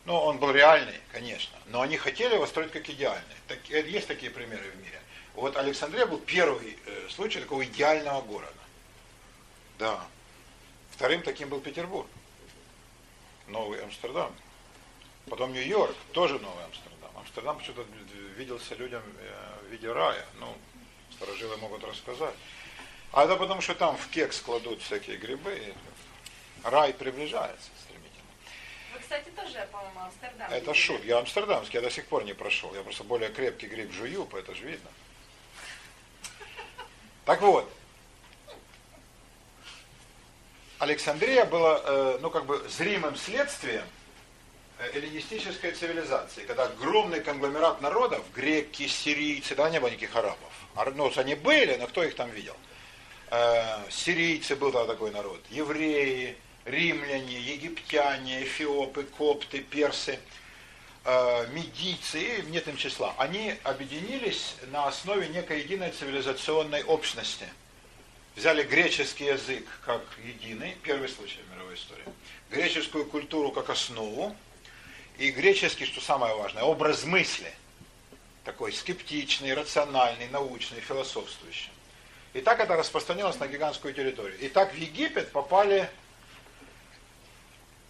[0.06, 3.36] Ну, он был реальный, конечно, но они хотели его строить как идеальный.
[3.46, 4.99] Так, э, есть такие примеры в мире.
[5.40, 8.52] Вот Александрия был первый э, случай такого идеального города.
[9.78, 10.06] Да.
[10.90, 12.06] Вторым таким был Петербург.
[13.46, 14.34] Новый Амстердам.
[15.30, 17.16] Потом Нью-Йорк, тоже новый Амстердам.
[17.16, 17.86] Амстердам почему-то
[18.36, 20.26] виделся людям э, в виде рая.
[20.40, 20.54] Ну,
[21.12, 22.34] старожилы могут рассказать.
[23.12, 25.74] А это потому, что там в кекс кладут всякие грибы.
[26.64, 28.28] Рай приближается стремительно.
[28.92, 30.52] Вы, кстати, тоже, по-моему, Амстердам.
[30.52, 31.02] Это шут.
[31.02, 32.74] Я амстердамский, я до сих пор не прошел.
[32.74, 34.90] Я просто более крепкий гриб жую, это же видно.
[37.30, 37.70] Так вот,
[40.80, 43.84] Александрия была, э, ну, как бы зримым следствием
[44.78, 50.52] э, эллинистической цивилизации, когда огромный конгломерат народов, греки, сирийцы, да, не было никаких арабов.
[50.96, 52.56] Ну, они были, но кто их там видел?
[53.30, 60.18] Э, сирийцы был тогда такой народ, евреи, римляне, египтяне, эфиопы, копты, персы,
[61.04, 67.46] медийцы, и нет им числа, они объединились на основе некой единой цивилизационной общности.
[68.36, 72.04] Взяли греческий язык как единый, первый случай в мировой истории,
[72.50, 74.36] греческую культуру как основу,
[75.18, 77.52] и греческий, что самое важное, образ мысли,
[78.44, 81.70] такой скептичный, рациональный, научный, философствующий.
[82.32, 84.38] И так это распространилось на гигантскую территорию.
[84.38, 85.90] И так в Египет попали,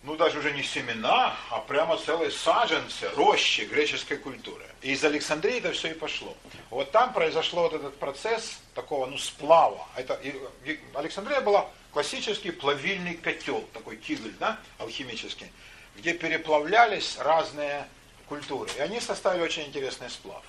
[0.02, 4.64] ну даже уже не семена, а прямо целые саженцы, рощи греческой культуры.
[4.82, 6.36] И из Александрии это все и пошло.
[6.70, 9.86] Вот там произошло вот этот процесс такого, ну, сплава.
[9.96, 15.50] Это, и, Александрия была классический плавильный котел, такой кигль, да, алхимический,
[15.96, 17.86] где переплавлялись разные
[18.26, 18.70] культуры.
[18.78, 20.42] И они составили очень интересный сплав.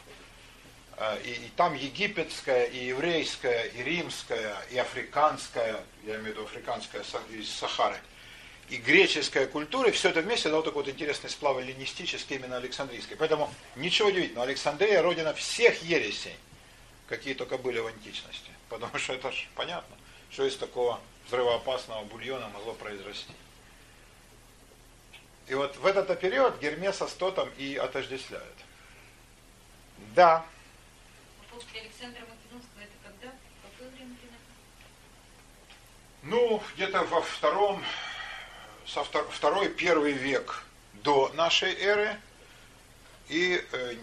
[0.95, 6.43] Э, и, и там египетская, и еврейская, и римская, и африканская, я имею в виду
[6.43, 7.97] африканская из Сахары,
[8.71, 13.17] и греческая культура, и все это вместе дало такой вот интересный сплав эллинистический, именно Александрийский.
[13.17, 16.37] Поэтому ничего удивительного, Александрия родина всех ересей,
[17.09, 18.49] какие только были в античности.
[18.69, 19.97] Потому что это же понятно,
[20.31, 23.33] что из такого взрывоопасного бульона могло произрасти.
[25.47, 28.55] И вот в этот период Гермеса с Тотом и отождествляют.
[30.15, 30.45] Да.
[31.53, 33.33] После Александра Македонского это когда?
[33.63, 34.15] Какое время?
[36.23, 37.83] Ну, где-то во втором,
[38.85, 40.63] со втор, второй, первый век
[40.93, 42.19] до нашей эры
[43.29, 43.95] и э,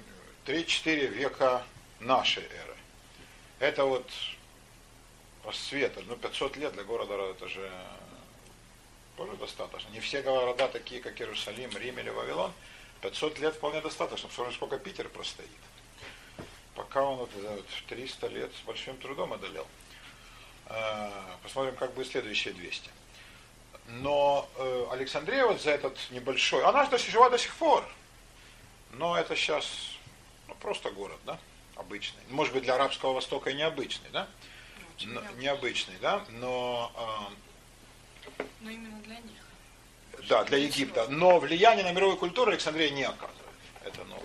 [0.46, 1.64] 3-4 века
[2.00, 2.76] нашей эры.
[3.58, 4.10] Это вот
[5.44, 7.70] расцвета, ну 500 лет для города это же
[9.16, 9.88] тоже достаточно.
[9.90, 12.52] Не все города такие, как Иерусалим, Рим или Вавилон.
[13.00, 14.28] 500 лет вполне достаточно.
[14.28, 15.50] Посмотрим, сколько Питер простоит.
[16.74, 19.66] Пока он вот, вот 300 лет с большим трудом одолел.
[20.66, 22.90] А, посмотрим, как будет следующие 200.
[23.88, 27.84] Но э, Александрия вот за этот небольшой, она же жива до сих пор.
[28.92, 29.66] Но это сейчас
[30.46, 31.38] ну, просто город, да,
[31.74, 32.22] обычный.
[32.30, 34.28] Может быть, для арабского Востока и необычный, да?
[35.04, 37.34] Но, необычный, да, но э,
[38.60, 39.38] но именно для них.
[40.28, 41.06] Да, для Египта.
[41.08, 43.38] Но влияние на мировую культуру Александрия не оказывает.
[43.84, 44.20] Это, ну,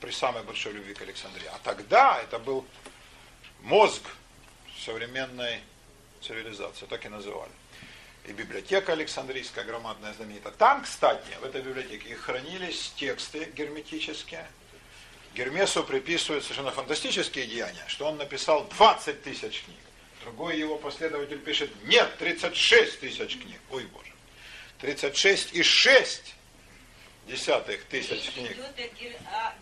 [0.00, 1.48] при самой большой любви к Александрии.
[1.52, 2.64] А тогда это был
[3.62, 4.02] мозг
[4.78, 5.60] современной
[6.20, 7.50] цивилизации, так и называли.
[8.26, 10.50] И библиотека Александрийская громадная знаменита.
[10.50, 14.46] Там, кстати, в этой библиотеке и хранились тексты герметические.
[15.34, 19.78] Гермесу приписывают совершенно фантастические деяния, что он написал 20 тысяч книг.
[20.22, 23.60] Другой его последователь пишет, нет, 36 тысяч книг.
[23.70, 24.12] Ой, Боже.
[24.80, 26.34] 36 и 6
[27.26, 28.56] десятых тысяч книг.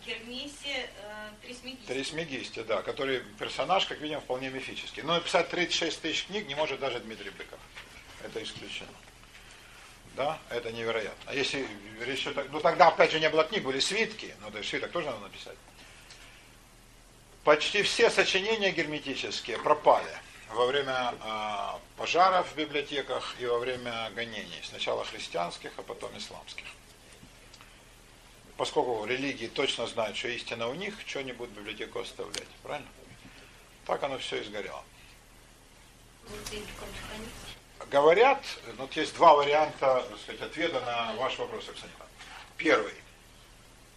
[0.07, 1.93] Гермесе э, Трисмегисте.
[1.93, 5.03] Трисмегисте, да, который персонаж, как видим, вполне мифический.
[5.03, 7.59] Но написать 36 тысяч книг не может даже Дмитрий Быков.
[8.25, 8.89] Это исключено.
[10.17, 11.25] Да, это невероятно.
[11.27, 11.67] А если
[12.01, 12.51] речь идет...
[12.51, 14.35] Ну тогда, опять же, не было книг, были свитки.
[14.41, 15.57] Но да, свиток тоже надо написать.
[17.45, 20.13] Почти все сочинения герметические пропали
[20.51, 24.61] во время э, пожаров в библиотеках и во время гонений.
[24.65, 26.67] Сначала христианских, а потом исламских.
[28.57, 32.49] Поскольку религии точно знают, что истина у них, что они будут библиотеку оставлять.
[32.63, 32.89] Правильно?
[33.87, 34.85] Так оно все и сгорело.
[37.91, 38.43] Говорят,
[38.79, 41.91] вот есть два варианта сказать, ответа на ваш вопрос, Оксана.
[42.57, 42.95] Первый.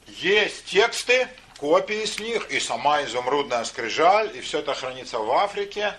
[0.08, 1.28] Есть тексты,
[1.58, 5.96] копии с них, и сама изумрудная скрижаль, и все это хранится в Африке,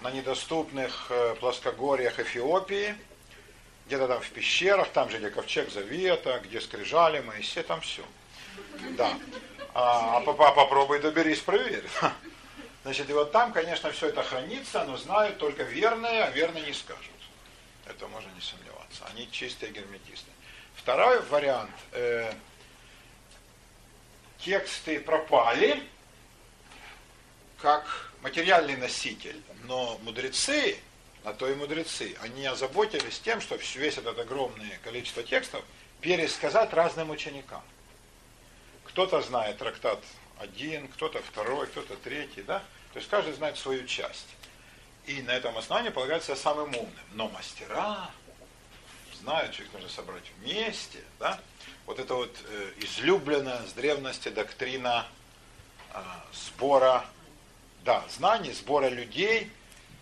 [0.00, 2.94] на недоступных э, плоскогорьях Эфиопии,
[3.86, 8.02] где-то там в пещерах, там же, где ковчег Завета, где скрижали Моисея, там все.
[8.96, 9.12] Да.
[9.74, 11.84] А, а попробуй доберись, проверь.
[12.82, 16.72] Значит, и вот там, конечно, все это хранится, но знают только верные, а верные не
[16.72, 17.12] скажут.
[17.86, 19.04] Это можно не сомневаться.
[19.10, 20.30] Они чистые герметисты.
[20.74, 21.70] Второй вариант.
[21.92, 22.32] Э,
[24.38, 25.82] тексты пропали,
[27.58, 30.78] как материальный носитель, но мудрецы,
[31.24, 35.64] на то и мудрецы, они озаботились тем, что весь этот огромное количество текстов
[36.00, 37.62] пересказать разным ученикам.
[38.84, 40.00] Кто-то знает трактат
[40.38, 42.58] один, кто-то второй, кто-то третий, да?
[42.92, 44.26] То есть каждый знает свою часть.
[45.06, 47.04] И на этом основании полагается самым умным.
[47.12, 48.10] Но мастера
[49.20, 51.40] знают, что их нужно собрать вместе, да?
[51.86, 55.06] Вот это вот э, излюбленная с древности доктрина
[55.92, 56.00] э,
[56.32, 57.04] сбора
[57.84, 59.50] да, знаний, сбора людей,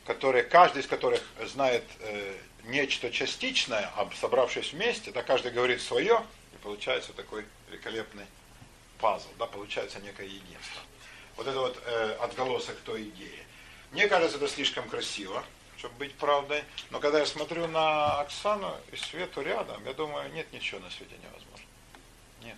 [0.07, 6.23] которые, каждый из которых знает э, нечто частичное, а собравшись вместе, да, каждый говорит свое,
[6.53, 8.27] и получается такой великолепный
[8.99, 10.83] пазл, да, получается некое единство.
[11.37, 13.47] Вот это вот э, отголосок той идеи.
[13.93, 15.43] Мне кажется, это слишком красиво,
[15.77, 20.53] чтобы быть правдой, но когда я смотрю на Оксану и Свету рядом, я думаю, нет
[20.53, 21.67] ничего на свете невозможно.
[22.43, 22.57] Нет.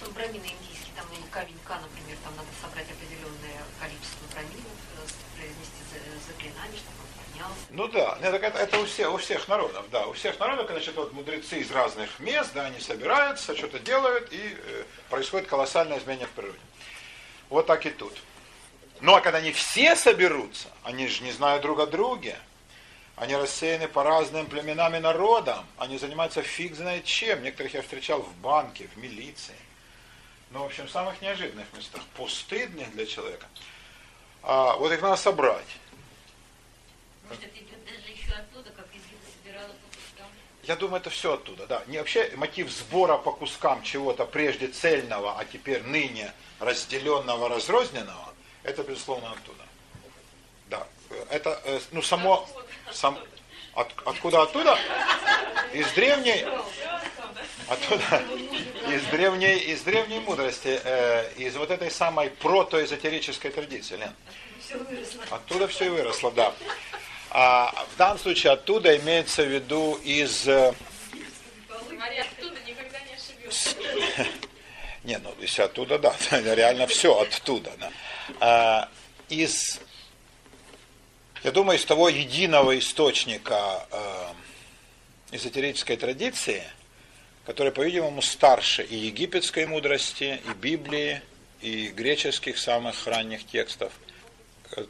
[0.00, 5.82] Ну, брамины индийские, там камень К, например, там надо собрать определенное количество браминов, э, произнести
[6.26, 7.66] заклинание, чтобы он поднялся.
[7.68, 10.94] Ну да, так это, это у, всех, у всех народов, да, у всех народов, значит,
[10.96, 16.28] вот мудрецы из разных мест, да, они собираются, что-то делают, и э, происходит колоссальное изменение
[16.28, 16.58] в природе.
[17.50, 18.16] Вот так и тут.
[19.02, 22.38] Ну а когда они все соберутся, они же не знают друг о друге,
[23.16, 27.42] они рассеяны по разным племенам и народам, они занимаются фиг знает чем.
[27.42, 29.56] Некоторых я встречал в банке, в милиции.
[30.52, 33.46] Ну, в общем, в самых неожиданных местах, постыдных для человека.
[34.44, 35.66] А, вот их надо собрать.
[37.28, 40.28] Может, это идет даже еще оттуда, как Изида собирала по кускам.
[40.62, 41.82] Я думаю, это все оттуда, да.
[41.88, 48.31] Не вообще мотив сбора по кускам чего-то прежде цельного, а теперь ныне разделенного, разрозненного,
[48.64, 49.62] это безусловно оттуда.
[50.70, 50.86] Да.
[51.30, 52.48] Это, э, ну, само,
[52.92, 53.18] сам,
[53.74, 54.78] от, откуда оттуда?
[55.72, 56.44] Из древней,
[57.68, 58.22] оттуда,
[58.88, 64.14] из древней, из древней мудрости, э, из вот этой самой протоэзотерической традиции, Лен.
[65.30, 66.52] Оттуда все и выросло, да.
[67.30, 70.46] А в данном случае оттуда имеется в виду из...
[70.46, 70.74] э.
[75.04, 77.72] Не, ну если оттуда, да, реально все оттуда.
[77.78, 77.90] Да.
[78.40, 78.88] А,
[79.28, 79.80] из,
[81.42, 86.62] я думаю, из того единого источника э, эзотерической традиции,
[87.46, 91.22] который, по-видимому, старше и египетской мудрости, и Библии,
[91.60, 93.92] и греческих самых ранних текстов,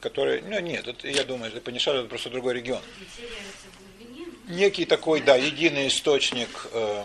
[0.00, 2.82] которые, ну нет, это, я думаю, это Панишат это просто другой регион.
[4.48, 7.04] Некий такой, да, единый источник э,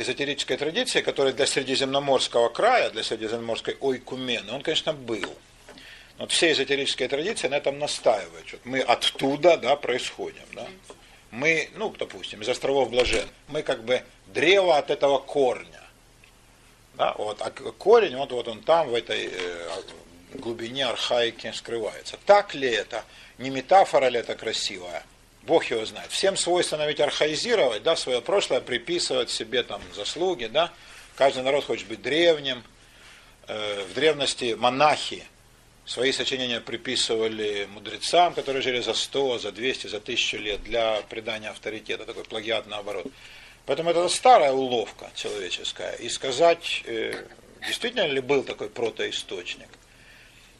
[0.00, 5.34] эзотерической традиции, который для Средиземноморского края, для Средиземноморской ойкумены, он, конечно, был.
[6.18, 8.48] Но Вот все эзотерические традиции на этом настаивают.
[8.48, 10.44] что мы оттуда да, происходим.
[10.52, 10.66] Да?
[11.30, 15.82] Мы, ну, допустим, из островов Блажен, мы как бы древо от этого корня.
[16.94, 17.14] Да?
[17.16, 19.68] Вот, а корень, вот, вот он там, в этой э,
[20.34, 22.18] глубине архаики скрывается.
[22.26, 23.04] Так ли это?
[23.38, 25.04] Не метафора ли это красивая?
[25.42, 26.10] Бог его знает.
[26.10, 30.72] Всем свойственно ведь архаизировать, да, свое прошлое, приписывать себе там заслуги, да.
[31.16, 32.62] Каждый народ хочет быть древним.
[33.48, 35.24] Э, В древности монахи
[35.86, 41.48] свои сочинения приписывали мудрецам, которые жили за 100, за 200, за 1000 лет для придания
[41.48, 43.06] авторитета, такой плагиат наоборот.
[43.66, 45.92] Поэтому это старая уловка человеческая.
[45.92, 47.24] И сказать, э,
[47.66, 49.68] действительно ли был такой протоисточник,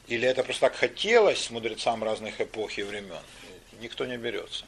[0.08, 3.22] или это просто так хотелось мудрецам разных эпох и времен,
[3.80, 4.64] никто не берется.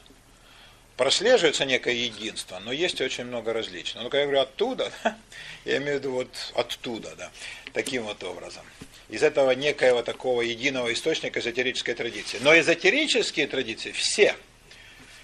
[0.97, 3.95] Прослеживается некое единство, но есть очень много различий.
[3.95, 5.17] Но когда я говорю оттуда, да,
[5.65, 7.31] я имею в виду вот оттуда, да,
[7.73, 8.63] таким вот образом.
[9.09, 12.39] Из этого некоего такого единого источника эзотерической традиции.
[12.41, 14.35] Но эзотерические традиции все,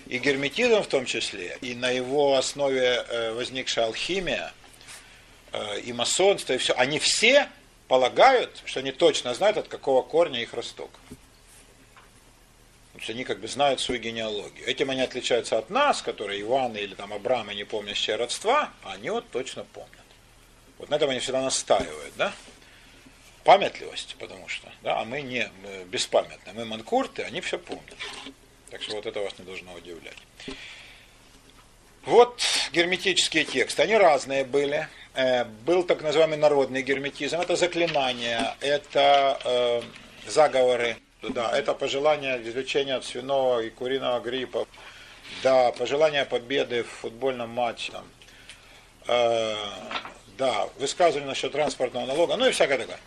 [0.07, 4.51] и герметизм в том числе, и на его основе э, возникшая алхимия,
[5.51, 7.47] э, и масонство, и все, они все
[7.87, 10.89] полагают, что они точно знают, от какого корня их росток.
[13.00, 14.68] Потому что они как бы знают свою генеалогию.
[14.68, 19.10] Этим они отличаются от нас, которые Иваны или там Абрамы, не помнящие родства, а они
[19.10, 19.89] вот точно помнят.
[20.78, 22.34] Вот на этом они всегда настаивают, да?
[23.45, 27.95] Памятливость, потому что, да, а мы не мы беспамятны, мы манкурты, они все помнят.
[28.70, 30.18] Так что вот это вас не должно удивлять.
[32.04, 32.43] Вот
[32.74, 34.89] герметические тексты, они разные были.
[35.14, 39.82] Э, Был так называемый народный герметизм, это заклинания, это э,
[40.28, 44.67] заговоры, да, это пожелание излечения от свиного и куриного гриппа,
[45.43, 48.05] да, пожелание победы в футбольном матче, там,
[49.07, 49.55] э,
[50.38, 52.99] да, высказывание насчет транспортного налога, ну и всякое такое.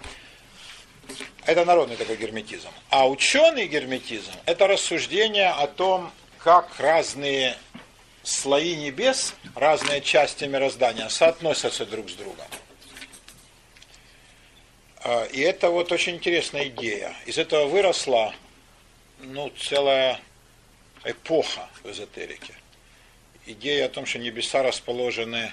[1.45, 2.69] Это народный такой герметизм.
[2.91, 7.57] А ученый герметизм– это рассуждение о том, как разные
[8.23, 12.47] слои небес, разные части мироздания соотносятся друг с другом.
[15.05, 17.15] А, И это вот очень интересная идея.
[17.27, 18.35] Из этого выросла
[19.21, 20.21] ну, целая
[21.05, 22.55] эпоха в эзотерике.
[23.47, 25.53] Идея о том, что небеса расположены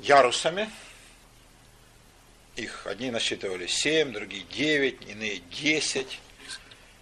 [0.00, 0.68] ярусами.
[2.56, 6.18] Их одни насчитывали 7, другие 9, иные 10.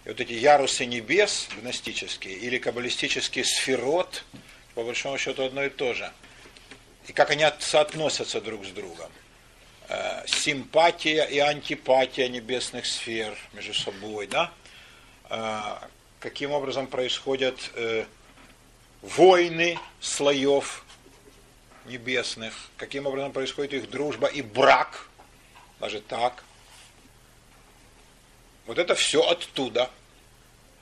[0.05, 4.23] И вот эти ярусы небес гностические или каббалистические сферот,
[4.75, 6.11] по большому счету одно и то же.
[7.07, 9.11] И как они от- соотносятся друг с другом.
[9.89, 14.51] Э, Симпатия и антипатия небесных сфер между собой, да?
[15.29, 15.77] Э,
[16.19, 18.05] Каким образом происходят э,
[19.03, 20.83] войны слоев
[21.85, 25.09] небесных, каким образом происходит их дружба и брак,
[25.79, 26.43] даже так.
[28.65, 29.91] Вот это все оттуда.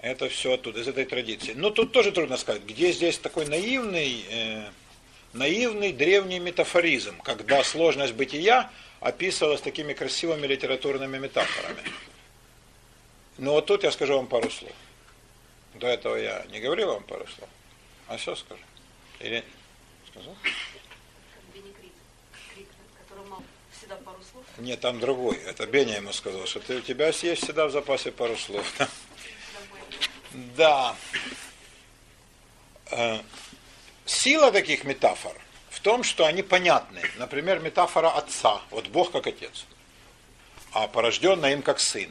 [0.02, 1.54] Это все оттуда, из этой традиции.
[1.54, 4.70] Но тут тоже трудно сказать, где здесь такой наивный, э,
[5.34, 8.72] наивный древний метафоризм, когда сложность бытия
[9.06, 11.84] описывалась такими красивыми литературными метафорами.
[13.38, 14.72] Но вот тут я скажу вам пару слов.
[15.76, 17.48] До этого я не говорил вам пару слов.
[18.08, 18.62] А сейчас скажу.
[19.20, 19.44] Или
[20.10, 20.36] сказал?
[24.58, 25.38] Нет, там другой.
[25.38, 28.66] Это Беня ему сказал, что ты, у тебя есть всегда в запасе пару слов.
[30.58, 30.96] Да.
[32.90, 33.20] Э,
[34.06, 35.40] Сила таких метафор
[35.76, 37.02] в том, что они понятны.
[37.18, 38.62] Например, метафора отца.
[38.72, 39.66] Вот Бог как отец.
[40.72, 42.10] А порожденный им как сын.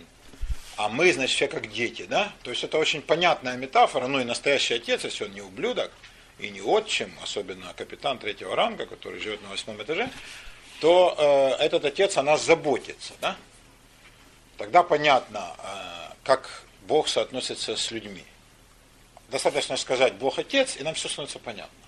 [0.76, 2.30] А мы, значит, все как дети, да?
[2.42, 4.06] То есть это очень понятная метафора.
[4.06, 5.90] Ну и настоящий отец, если он не ублюдок
[6.38, 10.10] и не отчим, особенно капитан третьего ранга, который живет на восьмом этаже,
[10.80, 11.14] то
[11.58, 13.36] э, этот отец о нас заботится, да?
[14.58, 18.24] Тогда понятно, э, как Бог соотносится с людьми.
[19.30, 21.83] Достаточно сказать Бог отец, и нам все становится понятно.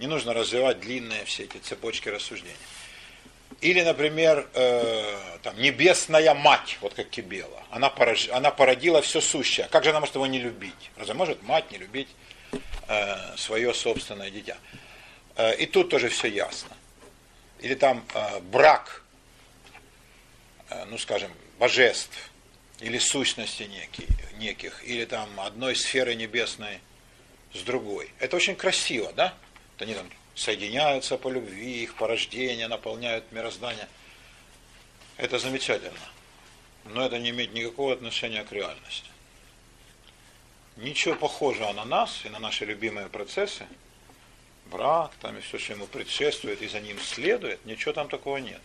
[0.00, 2.56] Не нужно развивать длинные все эти цепочки рассуждений.
[3.60, 7.62] Или, например, э, там, небесная мать, вот как Кибела.
[7.70, 8.30] Она, порож...
[8.30, 9.68] она породила все сущее.
[9.70, 10.90] Как же она может его не любить?
[10.96, 12.08] Разве может мать не любить
[12.88, 14.56] э, свое собственное дитя?
[15.36, 16.74] Э, и тут тоже все ясно.
[17.58, 19.02] Или там э, брак,
[20.70, 22.30] э, ну скажем, божеств,
[22.80, 24.06] или сущности некий,
[24.38, 26.80] неких, или там одной сферы небесной
[27.52, 28.10] с другой.
[28.18, 29.34] Это очень красиво, да?
[29.80, 33.88] Они там соединяются по любви, их порождение наполняют мироздание.
[35.16, 35.98] Это замечательно.
[36.84, 39.08] Но это не имеет никакого отношения к реальности.
[40.76, 43.66] Ничего похожего на нас и на наши любимые процессы,
[44.66, 48.62] брак, там и все, что ему предшествует и за ним следует, ничего там такого нет.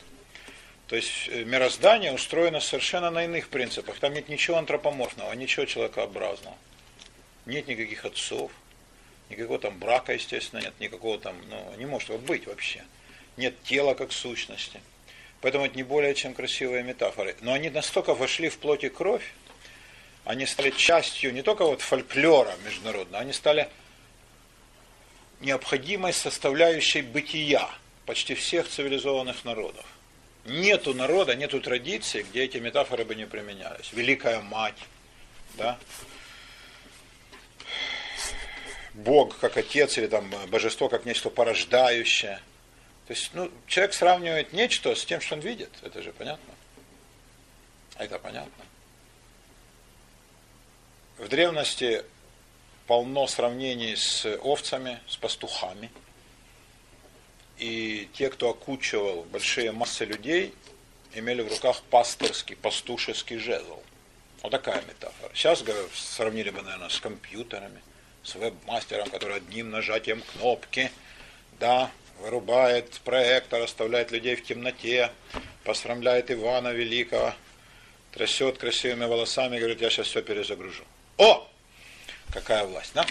[0.88, 3.98] То есть э, мироздание устроено совершенно на иных принципах.
[4.00, 6.56] Там нет ничего антропоморфного, ничего человекообразного.
[7.46, 8.52] Нет никаких отцов,
[9.30, 12.84] никакого там брака, естественно, нет, никакого там, ну, не может его быть вообще.
[13.38, 14.82] Нет тела как сущности.
[15.42, 17.36] Поэтому это не более чем красивые метафоры.
[17.42, 19.34] Но они настолько вошли в плоть и кровь,
[20.24, 23.70] они стали частью не только вот фольклора международного, они стали
[25.40, 27.70] необходимой составляющей бытия
[28.06, 29.86] почти всех цивилизованных народов.
[30.46, 33.92] Нету народа, нету традиции, где эти метафоры бы не применялись.
[33.94, 34.78] Великая мать,
[35.56, 35.78] да?
[38.96, 42.40] Бог как отец или там божество как нечто порождающее.
[43.08, 45.72] То есть, ну, человек сравнивает нечто с тем, что он видит.
[45.84, 46.54] Это же понятно.
[47.98, 48.66] Это понятно.
[51.18, 52.04] В древности
[52.88, 55.92] полно сравнений с овцами, с пастухами–
[57.58, 60.54] и те, кто окучивал большие массы людей,
[61.14, 63.82] имели в руках пасторский, пастушеский жезл.
[64.42, 65.32] Вот такая метафора.
[65.34, 67.82] Сейчас сравнили бы, наверное, с компьютерами,
[68.26, 70.92] с веб-мастером, который одним нажатием кнопки,
[71.60, 75.12] да, вырубает проектор, оставляет людей в темноте,
[75.64, 77.34] посрамляет Ивана Великого,
[78.12, 80.84] трясет красивыми волосами, говорит, я сейчас все перезагружу.
[81.18, 81.48] О!
[82.32, 83.06] Какая власть, да?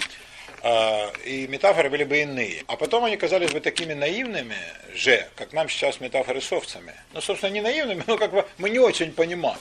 [0.63, 2.65] А, и метафоры были бы иные.
[2.67, 4.57] А потом они казались бы такими наивными
[4.95, 6.95] же, как нам сейчас метафоры с овцами.
[7.13, 9.59] Ну, собственно, не наивными, но как бы мы не очень понимаем,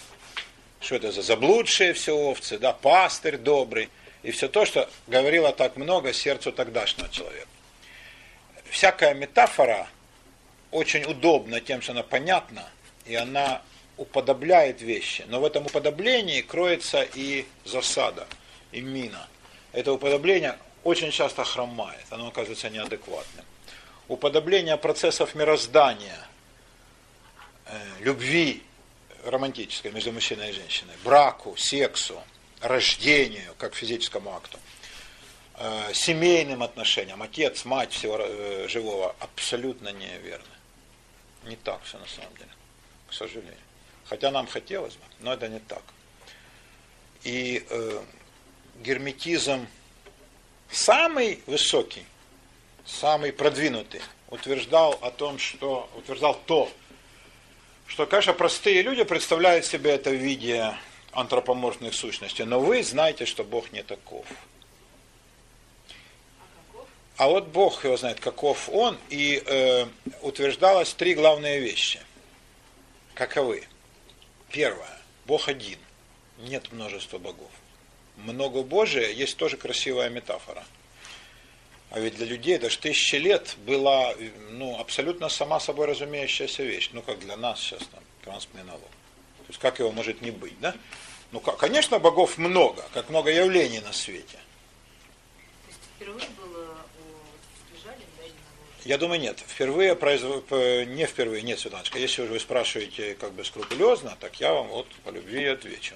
[0.79, 3.89] что это за заблудшие все овцы, да, пастырь добрый,
[4.23, 7.47] и все то, что говорило так много сердцу тогдашнего человека.
[8.69, 9.87] Всякая метафора
[10.71, 12.67] очень удобна тем, что она понятна,
[13.05, 13.61] и она
[13.97, 15.25] уподобляет вещи.
[15.27, 18.25] Но в этом уподоблении кроется и засада,
[18.71, 19.27] и мина.
[19.73, 23.45] Это уподобление очень часто хромает, оно оказывается неадекватным.
[24.07, 26.27] Уподобление процессов мироздания,
[27.65, 28.63] э, любви
[29.25, 32.21] романтической между мужчиной и женщиной, браку, сексу,
[32.63, 34.57] рождению, как физическому акту,
[35.57, 40.45] э, семейным отношениям, отец, мать всего э, живого, абсолютно неверно.
[41.43, 42.49] Не так все на самом деле,
[43.09, 43.57] к сожалению.
[44.05, 45.83] Хотя нам хотелось бы, но это не так.
[47.23, 48.01] И э,
[48.79, 49.67] герметизм
[50.71, 52.05] самый высокий,
[52.85, 56.71] самый продвинутый, утверждал о том, что утверждал то,
[57.87, 60.73] что, конечно, простые люди представляют себе это в виде
[61.13, 64.25] антропоморфных сущностей, но вы знаете, что Бог не таков.
[67.17, 69.85] А вот Бог его знает, каков он, и э,
[70.21, 72.01] утверждалось три главные вещи.
[73.13, 73.63] Каковы?
[74.49, 74.99] Первое.
[75.25, 75.77] Бог один.
[76.39, 77.51] Нет множества богов
[78.17, 80.63] многобожие есть тоже красивая метафора.
[81.89, 84.15] А ведь для людей даже тысячи лет была
[84.51, 86.89] ну, абсолютно сама собой разумеющаяся вещь.
[86.91, 88.89] Ну, как для нас сейчас там транспортный налог.
[89.45, 90.73] То есть как его может не быть, да?
[91.31, 94.37] Ну, конечно, богов много, как много явлений на свете.
[95.95, 97.93] Впервые было у да,
[98.85, 99.39] Я думаю, нет.
[99.47, 100.25] Впервые, произв...
[100.51, 101.97] не впервые, нет, Светланочка.
[101.97, 105.95] Если уже вы спрашиваете как бы скрупулезно, так я вам вот по любви отвечу.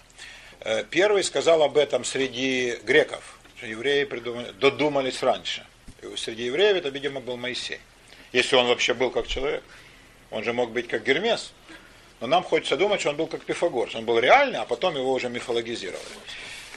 [0.62, 5.66] Э, первый сказал об этом среди греков, что евреи придумали, додумались раньше.
[6.02, 7.80] И среди евреев это, видимо, был Моисей.
[8.34, 9.64] Если он вообще был как человек.
[10.30, 11.54] Он же мог быть как Гермес.
[12.20, 13.90] Но нам хочется думать, что он был как Пифагор.
[13.90, 16.04] что Он был реальный, а потом его уже мифологизировали.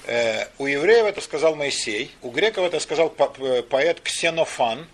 [0.05, 4.87] Э, у евреев это сказал Моисей, у греков это сказал поэт Ксенофан,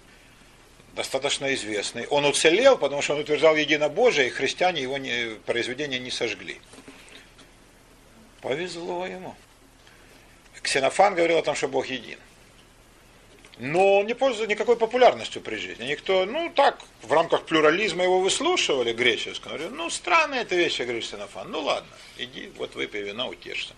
[0.94, 2.06] достаточно известный.
[2.08, 6.60] Он уцелел, потому что он утверждал единобожие, и христиане его не, произведения не сожгли.
[8.40, 9.34] Повезло ему.
[10.62, 12.18] Ксенофан говорил о том, что Бог един.
[13.58, 15.84] Но он не пользуется никакой популярностью при жизни.
[15.84, 19.54] Никто, ну так, в рамках плюрализма его выслушивали греческого.
[19.54, 21.50] Говорили, ну странная эта вещь, говорит Ксенофан.
[21.50, 21.88] Ну ладно,
[22.18, 23.74] иди, вот выпей вина, утешься.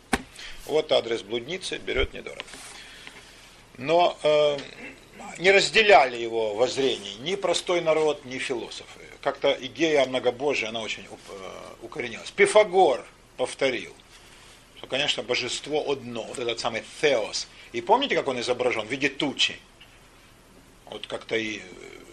[0.67, 2.43] Вот адрес блудницы, берет недорого.
[3.77, 4.59] Но э,
[5.39, 9.01] не разделяли его воззрений ни простой народ, ни философы.
[9.23, 11.39] Как-то идея многобожия, она очень э,
[11.83, 12.33] укоренилась.
[12.33, 13.05] Пифагор
[13.37, 13.95] повторил,
[14.77, 17.47] что, конечно, божество одно, вот этот самый Теос.
[17.73, 18.87] И помните, как он изображен?
[18.87, 19.59] В виде тучи.
[20.91, 21.63] Вот как-то и э,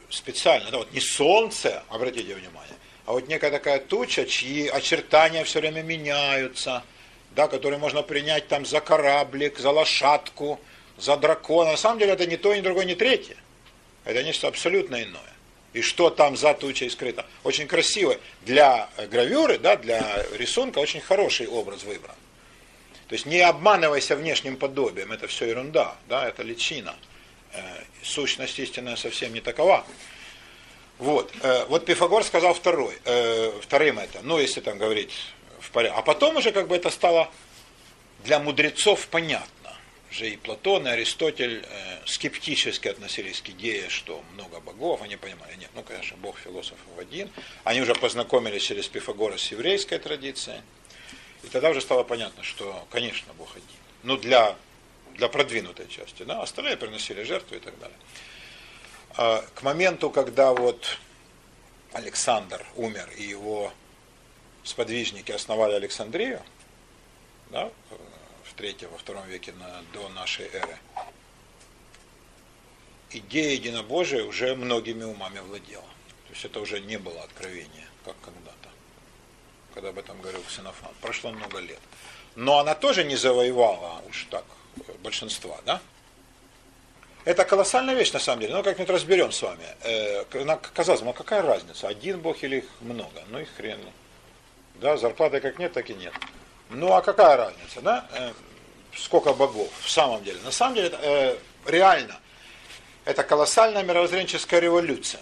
[0.09, 2.75] специально, да, вот не солнце, обратите внимание,
[3.05, 6.83] а вот некая такая туча, чьи очертания все время меняются–
[7.35, 10.59] да, который можно принять там за кораблик, за лошадку,
[10.97, 11.71] за дракона.
[11.71, 13.35] На самом деле это не то, ни другое, ни третье.
[14.05, 15.21] Это нечто абсолютно иное.
[15.73, 17.25] И что там за тучей скрыто.
[17.43, 18.17] Очень красиво.
[18.43, 22.15] Для гравюры, да, для рисунка очень хороший образ выбран.
[23.09, 26.95] То есть не обманывайся внешним подобием, это все ерунда, да, это личина.
[27.55, 29.85] Э, сущность истинная совсем не такова.
[30.99, 35.11] Вот, э, вот Пифагор сказал второй, э, вторым это, ну если там говорить
[35.59, 35.97] в порядке.
[35.97, 37.29] А потом уже как бы это стало
[38.23, 39.49] для мудрецов понятно.
[40.11, 41.65] Же и Платон, и Аристотель
[42.05, 47.29] скептически относились к идее, что много богов, они понимали, нет, ну, конечно, бог философов один.
[47.65, 50.61] Они уже познакомились через Пифагора с еврейской традицией.
[51.43, 53.65] И тогда уже стало понятно, что, конечно, бог один.
[54.03, 54.55] Ну, для,
[55.15, 57.97] для продвинутой части, да, остальные приносили жертвы и так далее.
[59.17, 60.97] А к моменту, когда вот
[61.93, 63.71] Александр умер, и его
[64.63, 66.41] сподвижники основали Александрию,
[67.49, 67.71] да,
[68.43, 70.77] в третьем, во втором веке на, до нашей эры,
[73.11, 75.83] идея единобожия уже многими умами владела.
[76.27, 78.69] То есть это уже не было откровение, как когда-то,
[79.73, 80.91] когда об этом говорил Ксенофан.
[80.99, 81.79] Прошло много лет.
[82.35, 84.43] Но она тоже не завоевала уж так
[85.05, 85.79] большинства, да?
[87.23, 88.53] Это колоссальная вещь на самом деле.
[88.53, 89.65] Ну, как-нибудь разберем с вами.
[89.81, 90.25] Э,
[90.73, 93.23] казалось бы, ну какая разница, один Бог или их много?
[93.29, 93.79] Ну и хрен.
[94.75, 96.13] Да, зарплаты как нет, так и нет.
[96.69, 98.07] Ну а какая разница, да?
[98.11, 98.31] Э,
[98.95, 100.39] сколько богов в самом деле?
[100.43, 102.19] На самом деле, э, реально,
[103.05, 105.21] это колоссальная мировоззренческая революция.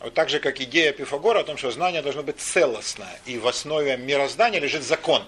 [0.00, 3.46] Вот так же, как идея Пифагора о том, что знание должно быть целостное, и в
[3.46, 5.22] основе мироздания лежит закон.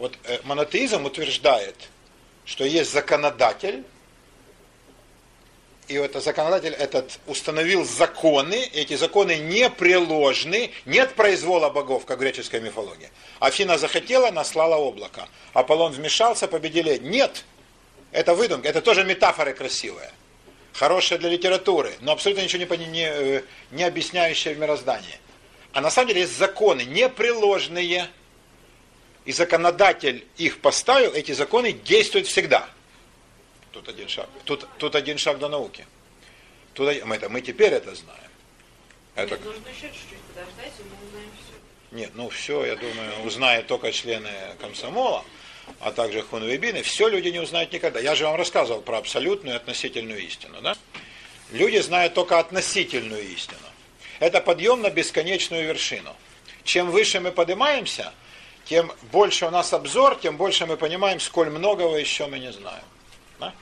[0.00, 1.76] Вот э, монотеизм утверждает,
[2.46, 3.84] что есть законодатель,
[5.88, 12.60] и это законодатель этот установил законы, эти законы непреложны, нет произвола богов, как в греческой
[12.60, 13.10] мифологии.
[13.40, 15.28] Афина захотела, наслала облако.
[15.52, 16.96] Аполлон вмешался, победили.
[16.96, 17.44] Нет,
[18.10, 20.12] это выдумка, это тоже метафоры красивые.
[20.72, 25.18] Хорошая для литературы, но абсолютно ничего не, не, э, не объясняющее в мироздании.
[25.74, 28.08] А на самом деле есть законы непреложные,
[29.30, 32.68] и законодатель их поставил, эти законы действуют всегда.
[33.70, 34.28] Тут один шаг.
[34.44, 35.86] Тут, тут один шаг до науки.
[36.74, 38.30] Тут, мы, это, мы теперь это знаем.
[39.14, 39.36] Это...
[39.36, 41.96] Нет, нужно еще чуть-чуть подождать, и мы узнаем все.
[41.96, 44.30] Нет, ну все, я думаю, узнают только члены
[44.60, 45.24] комсомола,
[45.78, 46.82] а также хунвейбины.
[46.82, 48.00] Все люди не узнают никогда.
[48.00, 50.60] Я же вам рассказывал про абсолютную и относительную истину.
[50.60, 50.76] Да?
[51.52, 53.60] Люди знают только относительную истину.
[54.18, 56.16] Это подъем на бесконечную вершину.
[56.64, 58.12] Чем выше мы поднимаемся,
[58.70, 62.84] тем больше у нас обзор, тем больше мы понимаем, сколь многого еще мы не знаем.
[63.40, 63.52] Да?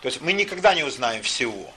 [0.00, 1.70] То есть мы никогда не узнаем всего.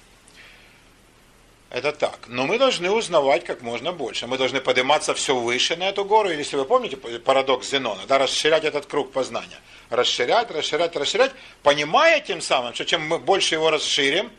[1.70, 2.18] Это так.
[2.28, 4.26] Но мы должны узнавать как можно больше.
[4.26, 6.30] Мы должны подниматься все выше на эту гору.
[6.30, 9.60] Или, если вы помните парадокс Зенона, да, расширять этот круг познания.
[9.90, 11.34] Расширять, расширять, расширять,
[11.64, 14.32] понимая тем самым, что чем мы больше его расширим,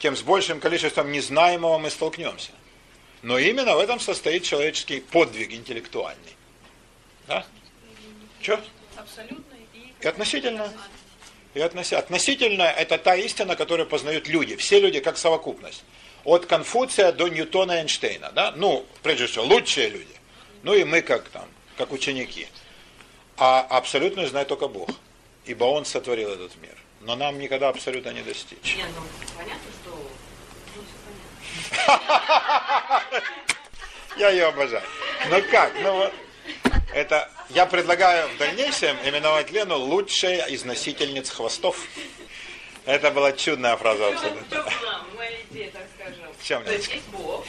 [0.00, 2.50] тем с большим количеством незнаемого мы столкнемся.
[3.22, 6.34] Но именно в этом состоит человеческий подвиг интеллектуальный.
[7.28, 7.46] Да?
[8.46, 8.60] Что?
[8.96, 10.06] Абсолютно и...
[10.06, 10.72] Относительно
[11.54, 11.98] и относительно.
[11.98, 14.54] Относительно это та истина, которую познают люди.
[14.54, 15.82] Все люди как совокупность.
[16.22, 18.30] От Конфуция до Ньютона и Эйнштейна.
[18.30, 18.52] Да?
[18.54, 20.14] Ну, прежде всего, лучшие люди.
[20.62, 22.46] Ну и мы как там, как ученики.
[23.36, 24.90] А абсолютно знает только Бог.
[25.44, 26.76] Ибо Он сотворил этот мир.
[27.00, 28.76] Но нам никогда абсолютно не достичь.
[28.76, 29.02] Нет, ну
[29.36, 30.10] понятно, что
[30.76, 30.82] ну,
[31.72, 31.82] все
[32.78, 33.02] понятно.
[34.18, 34.84] Я ее обожаю.
[35.30, 35.72] Ну как?
[35.82, 36.12] Ну вот.
[36.92, 41.78] Это я предлагаю в дальнейшем именовать Лену лучшей из носительниц хвостов.
[42.84, 44.64] Это была чудная фраза абсолютно.
[46.38, 47.44] В чем То есть Бог,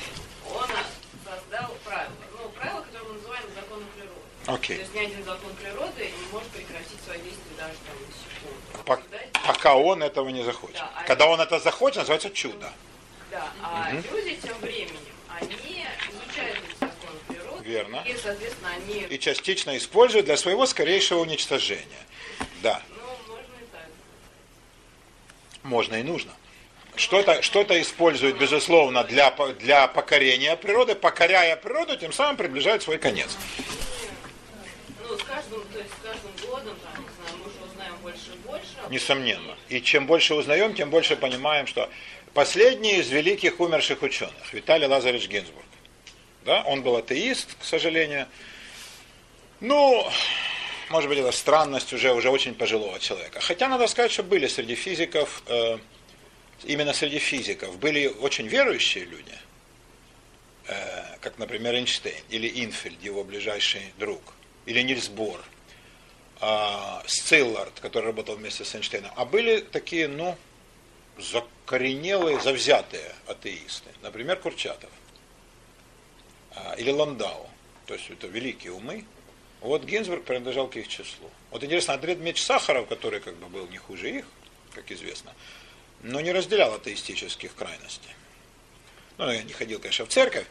[0.53, 0.67] он
[1.23, 2.11] создал правила.
[2.33, 4.21] Ну, правила, которые мы называем законом природы.
[4.47, 4.77] Окей.
[4.77, 9.43] То есть ни один закон природы не может прекратить свои действия даже там на секунду.
[9.45, 10.77] Пока он этого не захочет.
[10.77, 12.71] Да, а Когда он это захочет, называется чудо.
[13.29, 14.97] Да, а люди тем временем,
[15.29, 15.55] они
[17.67, 18.01] Верно.
[18.05, 21.83] И, соответственно, они, И частично используют для своего скорейшего уничтожения.
[22.63, 22.95] Да, ну,
[23.27, 23.89] можно и так.
[25.63, 26.31] можно и нужно.
[26.95, 33.35] Что-то что используют, безусловно, для, для покорения природы, покоряя природу, тем самым приближают свой конец.
[35.05, 38.31] Ну, с каждым, то есть с каждым годом, там, не знаю, мы уже узнаем больше
[38.33, 38.67] и больше.
[38.89, 39.57] Несомненно.
[39.67, 41.89] И чем больше узнаем, тем больше понимаем, что
[42.33, 45.66] последний из великих умерших ученых, Виталий Лазаревич Гинзбург,
[46.47, 48.25] да, он был атеист, к сожалению.
[49.59, 50.09] Ну,
[50.89, 53.41] может быть, это странность уже, уже очень пожилого человека.
[53.41, 55.77] Хотя надо сказать, что были среди физиков, э,
[56.63, 59.33] именно среди физиков, были очень верующие люди,
[60.67, 64.21] э, как, например, Эйнштейн или Инфельд, его ближайший друг,
[64.65, 65.43] или Нильс Бор,
[66.39, 69.11] а, Сциллард, который работал вместе с Эйнштейном.
[69.17, 70.37] А были такие, ну,
[71.17, 73.89] закоренелые, завзятые атеисты.
[74.01, 74.89] Например, Курчатов.
[76.57, 77.47] А, или Ландау.
[77.85, 79.05] То есть это великие умы.
[79.61, 81.29] Вот Гинзбург принадлежал к их числу.
[81.51, 84.25] Вот интересно, Андрей Дмитриевич Сахаров, который как бы был не хуже их,
[84.73, 85.33] как известно,
[86.03, 88.11] но не разделял атеистических крайностей.
[89.17, 90.45] Ну, я не ходил, конечно, в церковь,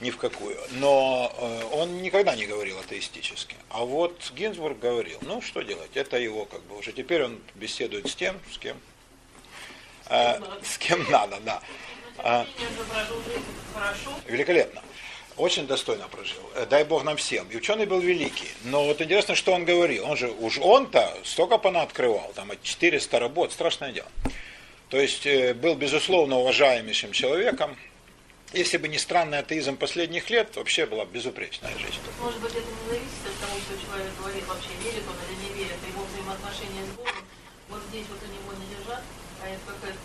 [0.00, 3.56] ни в какую, но э, он никогда не говорил атеистически.
[3.70, 8.08] А вот Гинзбург говорил, ну, что делать, это его как бы уже теперь он беседует
[8.08, 8.76] с тем, с кем,
[10.10, 11.60] э, с кем надо, да.
[12.18, 12.46] А.
[14.26, 14.82] Великолепно.
[15.36, 16.38] Очень достойно прожил.
[16.54, 17.48] Э, Дай Бог нам всем.
[17.50, 18.48] И ученый был великий.
[18.64, 20.04] Но вот интересно, что он говорил.
[20.06, 24.08] Он же, уж он-то столько открывал, там 400 работ, страшное дело.
[24.90, 27.76] То есть э, был, безусловно, уважаемейшим человеком.
[28.52, 31.98] Если бы не странный атеизм последних лет, вообще была безупречная жизнь.
[32.20, 35.64] Может быть, это не зависит от того, что человек говорит, вообще верит он или не
[35.64, 37.24] верит, его взаимоотношения с Богом.
[37.68, 39.02] Вот здесь вот у него не лежат,
[39.42, 39.98] а это какая-то.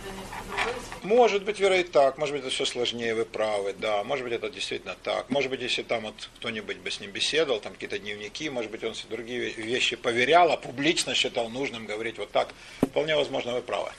[1.03, 4.33] Может быть, Вера, и так, может быть, это все сложнее, вы правы, да, может быть,
[4.33, 5.29] это действительно так.
[5.29, 8.83] Может быть, если там вот кто-нибудь бы с ним беседовал, там какие-то дневники, может быть,
[8.83, 12.49] он себе другие вещи поверял, а публично считал нужным говорить вот так.
[12.81, 13.91] Вполне возможно, вы правы.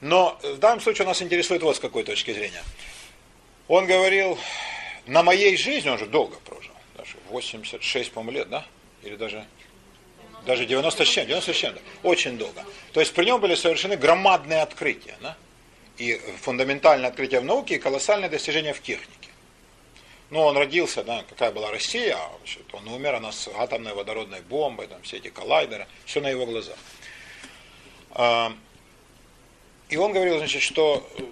[0.00, 2.62] Но в данном случае нас интересует вот с какой точки зрения.
[3.68, 4.38] Он говорил,
[5.06, 8.66] на моей жизни, он же долго прожил, даже 86, по-моему, лет, да?
[9.02, 9.44] Или даже
[10.44, 11.80] даже 90 с чем, 90 с чем, да.
[12.02, 12.64] очень долго.
[12.92, 15.36] То есть при нем были совершены громадные открытия, да?
[15.98, 19.30] И фундаментальное открытие в науке, и колоссальные достижения в технике.
[20.30, 22.30] Ну, он родился, да, какая была Россия, а
[22.72, 26.78] он умер, она с атомной водородной бомбой, там все эти коллайдеры, все на его глазах.
[28.12, 28.54] А,
[29.90, 31.22] И он говорил, значит, что э,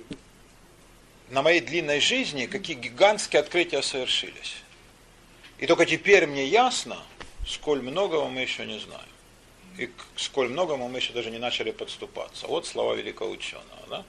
[1.30, 4.56] на моей длинной жизни какие гигантские открытия совершились.
[5.58, 6.98] И только теперь мне ясно,
[7.46, 9.08] сколь многого мы еще не знаем.
[9.78, 12.46] И сколь многому мы еще даже не начали подступаться.
[12.46, 13.86] Вот слова великого ученого.
[13.88, 14.04] Да?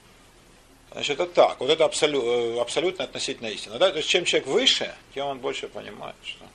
[0.91, 1.59] Значит, это так.
[1.59, 3.77] Вот это абсолю, э, абсолютно относительная истина.
[3.77, 3.91] Да?
[3.91, 6.45] То есть, чем человек выше, тем он больше понимает, что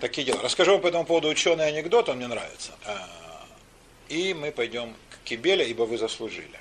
[0.00, 0.40] такие дела.
[0.42, 2.72] Расскажу вам по этому поводу ученый анекдот, он мне нравится.
[2.84, 3.08] А,
[4.08, 6.58] И мы пойдем к Кибеле, ибо вы заслужили.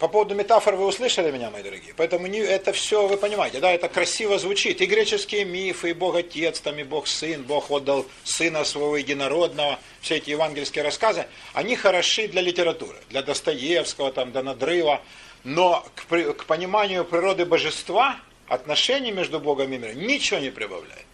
[0.00, 1.92] По поводу метафор вы услышали меня, мои дорогие.
[1.94, 4.80] Поэтому не, это все, вы понимаете, да, это красиво звучит.
[4.80, 9.78] И греческие мифы, и Бог Отец, там, и Бог Сын, Бог отдал Сына Своего Единородного,
[10.00, 15.02] все эти евангельские рассказы, они хороши для литературы, для Достоевского, там, до надрыва.
[15.44, 18.16] Но к, к пониманию природы божества,
[18.48, 21.04] отношений между Богом и миром, ничего не прибавляет.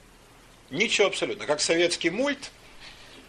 [0.70, 1.44] Ничего абсолютно.
[1.46, 2.52] Как советский мульт,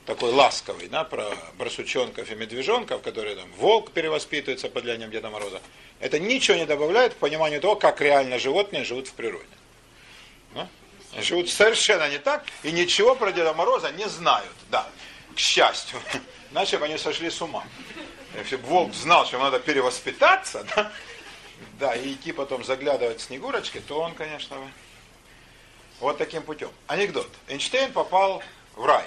[0.08, 5.62] такой ласковый, да, про барсучонков и медвежонков, которые там волк перевоспитывается под влиянием Деда Мороза.
[6.00, 9.46] Это ничего не добавляет к пониманию того, как реально животные живут в природе.
[10.56, 10.70] Да?
[11.22, 14.54] Живут совершенно не так и ничего про Деда Мороза не знают.
[14.72, 14.88] Да,
[15.36, 16.00] к счастью.
[16.52, 17.66] Иначе бы они сошли с ума.
[18.38, 20.92] Если бы волк знал, что ему надо перевоспитаться, да,
[21.80, 24.56] да, и идти потом заглядывать в Снегурочки, то он, конечно,
[26.00, 26.70] вот таким путем.
[26.88, 27.30] Анекдот.
[27.50, 28.42] Эйнштейн попал
[28.76, 29.06] в рай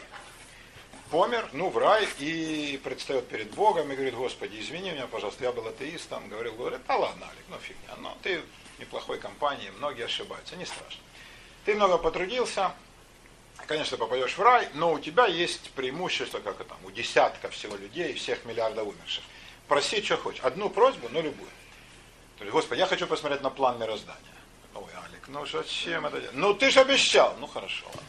[1.10, 5.52] помер, ну, в рай, и предстает перед Богом и говорит, Господи, извини меня, пожалуйста, я
[5.52, 10.04] был атеистом, говорил, говорит, да ладно, Алик, ну фигня, но ты в неплохой компании, многие
[10.04, 11.02] ошибаются, не страшно.
[11.64, 12.72] Ты много потрудился,
[13.66, 17.76] конечно, попадешь в рай, но у тебя есть преимущество, как это там, у десятка всего
[17.76, 19.24] людей, всех миллиардов умерших.
[19.68, 20.40] Проси, что хочешь.
[20.42, 21.50] Одну просьбу, но любую.
[22.38, 24.18] То есть, Господи, я хочу посмотреть на план мироздания.
[24.74, 26.34] Ой, Алик, ну зачем это делать?
[26.34, 27.36] Ну ты же обещал.
[27.38, 28.02] Ну хорошо, ладно.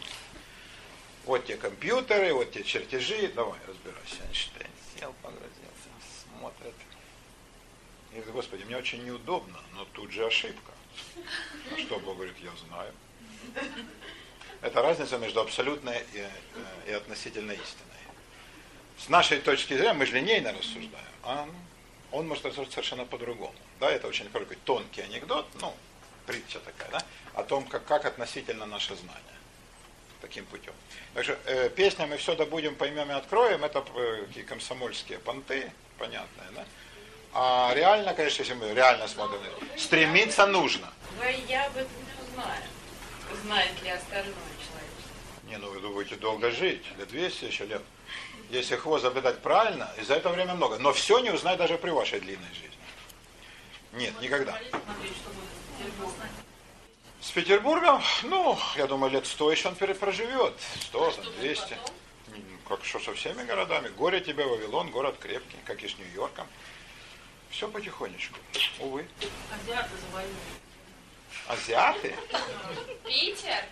[1.25, 4.23] Вот те компьютеры, вот те чертежи, давай, разбирайся.
[4.27, 5.89] Эйнштейн сел, погрозился,
[6.23, 6.73] смотрит.
[8.11, 10.71] И говорит, Господи, мне очень неудобно, но тут же ошибка.
[11.69, 12.93] На что Бог говорит, я знаю.
[14.61, 16.29] Это разница между абсолютной и, э,
[16.87, 17.87] и относительной истиной.
[18.97, 20.91] С нашей точки зрения, мы же линейно рассуждаем,
[21.23, 21.47] а
[22.11, 23.55] он может рассуждать совершенно по-другому.
[23.79, 25.73] Да, это очень такой тонкий анекдот, ну,
[26.27, 29.40] притча такая, да, о том, как, как относительно наше знание.
[30.21, 30.73] Таким путем.
[31.13, 35.71] Так что э, песня мы все добудем, поймем и откроем, это э, такие комсомольские понты,
[35.97, 36.65] понятные, да.
[37.33, 39.39] А реально, конечно, если мы реально смотрим,
[39.77, 40.91] стремиться нужно.
[41.47, 42.63] Я об этом не узнаю.
[43.43, 45.47] Знает ли остальное человечество?
[45.47, 47.81] Не, ну вы будете долго жить, лет 200 еще лет.
[48.49, 50.77] Если хвост заблюдать правильно, и за это время много.
[50.77, 52.69] Но все не узнать даже при вашей длинной жизни.
[53.93, 54.59] Нет, никогда.
[54.69, 55.13] Смотреть,
[57.21, 58.01] с Петербургом.
[58.23, 60.53] Ну, я думаю, лет 100 еще он проживет.
[60.81, 61.73] 100, там, 200.
[62.33, 63.89] М, Как что со всеми городами.
[63.89, 66.47] Горе тебе, Вавилон, город крепкий, как и с Нью-Йорком.
[67.49, 68.39] Все потихонечку.
[68.79, 69.05] Увы.
[69.53, 70.35] Азиаты завоюют.
[71.47, 72.15] Азиаты?
[73.05, 73.63] Питер?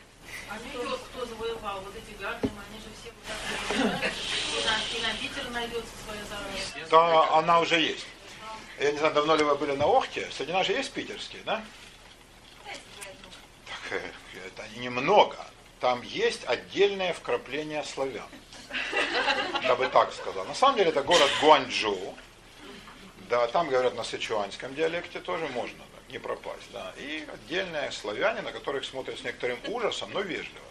[0.50, 1.82] А кто, кто завоевал?
[1.82, 3.10] Вот эти гардемы, они же все
[4.98, 6.90] и на Питер найдется своя зараза.
[6.90, 8.06] Да, она уже есть.
[8.80, 10.30] Я не знаю, давно ли вы были на Охте.
[10.32, 11.64] Среди нас же есть питерские, да?
[13.96, 15.38] Это немного.
[15.80, 18.28] Там есть отдельное вкрапление славян.
[19.64, 20.46] Я бы так сказал.
[20.46, 22.16] На самом деле это город Гуанчжоу.
[23.30, 26.72] Да, там говорят на сычуанском диалекте тоже можно да, не пропасть.
[26.74, 26.94] Да.
[26.98, 30.66] И отдельные славяне, на которых смотрят с некоторым ужасом, но вежливо.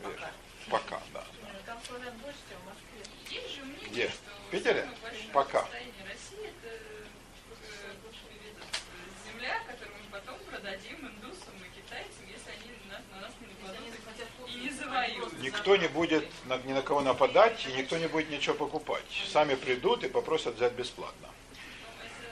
[0.00, 0.30] Вежливо.
[0.68, 1.24] Пока, да.
[1.66, 3.88] Там славян больше, чем в Москве.
[3.90, 4.08] Где?
[4.48, 4.88] В Питере?
[5.32, 5.60] Пока.
[5.62, 12.26] состояние России это э, бывший вид, э, земля, которую мы потом продадим индусам и китайцам,
[12.26, 15.32] если они нас, на нас не Они нападут захотят и не завоюют.
[15.52, 16.26] Никто не будет
[16.64, 19.04] ни на кого нападать, и никто не будет ничего покупать.
[19.30, 21.28] Сами придут и попросят взять бесплатно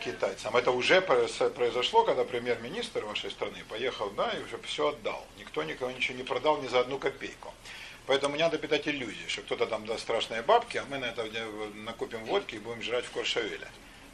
[0.03, 0.57] китайцам.
[0.57, 5.27] Это уже про- произошло, когда премьер-министр вашей страны поехал, да, и уже все отдал.
[5.39, 7.53] Никто никого ничего не продал ни за одну копейку.
[8.07, 11.27] Поэтому не надо питать иллюзии, что кто-то там даст страшные бабки, а мы на это
[11.75, 13.69] накупим водки и будем жрать в Коршавеле.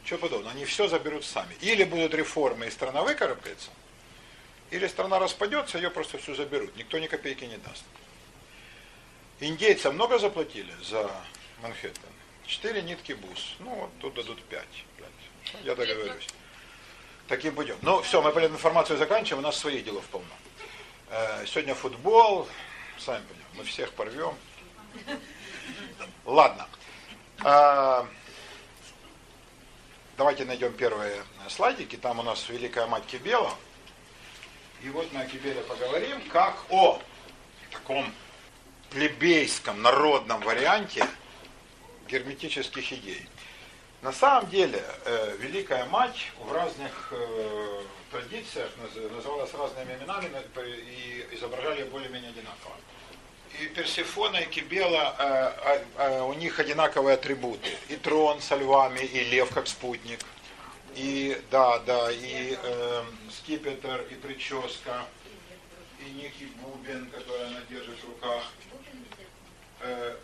[0.05, 0.51] Что подобного?
[0.51, 1.55] Они все заберут сами.
[1.61, 3.71] Или будут реформы, и страна выкарабкается,
[4.71, 6.77] или страна распадется, ее просто всю заберут.
[6.77, 7.85] Никто ни копейки не даст.
[9.41, 11.11] Индейцам много заплатили за
[11.63, 12.03] Манхэттен?
[12.47, 13.57] Четыре нитки бус.
[13.59, 14.85] Ну, вот тут дадут пять.
[14.97, 15.53] Пять.
[15.53, 16.27] Ну, Я договорюсь.
[17.29, 17.77] Таким путем.
[17.83, 20.29] Ну, все, мы информацию заканчиваем, у нас своих делов полно.
[21.11, 22.49] Э, Сегодня футбол,
[22.99, 24.37] сами понимаете, мы всех порвем.
[26.25, 26.69] Ладно.
[27.45, 28.07] А,
[30.17, 31.97] Давайте найдем первые слайдики.
[31.97, 33.53] Там у нас Великая Мать Кибела.
[34.83, 37.01] И вот мы о Кибеле поговорим, как о
[37.71, 38.11] таком
[38.91, 41.07] плебейском народном варианте
[42.09, 43.27] герметических идей.
[44.03, 47.83] На самом деле, э, Великая Мать в разных э,
[48.13, 52.77] традициях наз- называлась разными именами и изображали ее более-менее одинаково.
[53.61, 57.71] И Персифона, и Кибела, э, а- а у них одинаковые атрибуты.
[57.89, 60.21] И трон со львами, и лев как спутник.
[60.95, 65.05] И, да, да, и э, скипетр, и прическа,
[66.01, 68.43] и некий бубен, который она держит в руках.
[69.87, 70.17] Э,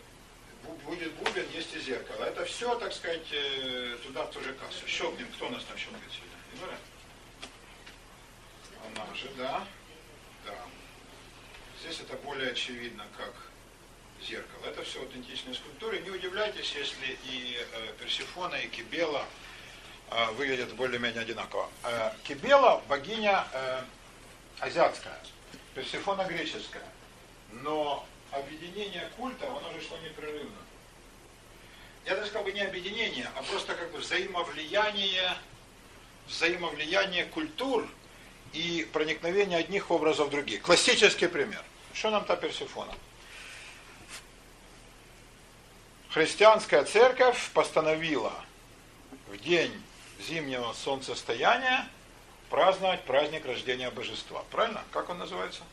[0.65, 2.25] бу- будет бубен, есть и зеркало.
[2.25, 4.85] Это все, так сказать, э, туда в ту же кассу.
[4.87, 6.37] Щелкнем, кто у нас там щелкает сегодня?
[6.55, 6.77] Игоря?
[8.87, 9.65] Она же, да.
[10.45, 10.55] Да.
[11.79, 13.33] Здесь это более очевидно, как
[14.21, 14.65] зеркало.
[14.65, 15.99] Это все аутентичные скульптуры.
[15.99, 19.25] Не удивляйтесь, если и э, Персифона, и Кибела
[20.33, 21.67] выглядят более-менее одинаково.
[22.23, 23.47] Кибела богиня
[24.59, 25.19] азиатская,
[25.73, 26.85] Персифона греческая.
[27.51, 30.57] Но объединение культа, оно же шло непрерывно.
[32.05, 35.35] Я даже сказал бы не объединение, а просто как бы взаимовлияние,
[36.27, 37.87] взаимовлияние культур
[38.51, 40.59] и проникновение одних образов в другие.
[40.59, 41.63] Классический пример.
[41.93, 42.93] Что нам та Персифона?
[46.09, 48.33] Христианская церковь постановила
[49.27, 49.73] в день
[50.19, 51.87] зимнего солнцестояния
[52.49, 54.43] праздновать праздник рождения божества.
[54.51, 54.83] Правильно?
[54.91, 55.63] Как он называется?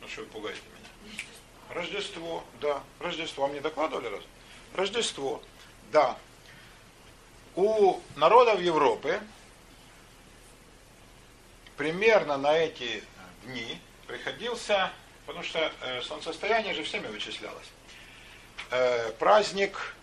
[0.00, 1.22] Ну что вы пугаете меня?
[1.74, 2.82] Рождество, да.
[3.00, 3.44] Рождество.
[3.44, 4.22] Вам не докладывали раз?
[4.74, 5.42] Рождество,
[5.90, 6.18] да.
[7.54, 9.20] У народов Европы
[11.76, 13.02] примерно на эти
[13.44, 14.92] дни приходился,
[15.26, 17.66] потому что э, солнцестояние же всеми вычислялось,
[18.70, 19.94] э, праздник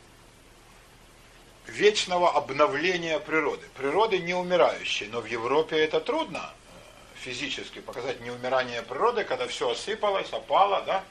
[1.67, 3.67] вечного обновления природы.
[3.77, 9.69] Природы не умирающей, но в Европе это трудно э, физически показать неумирание природы, когда все
[9.69, 11.03] осыпалось, опало, да,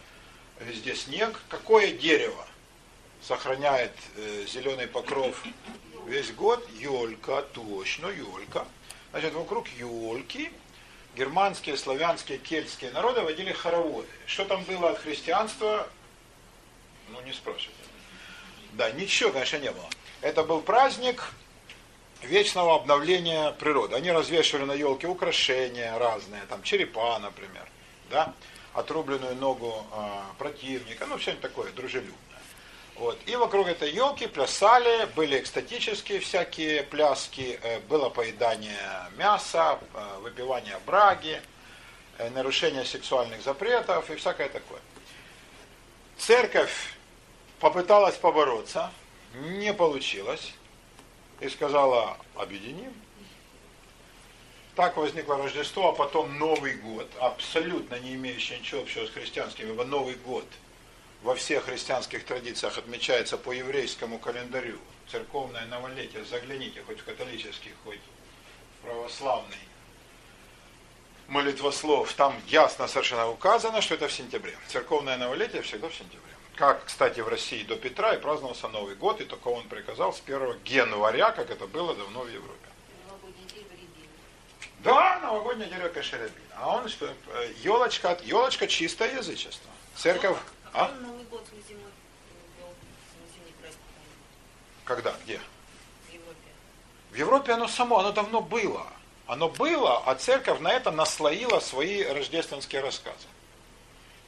[0.60, 1.40] везде снег.
[1.48, 2.46] Какое дерево
[3.22, 5.44] сохраняет э, зеленый покров
[6.06, 6.66] весь год?
[6.78, 8.66] Елка, точно, елка.
[9.10, 10.50] Значит, вокруг елки
[11.16, 14.08] германские, славянские, кельтские народы водили хороводы.
[14.26, 15.88] Что там было от христианства,
[17.10, 17.74] ну не спрашивайте.
[18.72, 19.88] Да, ничего, конечно, не было.
[20.20, 21.32] Это был праздник
[22.22, 23.96] вечного обновления природы.
[23.96, 27.68] Они развешивали на елке украшения разные, там черепа, например,
[28.10, 28.34] да,
[28.78, 32.14] отрубленную ногу э, противника, ну, все такое дружелюбное.
[32.98, 33.18] Вот.
[33.26, 38.76] И вокруг этой елки плясали, были экстатические всякие пляски, э, было поедание
[39.16, 41.40] мяса, э, выпивание браги,
[42.18, 44.80] э, нарушение сексуальных запретов и всякое такое.
[46.16, 46.94] Церковь
[47.60, 48.90] попыталась побороться,
[49.34, 50.52] не получилось,
[51.40, 52.92] и сказала, объединим.
[54.78, 59.82] Так возникло Рождество, а потом Новый год, абсолютно не имеющий ничего общего с христианским, ибо
[59.84, 60.44] Новый год
[61.24, 64.78] во всех христианских традициях отмечается по еврейскому календарю.
[65.10, 69.58] Церковное новолетие, загляните, хоть в католический, хоть в православный
[71.26, 74.56] молитвослов, там ясно совершенно указано, что это в сентябре.
[74.68, 76.20] Церковное новолетие всегда в сентябре.
[76.54, 80.22] Как, кстати, в России до Петра и праздновался Новый год, и только он приказал с
[80.24, 82.67] 1 января, как это было давно в Европе.
[84.80, 86.32] Да, новогодняя дерево кашеребин.
[86.56, 87.12] А он что?
[87.62, 89.70] Елочка, елочка чистое язычество.
[89.96, 90.36] Церковь.
[90.72, 90.88] А?
[91.00, 91.90] Новый год зимой
[94.84, 95.14] Когда?
[95.24, 95.40] Где?
[96.08, 96.36] в Европе.
[97.10, 98.86] В Европе оно само, оно давно было.
[99.26, 103.26] Оно было, а церковь на это наслоила свои рождественские рассказы.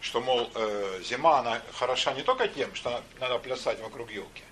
[0.02, 4.43] Что, мол, э, зима, она хороша не только тем, что надо плясать вокруг елки,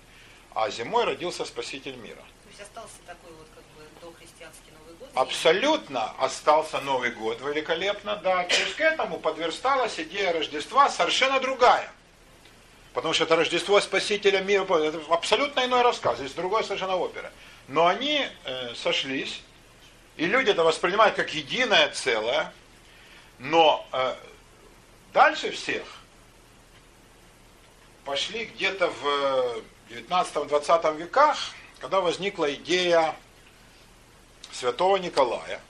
[0.55, 2.23] а зимой родился Спаситель мира.
[2.43, 5.08] То есть остался такой вот как бы дохристианский Новый год.
[5.19, 8.45] Абсолютно остался Новый год великолепно, да.
[8.45, 11.91] То есть к этому подверсталась идея Рождества совершенно другая.
[12.93, 17.33] Потому что это Рождество Спасителя мира, это абсолютно иной рассказ, здесь другой совершенно опера.
[17.67, 19.41] Но они э, сошлись,
[20.15, 22.53] и люди это воспринимают как единое целое,
[23.39, 24.15] но э,
[25.11, 25.83] дальше всех
[28.05, 31.37] пошли где-то в 19-20 веках,
[31.81, 33.15] когда возникла идея
[34.59, 35.61] святого Николая,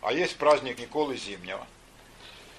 [0.00, 1.66] а есть праздник Николы Зимнего,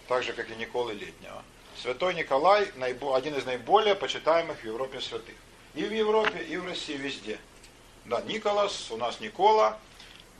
[0.08, 1.44] так же, как и Николы Летнего.
[1.82, 5.36] Святой Николай один из наиболее почитаемых в Европе святых.
[5.74, 7.40] И в Европе, и в России, везде.
[8.06, 9.78] Да, Николас, у нас Никола,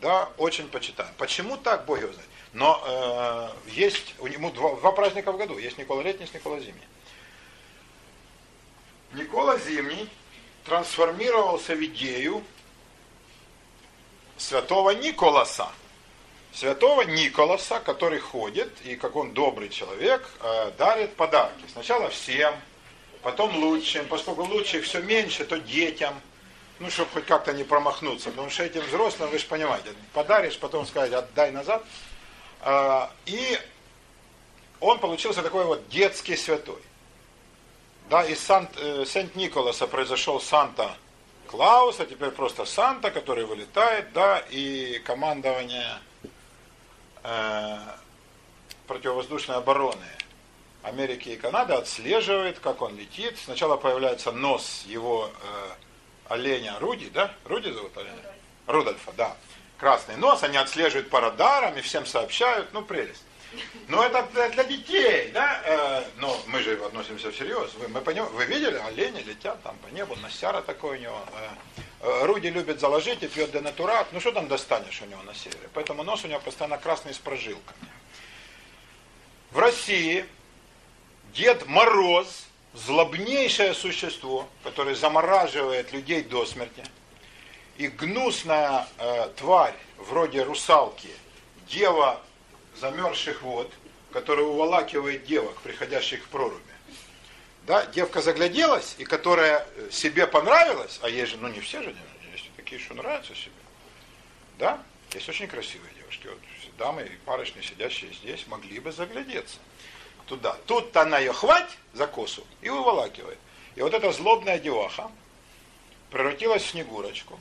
[0.02, 1.14] да, очень почитаем.
[1.18, 2.30] Почему так, Бог его знает.
[2.54, 5.58] Но э, есть у него два, два праздника в году.
[5.58, 6.82] Есть Никола Летний, есть Никола Зимний.
[9.14, 10.10] Никола Зимний
[10.66, 12.44] трансформировался в идею
[14.38, 15.70] святого Николаса.
[16.54, 21.64] Святого Николаса, который ходит и, как он добрый человек, э, дарит подарки.
[21.72, 22.56] Сначала всем,
[23.22, 26.20] потом лучшим, поскольку лучших все меньше, то детям,
[26.80, 28.30] ну, чтобы хоть как-то не промахнуться.
[28.30, 31.86] Потому что этим взрослым, вы же понимаете, подаришь, потом сказать, отдай назад.
[32.62, 33.60] Э, и
[34.80, 36.82] он получился такой вот детский святой.
[38.10, 40.96] Да, из э, Сент-Николаса произошел Санта
[41.48, 46.00] Клаус, а теперь просто Санта, который вылетает, да, и командование
[47.24, 47.78] э,
[48.88, 50.06] противовоздушной обороны
[50.84, 53.38] Америки и Канады отслеживает, как он летит.
[53.44, 55.70] Сначала появляется нос его э,
[56.30, 57.34] оленя Руди, да?
[57.46, 58.16] Руди зовут оленя?
[58.68, 59.36] Рудольфа, да.
[59.78, 63.24] Красный нос, они отслеживают по радарам и всем сообщают, ну прелесть.
[63.88, 65.62] Но это для детей, да?
[65.66, 67.74] Э, но мы же относимся всерьез.
[67.76, 68.26] Вы, мы поним...
[68.26, 71.22] Вы видели, олени летят там по небу, носяра такой у него.
[71.34, 74.08] Э, э, Руди любит заложить и пьет денатурат.
[74.12, 75.70] Ну что там достанешь у него на севере?
[75.74, 77.90] Поэтому нос у него постоянно красный с прожилками.
[79.52, 80.26] В России
[81.34, 86.84] Дед Мороз, злобнейшее существо, которое замораживает людей до смерти,
[87.78, 91.10] и гнусная э, тварь, вроде русалки,
[91.70, 92.20] дева
[92.80, 93.72] замерзших вод,
[94.12, 96.62] которая уволакивает девок, приходящих к проруби.
[97.66, 101.96] Да, девка загляделась, и которая себе понравилась, а есть же, ну не все же,
[102.32, 103.52] есть такие, что нравятся себе.
[104.58, 104.82] Да,
[105.14, 106.28] есть очень красивые девушки.
[106.28, 106.40] Вот
[106.78, 109.58] дамы и барышни, сидящие здесь, могли бы заглядеться
[110.28, 110.58] туда.
[110.68, 113.40] Тут она ее хвать за косу и уволакивает.
[113.76, 115.12] И вот эта злобная деваха
[116.12, 117.40] превратилась в Снегурочку,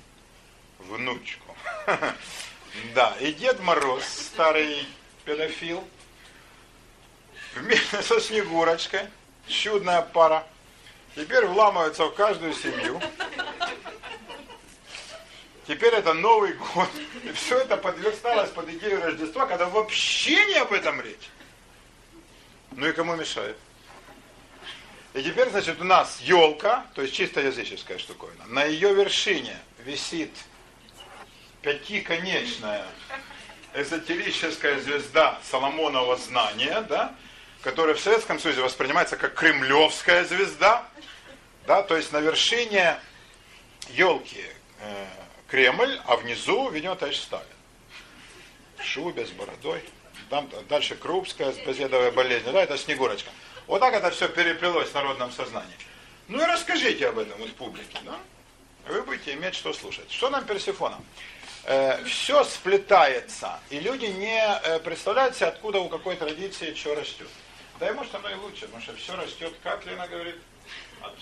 [0.78, 1.56] внучку.
[2.94, 4.86] Да, и Дед Мороз, старый
[5.26, 5.86] педофил,
[7.54, 9.02] вместе со Снегурочкой,
[9.46, 10.46] чудная пара,
[11.14, 13.00] теперь вламываются в каждую семью.
[15.66, 16.88] Теперь это Новый год.
[17.24, 21.28] И все это подверсталось под идею Рождества, когда вообще не об этом речь.
[22.70, 23.56] Ну и кому мешает?
[25.14, 28.46] И теперь, значит, у нас елка, то есть чисто языческая штуковина.
[28.46, 30.30] На ее вершине висит
[31.62, 32.86] пятиконечная
[33.76, 37.14] эзотерическая звезда Соломонова знания, да,
[37.62, 40.84] которая в Советском Союзе воспринимается как кремлевская звезда,
[41.66, 42.98] да, то есть на вершине
[43.90, 44.44] елки
[44.80, 45.06] э,
[45.48, 47.46] Кремль, а внизу, видимо, товарищ Сталин.
[48.82, 49.82] Шубе, с бородой.
[50.30, 53.30] Там дальше Крупская, с базедовой болезнью, да, это Снегурочка.
[53.66, 55.76] Вот так это все переплелось в народном сознании.
[56.28, 58.18] Ну и расскажите об этом вот публике, да?
[58.88, 60.10] Вы будете иметь что слушать.
[60.10, 60.98] Что нам Персифона?
[61.68, 67.26] Э, все сплетается, и люди не э, представляют себе, откуда у какой традиции что растет.
[67.80, 70.36] Да может оно и лучше, потому что все растет, как Лена говорит,
[71.00, 71.20] оттуда.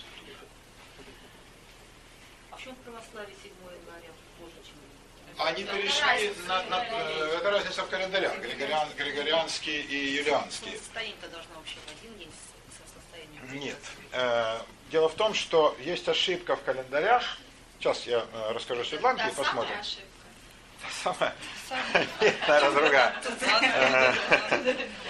[2.51, 7.83] А в чем православие 7 января позже, чем Они перешли на, на, э, это разница
[7.83, 10.77] в календарях, Григориан, григорианский и юлианский.
[10.77, 13.61] Состояние-то должно вообще в один день с- со состоянием.
[13.61, 13.79] Нет.
[14.13, 14.59] Э,
[14.91, 17.39] Дело в том, что есть ошибка в календарях.
[17.81, 19.71] Сейчас я расскажу Светланке и посмотрим.
[19.83, 19.83] Самая
[22.49, 23.15] Наверное, другая.
[23.63, 24.15] Э,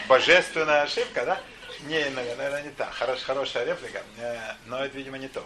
[0.08, 1.40] Божественная ошибка, да?
[1.82, 2.90] Не, наверное, не та.
[2.90, 5.44] Хорош, хорошая реплика, э, но это, видимо, не то.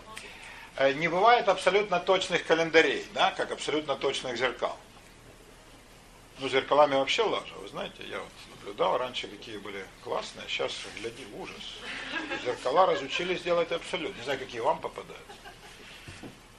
[0.76, 4.78] Э, Не бывает абсолютно точных календарей, да, как абсолютно точных зеркал.
[6.38, 11.26] Ну, зеркалами вообще лажа, вы знаете, я вот наблюдал раньше, какие были классные, сейчас, гляди,
[11.36, 11.56] ужас.
[12.44, 14.16] Зеркала разучились делать абсолютно.
[14.16, 15.26] Не знаю, какие вам попадают.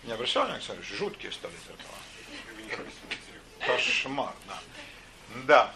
[0.04, 1.96] Не обращал внимания, Александр, жуткие стали зеркала.
[3.76, 4.60] Кошмар, да.
[5.46, 5.74] Да.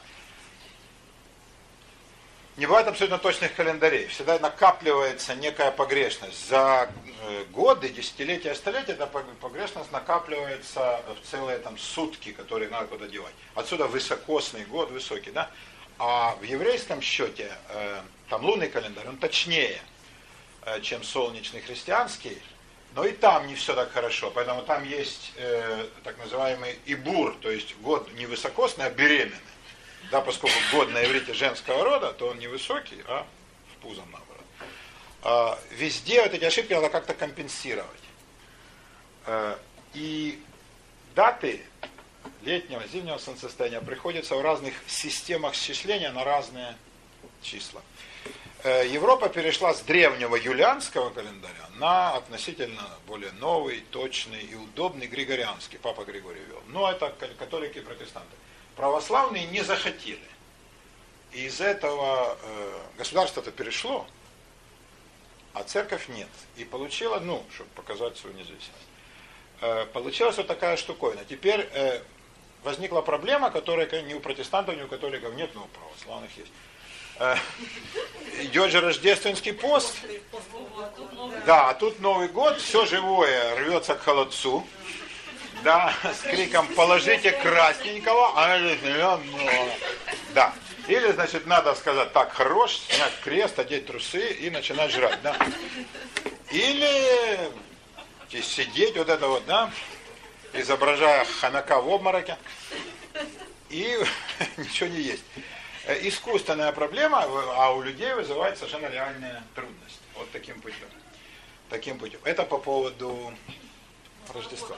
[2.55, 4.05] Не бывает абсолютно точных календарей.
[4.07, 6.47] Всегда накапливается некая погрешность.
[6.49, 6.87] За
[7.23, 13.07] э, годы, десятилетия, столетия эта пог- погрешность накапливается в целые там сутки, которые надо куда
[13.07, 13.33] девать.
[13.55, 15.49] Отсюда высокосный год, высокий, да?
[15.97, 19.81] А в еврейском счете, э, там лунный календарь, он точнее,
[20.65, 22.39] э, чем солнечный христианский,
[22.95, 27.49] но и там не все так хорошо, поэтому там есть э, так называемый ибур, то
[27.49, 29.37] есть год не высокосный, а беременный.
[30.11, 33.25] Да, поскольку год на иврите женского рода, то он не высокий, а
[33.73, 34.45] в пузом наоборот.
[35.23, 37.89] А, везде вот эти ошибки надо как-то компенсировать.
[39.25, 39.57] Э,
[39.93, 40.39] и
[41.15, 41.61] даты
[42.43, 46.75] летнего, зимнего солнцестояния приходится в разных системах счисления на разные
[47.41, 47.81] числа.
[48.63, 55.77] Э, Европа перешла с древнего юлианского календаря на относительно более новый, точный и удобный григорианский.
[55.79, 56.61] Папа Григорий вел.
[56.67, 58.33] Но это ка- католики и протестанты.
[58.77, 60.29] Православные не захотели.
[61.33, 64.07] И из этого э, государство-то перешло,
[65.53, 66.29] а церковь нет.
[66.55, 68.87] И получила, ну, чтобы показать свою независимость.
[69.59, 71.25] Э, получилась вот такая штуковина.
[71.25, 71.69] Теперь
[72.63, 76.51] возникла проблема, которая ни у протестантов, ни у католиков нет, но у православных есть.
[77.19, 77.35] Э,
[78.41, 79.95] идет же рождественский пост.
[81.45, 84.65] Да, а тут Новый год, все живое рвется к холодцу.
[85.63, 88.59] Да, с криком «положите красненького», а
[90.33, 90.53] да.
[90.87, 95.37] Или, значит, надо сказать, так, хорош, снять крест, одеть трусы и начинать жрать, да.
[96.51, 97.39] Или
[98.41, 99.71] сидеть вот это вот, да,
[100.51, 102.37] изображая ханака в обмороке,
[103.69, 103.97] и
[104.57, 105.23] ничего не есть.
[105.85, 109.99] Э, Искусственная проблема, а у людей вызывает совершенно реальные трудности.
[110.15, 110.87] Вот таким путем.
[111.69, 112.19] Таким путем.
[112.23, 113.33] Это по поводу
[114.33, 114.77] Рождества.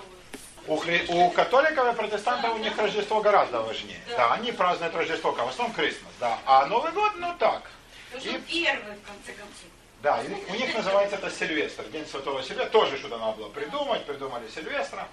[0.68, 1.06] У, хри...
[1.08, 4.00] у католиков и протестантов у них Рождество гораздо важнее.
[4.10, 6.40] Да, они празднуют Рождество, как в основном Крисмас, да.
[6.46, 7.70] А Новый год, ну так.
[8.12, 9.70] Потому что первый, в конце концов.
[10.02, 12.70] Да, и у них называется это Сильвестр, День Святого Сильвестра.
[12.70, 15.08] Тоже что-то надо было придумать, придумали Сильвестра,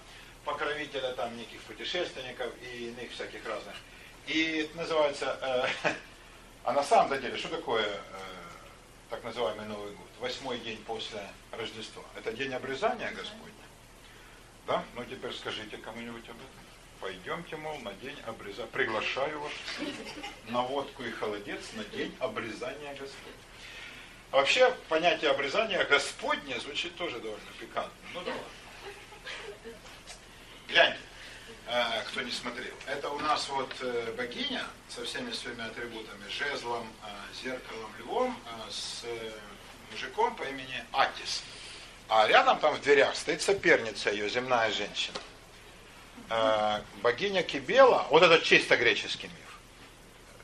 [0.44, 3.74] покровителя там неких путешественников и иных всяких разных.
[4.26, 5.38] И это называется,
[5.84, 5.90] э,
[6.64, 7.98] а на самом деле, что такое э,
[9.10, 10.08] так называемый Новый год?
[10.20, 11.20] Восьмой день после
[11.50, 12.02] Рождества.
[12.16, 13.52] Это день обрезания Господня.
[14.66, 14.84] Да?
[14.94, 16.62] Ну теперь скажите кому-нибудь об этом.
[17.00, 18.70] Пойдемте, мол, на день обрезания.
[18.70, 19.52] Приглашаю вас
[20.48, 23.42] на водку и холодец на день обрезания Господня.
[24.30, 27.92] А Вообще понятие обрезания Господне звучит тоже довольно пикантно.
[28.14, 28.44] Ну да ладно.
[30.68, 30.98] Гляньте,
[32.08, 32.74] кто не смотрел.
[32.86, 38.70] Это у нас вот э, богиня со всеми своими атрибутами, жезлом, э, зеркалом, львом, э,
[38.70, 39.32] с э,
[39.90, 41.42] мужиком по имени Атис.
[42.08, 45.18] А рядом там в дверях стоит соперница ее, земная женщина.
[47.02, 49.58] Богиня Кибела, вот это чисто греческий миф.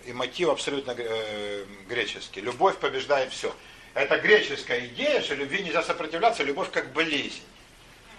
[0.06, 2.40] И мотив абсолютно э, греческий.
[2.40, 3.54] Любовь побеждает все.
[3.94, 7.42] Это греческая идея, что любви нельзя сопротивляться, любовь как болезнь.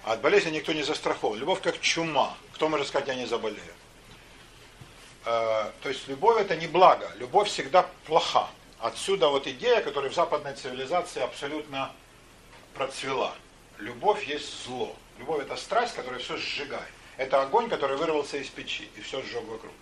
[0.09, 1.37] От болезни никто не застрахован.
[1.37, 2.35] Любовь как чума.
[2.55, 3.61] Кто может сказать, я не заболею?
[5.23, 7.11] Э, то есть любовь это не благо.
[7.17, 8.49] Любовь всегда плоха.
[8.79, 11.91] Отсюда вот идея, которая в западной цивилизации абсолютно
[12.73, 13.35] процвела.
[13.77, 14.95] Любовь есть зло.
[15.19, 16.91] Любовь это страсть, которая все сжигает.
[17.17, 19.73] Это огонь, который вырвался из печи и все сжег вокруг.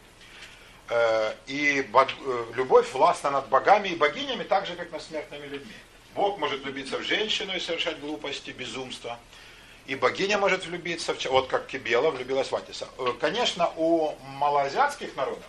[0.89, 5.77] Э, и э, любовь властна над богами и богинями так же, как над смертными людьми.
[6.15, 9.17] Бог может влюбиться в женщину и совершать глупости, безумство.
[9.87, 12.89] И богиня может влюбиться, в, вот как Кибела влюбилась в Атиса.
[12.97, 15.45] Э, конечно, у малоазиатских народов,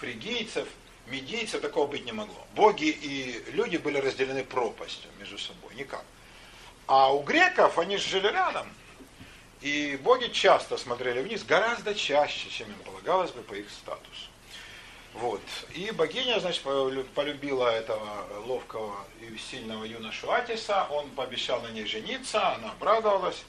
[0.00, 0.66] фригийцев,
[1.06, 2.46] медийцев такого быть не могло.
[2.54, 6.02] Боги и люди были разделены пропастью между собой, никак.
[6.86, 8.66] А у греков, они жили рядом,
[9.60, 14.30] и боги часто смотрели вниз, гораздо чаще, чем им полагалось бы по их статусу.
[15.12, 15.42] Вот.
[15.74, 16.62] И богиня, значит,
[17.14, 23.44] полюбила этого ловкого и сильного юношу Атиса, он пообещал на ней жениться, она обрадовалась,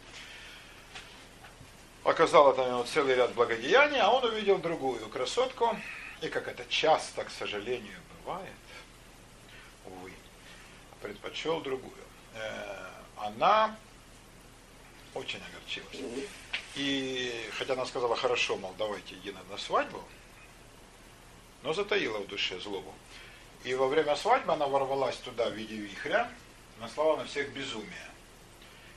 [2.06, 5.76] оказала там ему целый ряд благодеяний, а он увидел другую красотку,
[6.22, 8.54] и как это часто, к сожалению, бывает,
[9.86, 10.14] увы,
[11.02, 11.92] предпочел другую.
[12.36, 13.76] Э, она
[15.16, 16.28] очень огорчилась.
[16.76, 20.04] И хотя она сказала, хорошо, мол, давайте иди на свадьбу,
[21.64, 22.94] но затаила в душе злобу.
[23.64, 26.30] И во время свадьбы она ворвалась туда в виде вихря,
[26.80, 28.12] наслала на всех безумие.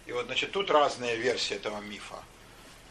[0.04, 2.22] И вот, значит, тут разные версии этого мифа.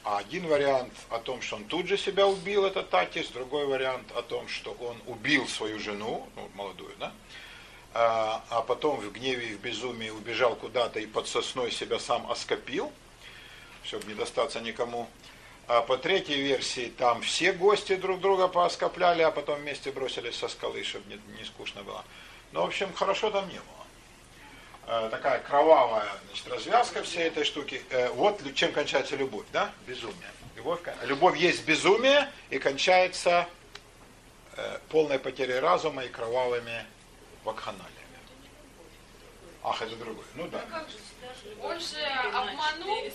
[0.10, 4.10] А один вариант о том, что он тут же себя убил, это Татис, другой вариант
[4.16, 7.12] о том, что он убил свою жену, ну, молодую, да,
[7.94, 12.32] а, а потом в гневе и в безумии убежал куда-то и под сосной себя сам
[12.32, 12.90] оскопил,
[13.84, 15.10] чтобы не достаться никому.
[15.68, 20.48] А по третьей версии, там все гости друг друга пооскопляли, а потом вместе бросились со
[20.48, 22.06] скалы, чтобы не, не скучно было.
[22.54, 23.87] Но, в общем, хорошо там не было.
[24.90, 27.82] А, такая кровавая значит, развязка всей этой штуки.
[27.90, 29.70] Э, вот чем кончается любовь, да?
[29.86, 30.32] Безумие.
[30.56, 33.48] Любовь, любовь есть безумие и кончается
[34.56, 36.86] э, полной потерей разума и кровавыми
[37.44, 37.92] вакханалиями.
[39.62, 40.26] Ах, это другое.
[40.36, 40.64] Ну да.
[41.62, 42.02] Он же
[42.34, 43.12] обманул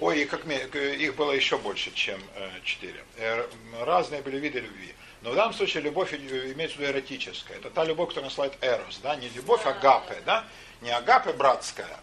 [0.00, 3.04] Ой, и как их было еще больше, чем э, четыре.
[3.16, 3.46] Э,
[3.80, 4.92] разные были виды любви.
[5.22, 7.58] Но в данном случае любовь имеется в виду эротическая.
[7.58, 10.44] Это та любовь, которая называют эрос, да, не любовь агапе, да,
[10.80, 11.98] не агапе братская,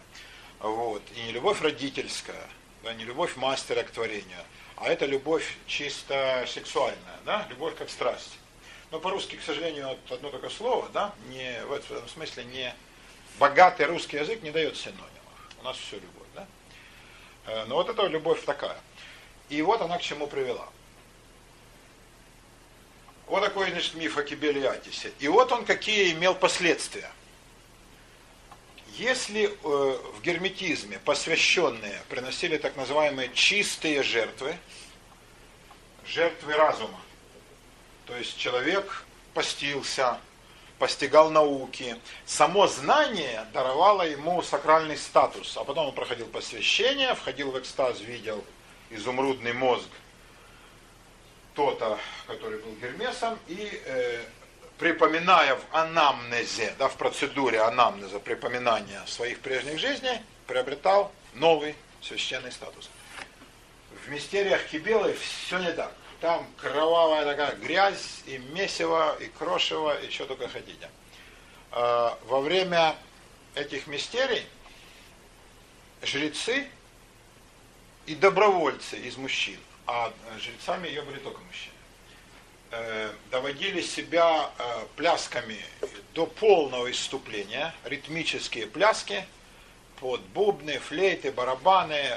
[0.60, 2.48] вот, и не любовь родительская,
[2.82, 4.40] да, не любовь мастера к творению,
[4.76, 8.38] а это любовь чисто сексуальная, да, любовь как страсть.
[8.90, 12.74] Но по-русски, к сожалению, одно только слово, да, не, в этом смысле не
[13.38, 15.10] богатый русский язык не дает синонимов.
[15.60, 16.14] У нас все любовь.
[17.46, 18.78] Э, но вот эта любовь такая.
[19.48, 20.68] И вот она к чему привела.
[23.26, 25.12] Вот такой, значит, миф о Кибеле и Атисе.
[25.18, 27.10] И вот он какие имел последствия.
[28.96, 34.56] Если э, в герметизме посвященные приносили так называемые чистые жертвы,
[36.06, 37.00] жертвы разума,
[38.06, 40.20] то есть человек постился,
[40.78, 41.96] постигал науки.
[42.24, 45.56] Само знание даровало ему сакральный статус.
[45.56, 48.44] А потом он проходил посвящение, входил в экстаз, видел
[48.90, 49.88] изумрудный мозг
[51.54, 51.98] то-то,
[52.28, 54.24] который был Гермесом, и э,
[54.78, 62.90] припоминая в анамнезе, да, в процедуре анамнеза, припоминания своих прежних жизней, приобретал новый священный статус.
[64.04, 65.92] В мистериях Кибелы все не так.
[66.20, 70.90] Там кровавая такая грязь, и месиво, и крошево, и что только хотите.
[71.70, 72.96] А, во время
[73.54, 74.46] этих мистерий
[76.02, 76.68] жрецы
[78.06, 81.73] и добровольцы из мужчин, а жрецами ее были только мужчины,
[83.30, 85.58] доводили себя э, плясками
[86.14, 89.26] до полного исступления, ритмические пляски
[90.00, 92.16] под бубны, флейты, барабаны, э,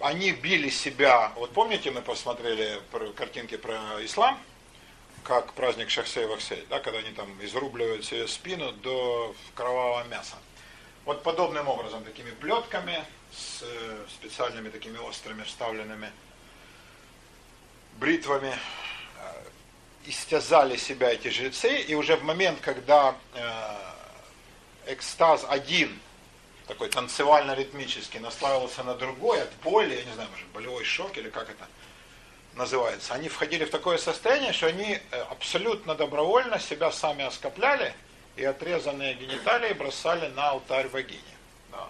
[0.00, 2.80] они били себя, вот помните, мы посмотрели
[3.16, 4.38] картинки про ислам,
[5.24, 10.36] как праздник Шахсей Вахсей, да, когда они там изрубливают себе спину до кровавого мяса.
[11.04, 16.10] Вот подобным образом, такими плетками, с э, специальными такими острыми вставленными
[17.98, 18.89] бритвами, э,
[20.06, 25.98] истязали себя эти жрецы, и уже в момент, когда э, экстаз один–
[26.70, 31.50] такой танцевально-ритмический, наслаивался на другой от боли, я не знаю, может, болевой шок или как
[31.50, 31.66] это
[32.54, 37.92] называется, они входили в такое состояние, что они э, абсолютно добровольно себя сами оскопляли
[38.36, 41.20] и отрезанные гениталии бросали на алтарь богини.
[41.72, 41.88] Да.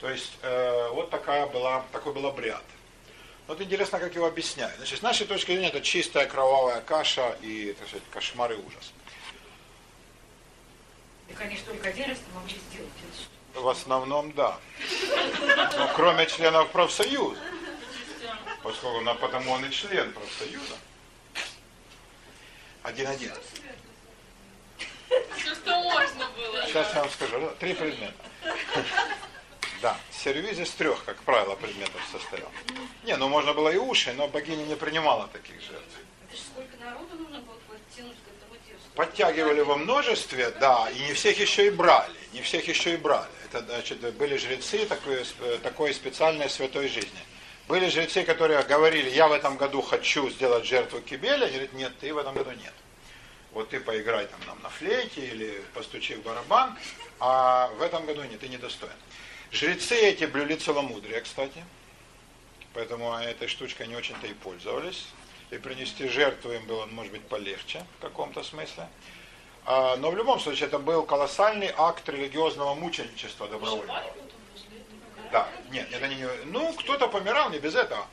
[0.00, 2.64] То есть э, вот такая была, такой был обряд.
[3.46, 4.76] Вот интересно, как его объясняют.
[4.78, 8.92] Значит, с нашей точки зрения это чистая кровавая каша и, так сказать, кошмар и ужас.
[11.28, 12.90] Так они только один раз могли сделать
[13.54, 13.60] это?
[13.60, 14.58] В основном да.
[15.76, 17.40] Но кроме членов профсоюза.
[18.62, 20.76] Поскольку он, потому он и член профсоюза.
[22.82, 23.32] Один-один.
[25.38, 26.66] Что можно было?
[26.66, 27.50] Сейчас я вам скажу.
[27.60, 28.14] Три предмета.
[29.82, 32.50] Да, сервиз из трех, как правило, предметов состоял.
[33.04, 35.96] Не, ну можно было и уши, но богиня не принимала таких жертв.
[36.28, 38.90] Это сколько народу нужно было подтянуть к этому тексту.
[38.94, 43.28] Подтягивали во множестве, да, и не всех еще и брали, не всех еще и брали.
[43.44, 45.24] Это, значит, были жрецы такой,
[45.62, 47.20] такой специальной святой жизни.
[47.68, 52.14] Были жрецы, которые говорили, я в этом году хочу сделать жертву Кибеля, говорит, нет, ты
[52.14, 52.72] в этом году нет.
[53.52, 56.78] Вот ты поиграй там нам на флейте или постучи в барабан,
[57.18, 58.92] а в этом году нет, ты недостоин.
[59.56, 61.64] Жрецы эти блюли целомудрие, кстати,
[62.74, 65.06] поэтому этой штучкой не очень-то и пользовались.
[65.50, 68.86] И принести жертву им было, может быть, полегче в каком-то смысле.
[69.64, 74.04] А, но в любом случае это был колоссальный акт религиозного мученичества добровольного.
[75.32, 76.28] Да, нет, это не...
[76.44, 78.06] Ну, кто-то помирал, не без этого.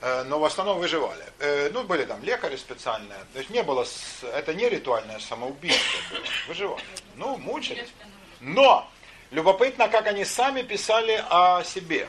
[0.00, 1.24] Э, но в основном выживали.
[1.38, 3.20] Э, ну, были там лекари специальные.
[3.34, 3.86] То есть не было...
[4.34, 6.00] Это не ритуальное самоубийство.
[6.48, 6.82] Выживали.
[7.14, 7.92] Ну, мучились.
[8.40, 8.90] Но!
[9.30, 12.08] Любопытно, как они сами писали о себе.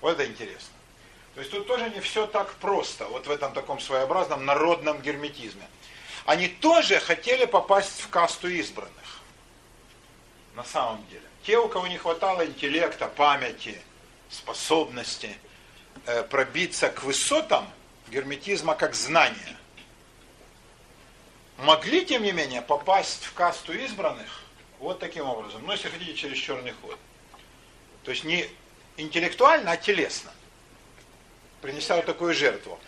[0.00, 0.74] Вот это интересно.
[1.34, 5.66] То есть тут тоже не все так просто, вот в этом таком своеобразном народном герметизме.
[6.26, 9.20] Они тоже хотели попасть в касту избранных.
[10.56, 11.22] На самом деле.
[11.44, 13.80] Те, у кого не хватало интеллекта, памяти,
[14.28, 15.36] способности
[16.06, 17.70] э, пробиться к высотам
[18.08, 19.56] герметизма как знания,
[21.58, 24.39] могли, тем не менее, попасть в касту избранных
[24.80, 25.62] вот таким образом.
[25.64, 26.98] Ну, если хотите, через черный ход.
[28.02, 28.46] То есть не
[28.96, 30.32] интеллектуально, а телесно.
[31.60, 32.78] Принеся вот такую жертву.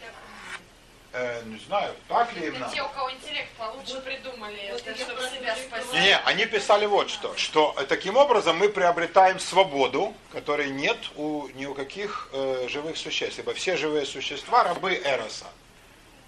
[1.14, 2.74] Э, не знаю, так ли им надо.
[2.74, 5.92] Те, у кого интеллект получше придумали это, чтобы себя спасти.
[5.92, 10.96] Не, не, они писали вот что, что э, таким образом мы приобретаем свободу, которой нет
[11.16, 15.48] у ни у каких э, живых существ, ибо все живые существа рабы Эроса,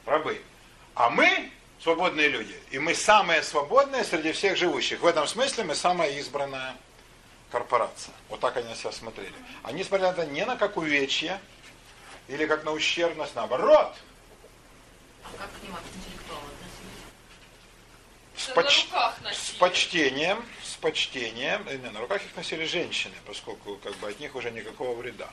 [0.04, 0.42] рабы.
[0.94, 1.50] А мы
[1.84, 5.00] свободные люди, и мы самые свободные среди всех живущих.
[5.00, 6.76] В этом смысле мы самая избранная
[7.50, 8.14] корпорация.
[8.30, 9.34] Вот так они на себя смотрели.
[9.62, 11.38] Они смотрели на это не на как увечье,
[12.26, 13.94] или как на ущербность, наоборот.
[15.24, 17.04] А как к ним интеллектуалы относились?
[18.34, 18.88] С, На поч-
[19.34, 24.34] с почтением, с почтением, не, на руках их носили женщины, поскольку как бы от них
[24.34, 25.28] уже никакого вреда.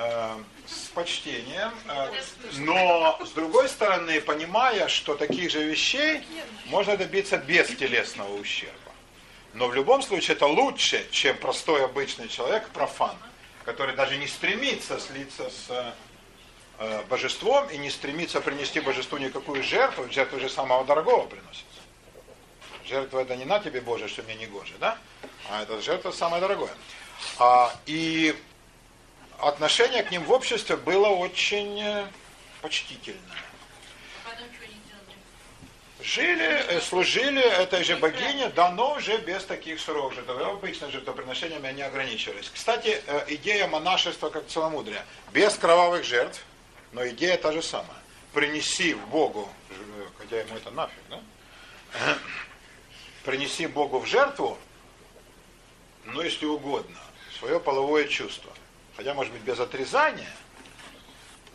[0.00, 0.36] Э,
[0.68, 2.12] С почтением, э,
[2.58, 6.22] но с другой стороны, понимая, что таких же вещей
[6.66, 8.92] можно добиться без телесного ущерба.
[9.54, 13.16] Но в любом случае это лучше, чем простой обычный человек, профан,
[13.64, 15.94] который даже не стремится слиться с
[16.78, 21.64] э, божеством и не стремится принести божеству никакую жертву, жертву же самого дорогого приносится.
[22.86, 24.96] Жертва это не на тебе, Боже, что мне не гоже, да?
[25.50, 26.70] А это жертва самое дорогое.
[27.40, 28.36] А, и
[29.38, 32.06] отношение к ним в обществе было очень э,
[32.60, 33.20] почтительное.
[36.00, 40.30] Жили, э, служили этой же богине, да, но уже без таких суровых жертв.
[40.30, 42.50] Обычно жертвоприношениями они ограничивались.
[42.52, 45.04] Кстати, э, идея монашества как целомудрия.
[45.32, 46.44] Без кровавых жертв,
[46.92, 47.98] но идея та же самая.
[48.32, 49.48] Принеси в Богу,
[50.18, 51.20] хотя ему это нафиг, да?
[53.24, 54.58] Принеси Богу в жертву,
[56.04, 56.98] ну, если угодно,
[57.38, 58.52] свое половое чувство.
[58.98, 60.28] Хотя, может быть, без отрезания,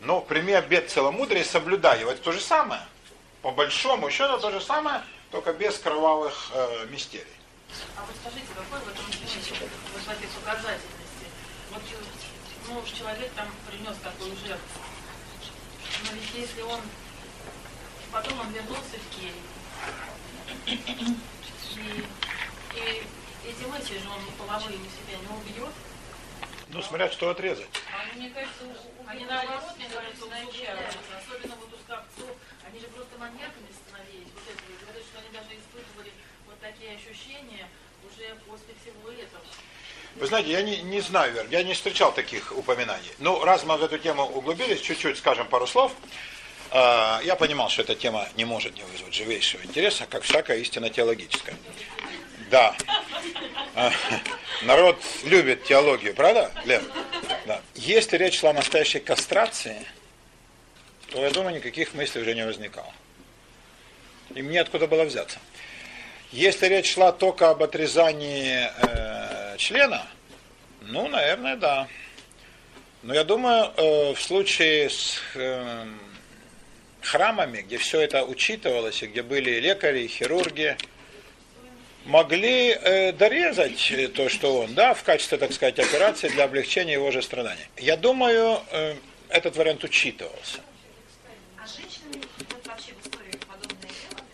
[0.00, 2.10] но прими обед целомудрия и соблюдай его.
[2.10, 2.80] Это то же самое.
[3.42, 7.26] По большому счету то же самое, только без кровавых э, мистерий.
[7.98, 9.62] А вот скажите, какой в этом смысл,
[9.92, 11.26] вот в этой указательности?
[11.70, 11.82] Вот
[12.66, 14.80] ну, уж человек там принес такую жертву.
[16.02, 16.80] Но ведь если он,
[18.10, 19.34] потом он вернулся в кель,
[20.64, 20.72] и,
[22.74, 23.06] и
[23.46, 25.74] эти мысли же он половые себя не убьет,
[26.74, 27.68] Ну, смотря что отрезать.
[27.94, 30.98] Они, мне кажется, у- они наоборот, мне кажется, усугубляются.
[31.16, 32.36] Особенно вот у скопцов,
[32.66, 34.26] они же просто маньяками становились.
[34.34, 36.12] Вот это, говорят, что они даже испытывали
[36.46, 37.68] вот такие ощущения
[38.10, 39.42] уже после всего этого.
[40.16, 43.10] Вы знаете, я не, не знаю, Вер, я не встречал таких упоминаний.
[43.20, 45.92] Ну, раз мы в эту тему углубились, чуть-чуть скажем пару слов.
[46.72, 50.90] Э, Я понимал, что эта тема не может не вызвать живейшего интереса, как всякая истина
[50.90, 51.56] теологическая.
[52.54, 52.72] Да.
[53.74, 53.90] Э,
[54.62, 56.84] Народ любит теологию, правда, Лев?
[57.46, 57.60] Да.
[57.74, 59.84] Если речь шла о настоящей кастрации,
[61.10, 62.92] то, я думаю, никаких мыслей уже не возникало.
[64.36, 65.40] И мне откуда было взяться.
[66.30, 70.06] Если речь шла только об отрезании э, члена,
[70.80, 71.88] ну, наверное, да.
[73.02, 75.86] Но я думаю, э, в случае с э,
[77.00, 80.76] храмами, где все это учитывалось, и где были лекари, хирурги,
[82.04, 86.94] могли э, дорезать э, то, что он, да, в качестве, так сказать, операции для облегчения
[86.94, 87.64] его же страданий.
[87.76, 88.96] Я думаю, э,
[89.28, 90.60] этот вариант учитывался.
[91.58, 91.62] А
[92.68, 94.26] вообще в истории делали?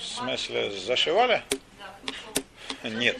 [0.00, 1.42] Смысле, зашивали?
[2.82, 3.18] Да, Нет.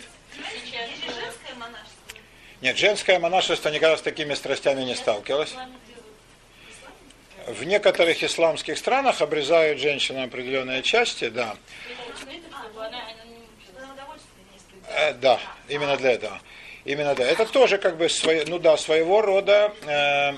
[2.61, 5.55] Нет, женское монашество никогда с такими страстями не сталкивалось.
[7.49, 11.57] в некоторых исламских странах обрезают женщинам определенные части, да.
[14.89, 16.41] Э, да, именно для этого.
[16.85, 17.25] Именно да.
[17.25, 20.33] Это тоже как бы свое, ну да, своего рода э,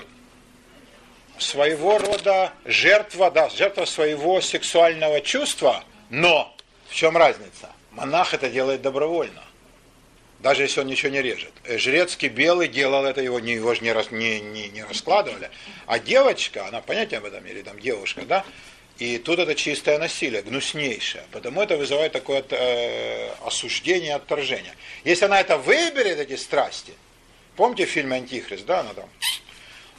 [1.37, 6.55] своего рода жертва, да, жертва своего сексуального чувства, но
[6.87, 7.69] в чем разница?
[7.91, 9.43] Монах это делает добровольно.
[10.39, 11.51] Даже если он ничего не режет.
[11.63, 15.49] Э, Жрецкий белый делал это, его, его же не, не, не, не раскладывали.
[15.87, 18.45] А девочка, она понятие об этом, или там девушка, да,
[18.97, 21.25] и тут это чистое насилие, гнуснейшее.
[21.31, 24.73] Потому это вызывает такое э, осуждение, отторжение.
[25.03, 26.93] Если она это выберет, эти страсти,
[27.55, 29.09] помните в фильме «Антихрист», да, она там,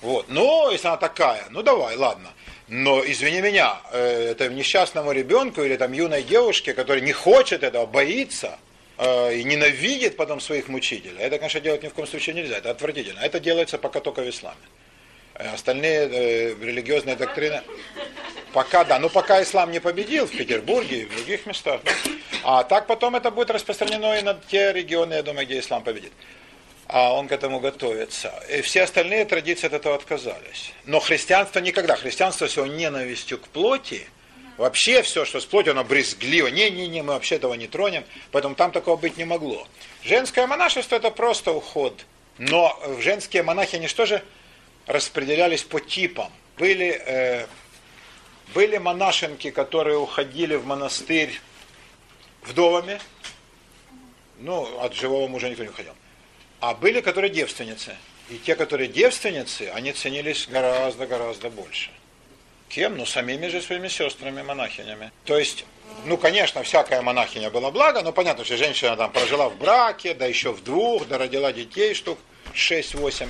[0.01, 2.33] вот, ну, если она такая, ну давай, ладно.
[2.69, 7.87] Но, извини меня, э, это несчастному ребенку или там юной девушке, которая не хочет этого,
[7.87, 8.59] боится,
[8.99, 12.71] э, и ненавидит потом своих мучителей, это, конечно, делать ни в коем случае нельзя, это
[12.71, 13.21] отвратительно.
[13.21, 14.57] Это делается пока только в исламе.
[15.39, 17.63] Э, остальные э, религиозные доктрины,
[18.53, 21.83] пока да, ну пока ислам не победил в Петербурге и в других местах,
[22.43, 26.13] а так потом это будет распространено и на те регионы, я думаю, где ислам победит.
[26.89, 28.33] А он к этому готовится.
[28.49, 30.73] И все остальные традиции от этого отказались.
[30.85, 31.97] Но христианство никогда.
[31.97, 34.07] Христианство с его ненавистью к плоти,
[34.57, 36.47] вообще все, что с плотью, оно брезгливо.
[36.47, 38.05] Не-не-не, мы вообще этого не тронем.
[38.31, 39.67] Поэтому там такого быть не могло.
[40.05, 42.07] Женское монашество это просто уход.
[42.39, 44.23] Но женские монахи, они что же
[44.87, 46.31] распределялись по типам.
[46.59, 47.47] Были, э,
[48.55, 51.41] были монашенки, которые уходили в монастырь
[52.43, 53.01] вдовами.
[54.39, 55.95] Ну, от живого мужа никто не уходил.
[56.61, 57.97] А были, которые девственницы.
[58.31, 61.91] И те, которые девственницы, они ценились гораздо-гораздо больше.
[62.69, 62.97] Кем?
[62.97, 65.13] Ну, самими же своими сестрами, монахинями.
[65.25, 65.65] То есть,
[66.05, 70.27] ну, конечно, всякая монахиня была благо, но понятно, что женщина там прожила в браке, да
[70.27, 72.19] еще в двух, да родила детей штук
[72.55, 73.29] 6-8.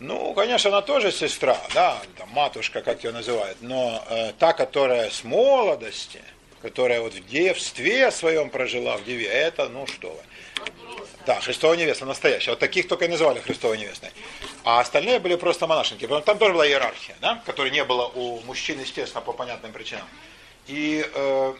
[0.00, 5.10] Ну, конечно, она тоже сестра, да, там, матушка, как ее называют, но э, та, которая
[5.10, 6.22] с молодости,
[6.62, 10.66] которая вот в девстве своем прожила, в деве, это, ну что вы.
[11.26, 12.52] Да, Христова невеста настоящая.
[12.52, 14.10] Вот таких только и называли Христовой невестой.
[14.64, 16.06] А остальные были просто монашенки.
[16.06, 20.06] Там тоже была иерархия, да, которой не было у мужчин, естественно, по понятным причинам.
[20.66, 21.54] И э,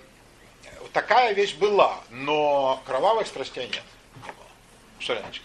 [0.95, 3.83] такая вещь была, но кровавых страстей нет.
[4.99, 5.45] Что, Леночка?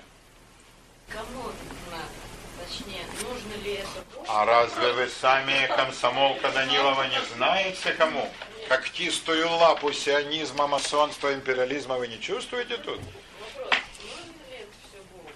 [1.10, 1.44] Кому
[1.92, 2.25] надо?
[2.68, 4.26] Точнее, нужно ли это Богу?
[4.28, 8.30] А разве вы сами, комсомолка Данилова, не знаете кому?
[8.68, 13.00] Когтистую лапу сионизма, масонства, империализма вы не чувствуете тут?
[13.40, 15.30] Вопрос, нужно ли это все Богу?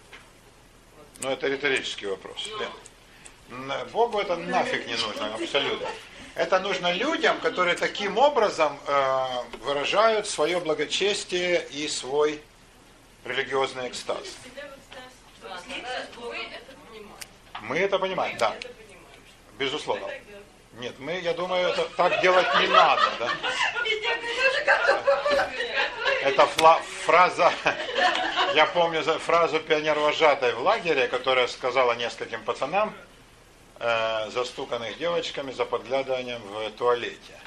[1.22, 2.48] Ну, это риторический вопрос.
[2.48, 3.70] Лен.
[3.70, 5.88] Н- Богу это нафиг не нужно, абсолютно.
[6.36, 9.26] Это нужно людям, которые таким образом э,
[9.64, 12.42] выражают свое благочестие и свой
[13.26, 14.38] религиозный экстаз.
[16.18, 16.38] Вы.
[17.62, 18.56] Мы это понимаем, да,
[19.58, 20.08] безусловно.
[20.74, 23.30] Нет, мы, я думаю, это так делать не надо, да.
[26.22, 27.52] Это фла- фраза,
[28.56, 32.94] я помню фразу пионер-вожатой в лагере, которая сказала нескольким пацанам,
[33.80, 37.40] э, застуканных девочками за подглядыванием в туалете.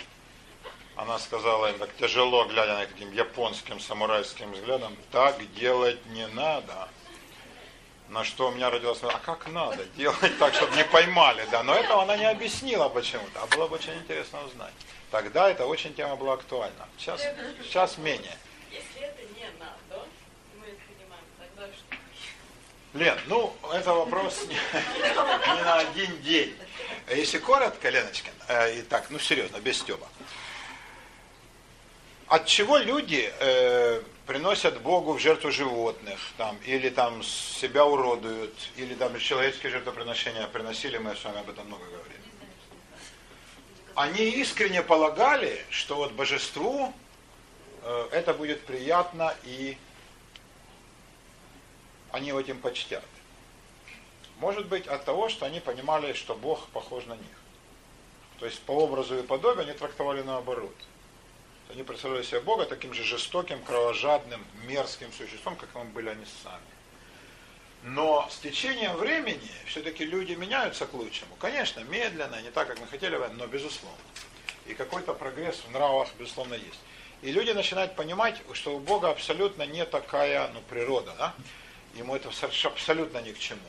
[0.96, 6.88] Она сказала им так тяжело, глядя на таким японским самурайским взглядом, так делать не надо.
[8.12, 11.62] На что у меня родилась мысль, а как надо делать так, чтобы не поймали, да.
[11.62, 14.74] Но этого она не объяснила почему-то, а было бы очень интересно узнать.
[15.10, 16.88] Тогда эта очень тема была актуальна.
[16.98, 17.22] Сейчас,
[17.62, 18.36] сейчас менее.
[18.70, 20.06] Если это не надо,
[20.60, 22.98] мы это понимаем, тогда что?
[22.98, 24.56] Лен, ну, это вопрос не,
[25.54, 26.54] не на один день.
[27.08, 30.06] Если коротко, Леночка, э, и так, ну серьезно, без стеба.
[32.26, 38.94] От чего люди э, приносят Богу в жертву животных, там, или там себя уродуют, или
[38.94, 42.20] там человеческие жертвоприношения приносили, мы с вами об этом много говорили.
[43.94, 46.92] Они искренне полагали, что вот божеству
[47.82, 49.76] э, это будет приятно и
[52.10, 53.04] они его этим почтят.
[54.38, 57.38] Может быть от того, что они понимали, что Бог похож на них.
[58.38, 60.74] То есть по образу и подобию они трактовали наоборот.
[61.72, 66.60] Они представляли себе Бога таким же жестоким, кровожадным, мерзким существом, каким были они сами.
[67.84, 71.34] Но с течением времени все-таки люди меняются к лучшему.
[71.36, 73.98] Конечно, медленно, не так, как мы хотели, но безусловно.
[74.66, 76.78] И какой-то прогресс в нравах, безусловно, есть.
[77.22, 81.14] И люди начинают понимать, что у Бога абсолютно не такая ну, природа.
[81.18, 81.34] Да?
[81.94, 82.30] Ему это
[82.64, 83.60] абсолютно ни к чему.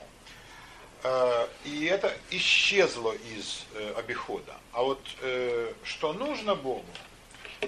[1.04, 4.58] Э, И это исчезло из э, обихода.
[4.74, 6.86] А вот э, что нужно Богу,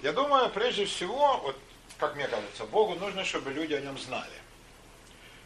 [0.03, 1.57] я думаю, прежде всего, вот,
[1.97, 4.33] как мне кажется, Богу нужно, чтобы люди о нем знали.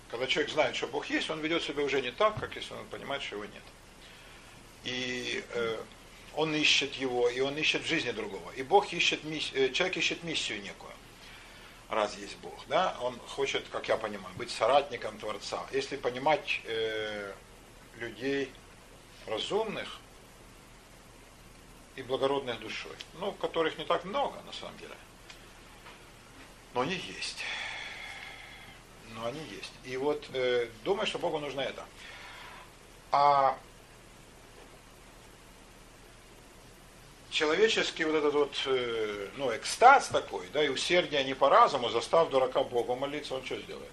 [0.10, 2.86] Когда человек знает, что Бог есть, он ведет себя уже не так, как если он
[2.86, 3.64] понимает, что его нет.
[4.84, 5.78] И э,
[6.36, 8.52] он ищет его, и он ищет в жизни другого.
[8.52, 10.94] И Бог ищет, мисс- э, человек ищет миссию некую,
[11.90, 12.66] раз есть Бог.
[12.68, 12.98] Да?
[13.02, 15.64] Он хочет, как я понимаю, быть соратником Творца.
[15.72, 17.34] Если понимать э,
[17.98, 18.52] людей
[19.28, 20.00] разумных
[22.00, 24.96] и благородных душой, ну, которых не так много на самом деле,
[26.74, 27.44] но они есть.
[29.16, 29.74] Но они есть.
[29.84, 31.84] И вот э, думаю, что Богу нужно это.
[33.12, 33.58] А
[37.32, 42.30] человеческий вот этот вот, э, ну, экстаз такой, да, и усердие не по разуму, застав
[42.30, 43.92] дурака Богу молиться, он что сделает?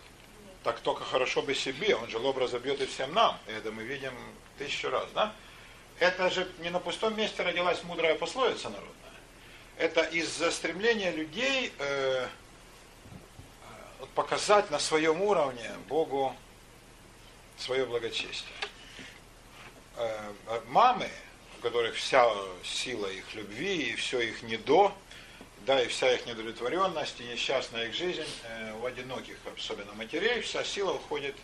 [0.63, 3.37] Так только хорошо бы себе, он же лоб разобьет и всем нам.
[3.49, 4.13] И это мы видим
[4.59, 5.35] тысячу раз, да?
[5.99, 8.95] Это же не на пустом месте родилась мудрая пословица народная.
[9.79, 16.37] Это из-за стремления людей э, э, показать на своем уровне Богу
[17.59, 18.53] свое благочестие.
[19.97, 21.09] Э, э, мамы,
[21.59, 22.31] у которых вся
[22.63, 24.95] сила их любви и все их не до,
[25.65, 28.23] да, и вся их недовлетворенность, и несчастная их жизнь,
[28.81, 31.35] у одиноких, особенно матерей, вся сила уходит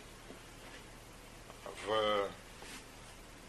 [1.85, 2.29] в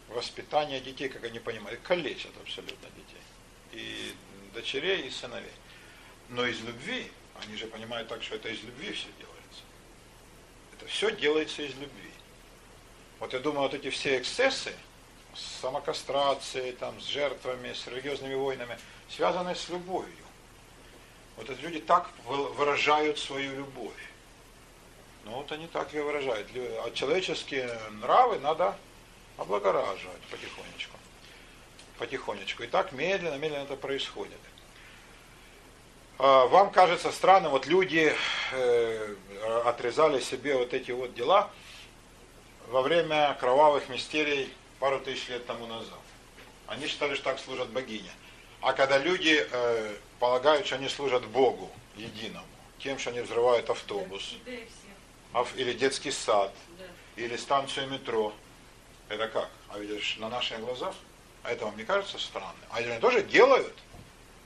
[0.09, 3.21] воспитание детей, как они понимают, калечат абсолютно детей.
[3.71, 4.13] И
[4.53, 5.51] дочерей, и сыновей.
[6.29, 7.11] Но из любви,
[7.43, 9.61] они же понимают так, что это из любви все делается.
[10.77, 12.11] Это все делается из любви.
[13.19, 14.73] Вот я думаю, вот эти все эксцессы,
[15.33, 18.77] с самокастрацией, там, с жертвами, с религиозными войнами,
[19.09, 20.25] связаны с любовью.
[21.37, 23.93] Вот эти люди так выражают свою любовь.
[25.25, 26.47] Ну вот они так ее выражают.
[26.55, 28.77] А человеческие нравы надо
[29.37, 30.97] облагораживать потихонечку.
[31.97, 32.63] Потихонечку.
[32.63, 34.39] И так медленно, медленно это происходит.
[36.17, 38.15] А, вам кажется странным, вот люди
[38.51, 39.15] э,
[39.65, 41.49] отрезали себе вот эти вот дела
[42.67, 45.99] во время кровавых мистерий пару тысяч лет тому назад.
[46.67, 48.09] Они считали, что так служат богине.
[48.61, 52.47] А когда люди э, полагают, что они служат Богу единому,
[52.79, 54.35] тем, что они взрывают автобус,
[55.55, 56.51] или детский сад,
[57.15, 58.33] или станцию метро,
[59.09, 59.49] это как?
[59.69, 60.95] А видишь, на наших глазах?
[61.43, 62.55] А это вам не кажется странным?
[62.71, 63.73] А они тоже делают,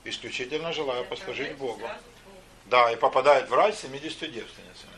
[0.04, 1.88] исключительно желая послужить Богу.
[2.66, 4.92] Да, и попадают в рай с 70 девственницами.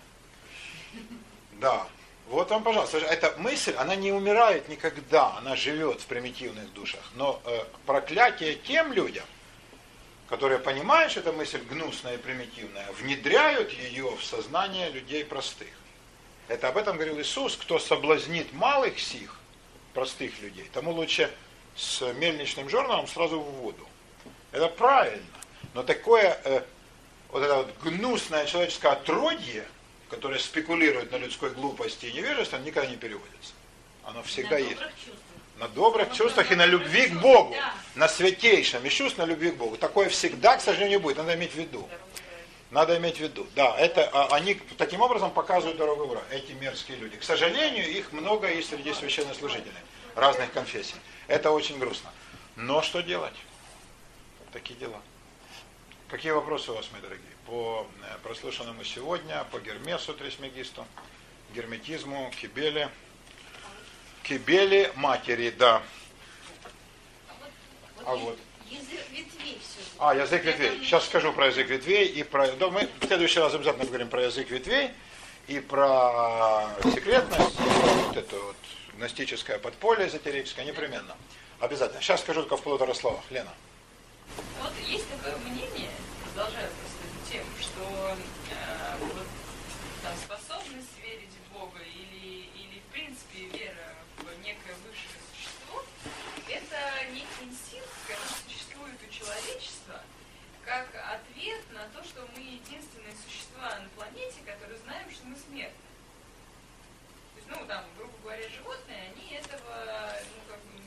[1.60, 1.86] Да.
[2.26, 7.02] Вот вам, пожалуйста, эта мысль, она не умирает никогда, она живет в примитивных душах.
[7.14, 9.24] Но э, проклятие тем людям,
[10.28, 15.68] которые понимают, что эта мысль гнусная и примитивная, внедряют ее в сознание людей простых.
[16.48, 19.38] Это об этом говорил Иисус, кто соблазнит малых сих,
[19.94, 21.30] простых людей, тому лучше
[21.76, 23.86] с мельничным журналом сразу в воду.
[24.52, 25.24] Это правильно.
[25.74, 26.62] Но такое э,
[27.30, 29.64] вот это вот гнусное человеческое отродье,
[30.10, 33.54] которое спекулирует на людской глупости и невежестве, никогда не переводится.
[34.04, 34.78] Оно всегда на есть.
[34.78, 34.92] Чувствах.
[35.58, 37.54] На добрых Оно чувствах и на любви к Богу.
[37.54, 37.74] Да.
[37.94, 39.76] На святейшем из чувств на любви к Богу.
[39.76, 41.18] Такое всегда, к сожалению, будет.
[41.18, 41.88] Надо иметь в виду.
[42.72, 43.46] Надо иметь в виду.
[43.54, 47.18] Да, это а, они таким образом показывают дорогу в рай, эти мерзкие люди.
[47.18, 49.76] К сожалению, их много есть среди священнослужителей
[50.14, 50.94] разных конфессий.
[51.28, 52.10] Это очень грустно.
[52.56, 53.34] Но что делать?
[54.54, 55.02] Такие дела.
[56.08, 57.26] Какие вопросы у вас, мои дорогие?
[57.46, 60.86] По э, прослушанному сегодня, по Гермесу Трисмегисту,
[61.54, 62.88] герметизму, Кибеле.
[64.22, 65.82] Кибеле матери, да.
[68.06, 68.38] А вот.
[68.72, 69.80] Язык ветвей все.
[69.98, 70.78] А, язык ветвей.
[70.82, 72.50] Сейчас скажу про язык ветвей и про.
[72.52, 74.90] Да, мы в следующий раз обязательно поговорим про язык ветвей
[75.46, 78.56] и про секретность, и про вот это вот
[78.96, 81.14] гностическое подполье эзотерическое, непременно.
[81.60, 82.00] Обязательно.
[82.00, 83.22] Сейчас скажу только в полутора словах.
[83.30, 83.52] Лена.
[84.62, 85.90] Вот есть такое мнение,
[86.24, 88.16] продолжаю просто тему, что
[88.50, 89.26] э, вот,
[90.02, 95.84] там, способность верить в Бога или, или в принципе вера в некое высшее существо,
[96.48, 96.76] это
[97.12, 100.00] некий инстинкт, который существует у человечества,
[100.64, 105.88] как ответ на то, что мы единственные существа на планете, которые знаем, что мы смертны.
[107.34, 110.80] То есть, ну, там, грубо говоря, животные, они этого, ну, как бы,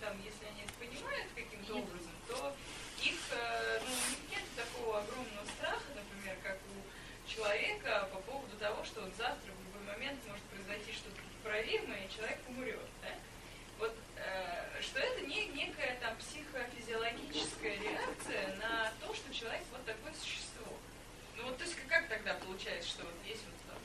[0.00, 2.56] там, если они это понимают каким-то образом, то
[3.02, 3.94] их, э, ну,
[4.30, 9.74] нет такого огромного страха, например, как у человека по поводу того, что вот завтра в
[9.74, 12.90] любой момент может произойти что-то поправимое, и человек умрет.
[13.02, 13.14] Да?
[13.78, 20.12] Вот э, что это не некая там психофизиологическая реакция на то, что человек вот такое
[20.14, 20.66] существо.
[21.36, 23.78] Ну вот то есть как тогда получается, что вот есть вот там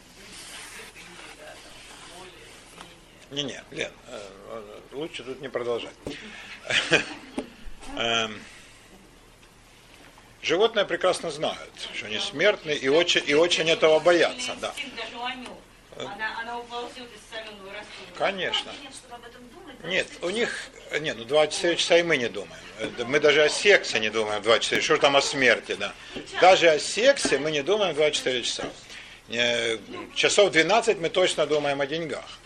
[0.93, 1.05] цветы,
[1.37, 1.73] да, там,
[2.17, 2.47] более,
[2.77, 2.95] менее.
[3.37, 4.61] Не-не, Лен, э,
[4.93, 5.93] лучше тут не продолжать.
[7.95, 8.41] Эм,
[10.41, 14.55] животные прекрасно знают, что они смертны и очень, и очень этого боятся.
[14.59, 14.73] Да.
[18.17, 18.71] Конечно.
[19.83, 20.69] Нет, у них,
[20.99, 22.63] нет, ну 24 часа и мы не думаем.
[23.05, 25.93] Мы даже о сексе не думаем 24 Что ж там о смерти, да.
[26.41, 28.63] Даже о сексе мы не думаем 24 часа.
[29.27, 29.77] Не,
[30.15, 32.39] Часов 12 мы точно думаем о деньгах.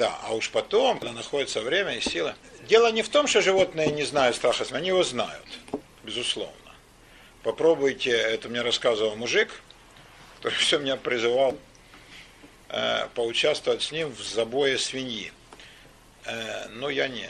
[0.00, 2.34] Да, а уж потом, когда находится время и сила.
[2.66, 5.44] Дело не в том, что животные не знают страха они его знают,
[6.04, 6.54] безусловно.
[7.42, 9.60] Попробуйте, это мне рассказывал мужик,
[10.38, 11.54] который все меня призывал
[12.70, 15.34] э, поучаствовать с ним в забое свиньи.
[16.24, 17.28] Э, но я не,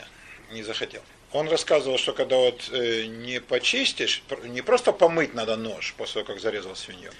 [0.53, 1.01] не захотел.
[1.33, 6.35] Он рассказывал, что когда вот э, не почистишь, не просто помыть надо нож после того,
[6.35, 7.11] как зарезал свинью,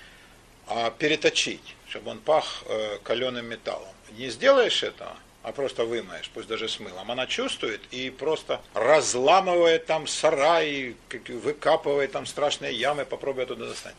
[0.67, 3.93] а переточить, чтобы он пах э, каленым металлом.
[4.11, 9.85] Не сделаешь этого, а просто вымоешь, пусть даже с мылом, она чувствует и просто разламывает
[9.85, 10.95] там сарай,
[11.27, 13.95] выкапывает там страшные ямы, попробуй оттуда достать.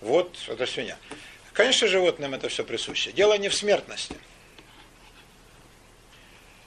[0.00, 0.96] Вот это свинья.
[1.52, 3.12] Конечно, животным это все присуще.
[3.12, 4.16] Дело не в смертности.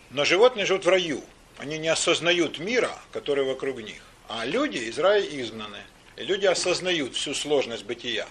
[0.09, 1.23] Но животные живут в раю.
[1.57, 4.01] Они не осознают мира, который вокруг них.
[4.29, 5.79] А люди из рая изгнаны.
[6.15, 8.27] И люди осознают всю сложность бытия.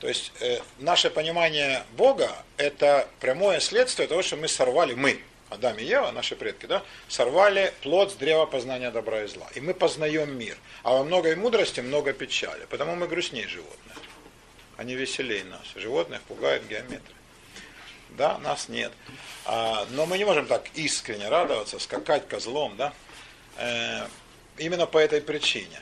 [0.00, 5.20] То есть э, наше понимание Бога– это прямое следствие того, что мы сорвали, мы,
[5.50, 9.46] Адам и Ева, наши предки, да, сорвали плод с древа познания добра и зла.
[9.54, 10.56] И мы познаем мир.
[10.84, 12.64] А во многой мудрости много печали.
[12.70, 13.96] Потому мы грустнее животных.
[14.78, 15.60] Они веселее нас.
[15.76, 17.16] Животных пугает геометрия.
[18.10, 18.92] Да, нас нет.
[19.44, 22.94] А, но мы не можем так искренне радоваться, скакать козлом, да.
[23.58, 24.06] Э,
[24.56, 25.80] именно по этой причине.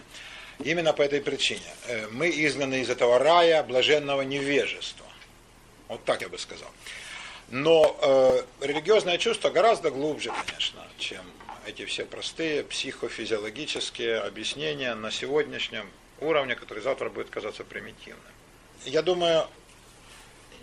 [0.65, 1.61] Именно по этой причине.
[1.87, 5.07] Э, мы изгнаны из этого рая блаженного невежества.
[5.89, 6.71] Вот так я бы сказал.
[7.51, 7.97] Но
[8.61, 11.25] э, религиозное чувство гораздо глубже, конечно, чем
[11.67, 15.89] эти все простые психофизиологические объяснения на сегодняшнем
[16.21, 18.23] уровне, который завтра будет казаться примитивным.
[18.85, 19.47] Я думаю,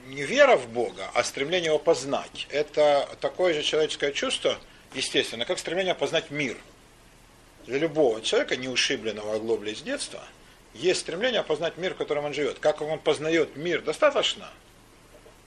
[0.07, 2.47] не вера в Бога, а стремление его познать.
[2.49, 4.57] Это такое же человеческое чувство,
[4.93, 6.57] естественно, как стремление познать мир.
[7.65, 10.23] Для любого человека, не ушибленного оглоблей с детства,
[10.73, 12.59] есть стремление познать мир, в котором он живет.
[12.59, 14.49] Как он познает мир достаточно,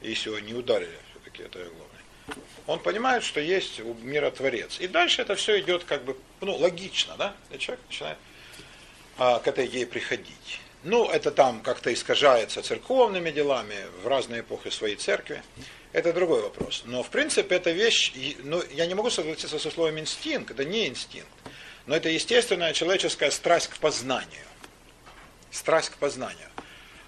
[0.02, 1.84] если его не ударили, все-таки это оглобли,
[2.66, 4.80] он понимает, что есть миротворец.
[4.80, 7.34] И дальше это все идет как бы, ну, логично, да?
[7.50, 8.18] И человек начинает
[9.16, 10.60] а, к этой идее приходить.
[10.84, 15.42] Ну, это там как-то искажается церковными делами в разные эпохи своей церкви.
[15.92, 16.82] Это другой вопрос.
[16.84, 18.12] Но, в принципе, эта вещь,
[18.44, 21.28] ну, я не могу согласиться со словом инстинкт, это не инстинкт.
[21.88, 24.44] Но это естественная человеческая страсть к познанию.
[25.50, 26.48] Страсть к познанию.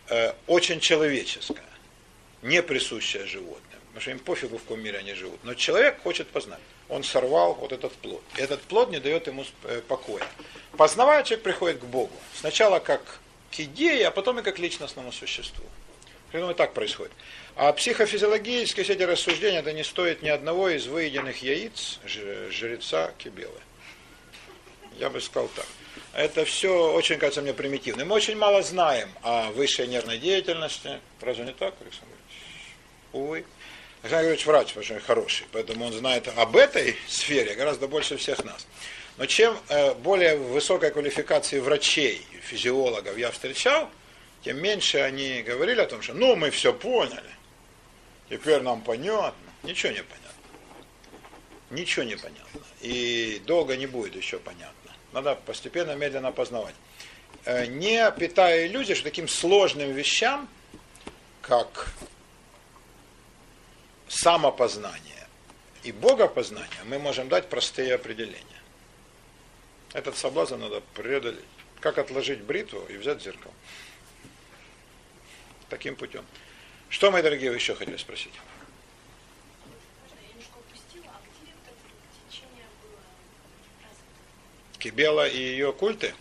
[0.09, 1.69] Э, очень человеческая,
[2.41, 3.61] не присущая животным.
[3.89, 5.39] Потому что им пофигу, в каком мире они живут.
[5.45, 6.61] Но человек хочет познать.
[6.89, 8.23] Он сорвал вот этот плод.
[8.39, 10.25] И этот плод не дает ему э, покоя.
[10.79, 12.17] Познавая, человек приходит к Богу.
[12.35, 13.03] Сначала как
[13.51, 15.67] к идее, а потом и как к личностному существу.
[16.33, 17.13] Думаю, так происходит.
[17.55, 23.61] А психофизиологические все эти рассуждения, это не стоит ни одного из выеденных яиц жреца Кибелы.
[24.99, 25.67] Я бы сказал так.
[26.13, 28.05] Это все очень, кажется мне, примитивно.
[28.05, 31.01] Мы очень мало знаем о высшей нервной деятельности.
[31.21, 32.75] Разве не так, Александр Ильич?
[33.13, 33.45] Увы.
[34.03, 38.67] Александр Григорьевич врач очень хороший, поэтому он знает об этой сфере гораздо больше всех нас.
[39.19, 43.91] Но чем э, более высокой квалификации врачей, физиологов я встречал,
[44.43, 47.31] тем меньше они говорили о том, что ну мы все поняли,
[48.31, 49.35] теперь нам понятно.
[49.63, 50.31] Ничего не понятно.
[51.69, 52.61] Ничего не понятно.
[52.81, 54.75] И долго не будет еще понятно.
[55.13, 56.75] Надо постепенно, медленно познавать.
[57.45, 60.49] Э, Не питая иллюзий, что таким сложным вещам,
[61.43, 61.93] как
[64.09, 65.27] самопознание
[65.83, 68.45] и богопознание, мы можем дать простые определения.
[69.93, 71.45] Этот соблазн надо преодолеть.
[71.81, 73.55] Как отложить бритву и взять зеркало.
[75.69, 76.25] Таким путем.
[76.89, 78.33] Что, мои дорогие, вы еще хотели спросить?
[80.11, 83.01] Я немножко упустила, а где вот это течение было
[83.83, 84.21] развито?
[84.81, 86.15] Кибела и ее культы,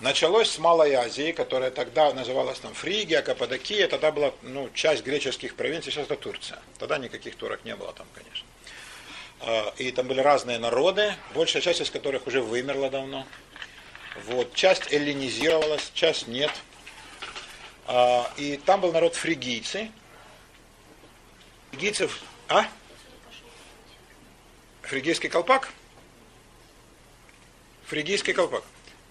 [0.00, 5.54] началось с Малой Азии, которая тогда называлась там Фригия, Каппадокия, тогда была ну, часть греческих
[5.54, 6.58] провинций, сейчас это Турция.
[6.78, 8.46] Тогда никаких турок не было там, конечно.
[9.40, 13.26] А, И там были разные народы, большая часть из которых уже вымерла давно.
[14.26, 14.54] Вот.
[14.54, 16.50] Часть эллинизировалась, часть нет.
[17.86, 19.90] А, И там был народ фригийцы.
[21.70, 22.20] Фригийцев...
[22.48, 22.66] А?
[24.82, 25.70] Фригийский колпак?
[27.92, 28.64] Фригийский колпак.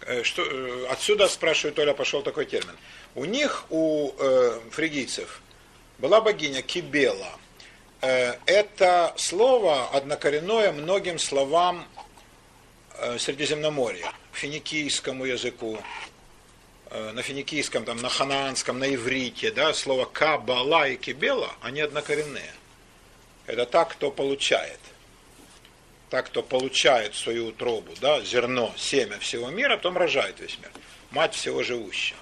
[0.07, 2.75] Э, Что, э, отсюда, спрашивает Оля, пошел такой термин.
[3.13, 5.39] У них, у э, фригийцев,
[5.99, 7.37] была богиня Кибела.
[8.01, 11.87] Э, это слово однокоренное многим словам
[12.95, 15.77] э, Средиземноморья, финикийскому языку,
[16.89, 22.51] э, на финикийском, там, на ханаанском, на иврите, да, слово кабала и кибела, они однокоренные.
[23.45, 24.79] Это так, кто получает.
[26.11, 30.69] Так, кто получает свою утробу, да, зерно, семя всего мира, потом рожает весь мир.
[31.11, 32.19] Мать всего живущего.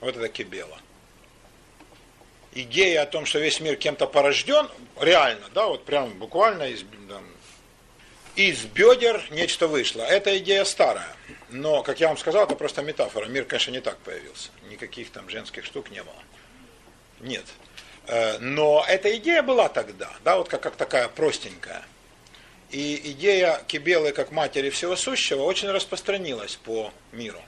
[0.00, 0.78] Вот это кибела.
[2.52, 7.24] Идея о том, что весь мир кем-то порожден, реально, да, вот прям буквально из, там,
[8.36, 10.00] из бедер нечто вышло.
[10.00, 11.14] Эта идея старая.
[11.50, 13.26] Но, как я вам сказал, это просто метафора.
[13.26, 14.48] Мир, конечно, не так появился.
[14.70, 16.22] Никаких там женских штук не было.
[17.20, 17.44] Нет.
[18.06, 21.84] Э, но эта идея была тогда, да, вот как, как такая простенькая.
[22.74, 27.40] И идея Кибелы как матери всего сущего очень распространилась по миру.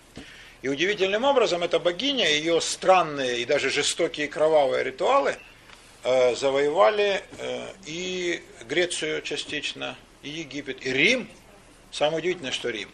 [0.62, 5.36] И удивительным образом эта богиня, ее странные и даже жестокие кровавые ритуалы
[6.04, 11.28] э, завоевали э, и Грецию частично, и Египет, и Рим.
[11.90, 12.88] Самое удивительное, что Рим.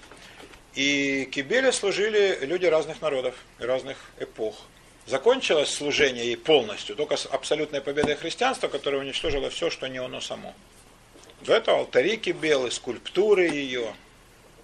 [0.75, 4.57] И Кибеле служили люди разных народов разных эпох.
[5.05, 10.23] Закончилось служение ей полностью только с абсолютной победой христианства, которое уничтожило все, что не оно
[10.23, 10.55] само.
[11.45, 13.95] До этого алтари Кибелы, скульптуры ее,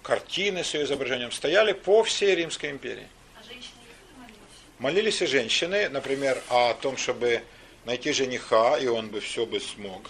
[0.01, 3.07] картины с ее изображением стояли по всей Римской империи.
[3.37, 3.73] А женщины
[4.17, 4.39] молились?
[4.79, 7.43] Молились и женщины, например, о том, чтобы
[7.83, 10.09] найти жениха, и он бы все бы смог.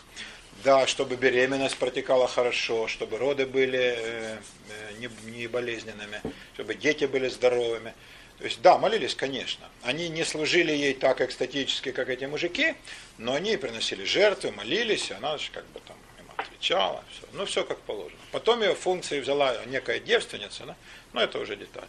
[0.63, 4.37] Да, чтобы беременность протекала хорошо, чтобы роды были э,
[4.69, 6.21] э, не, не болезненными,
[6.53, 7.93] чтобы дети были здоровыми.
[8.37, 9.67] То есть, да, молились, конечно.
[9.81, 12.75] Они не служили ей так экстатически, как эти мужики,
[13.17, 15.97] но они приносили жертвы, молились, и она же как бы там
[16.39, 17.03] отвечала.
[17.11, 17.27] Все.
[17.33, 18.19] Ну, все как положено.
[18.31, 20.75] Потом ее функции взяла некая девственница, да?
[21.13, 21.87] но это уже деталь.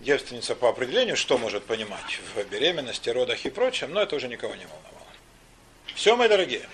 [0.00, 4.54] Девственница по определению, что может понимать в беременности, родах и прочем, но это уже никого
[4.54, 5.06] не волновало.
[5.94, 6.68] Все, мои дорогие.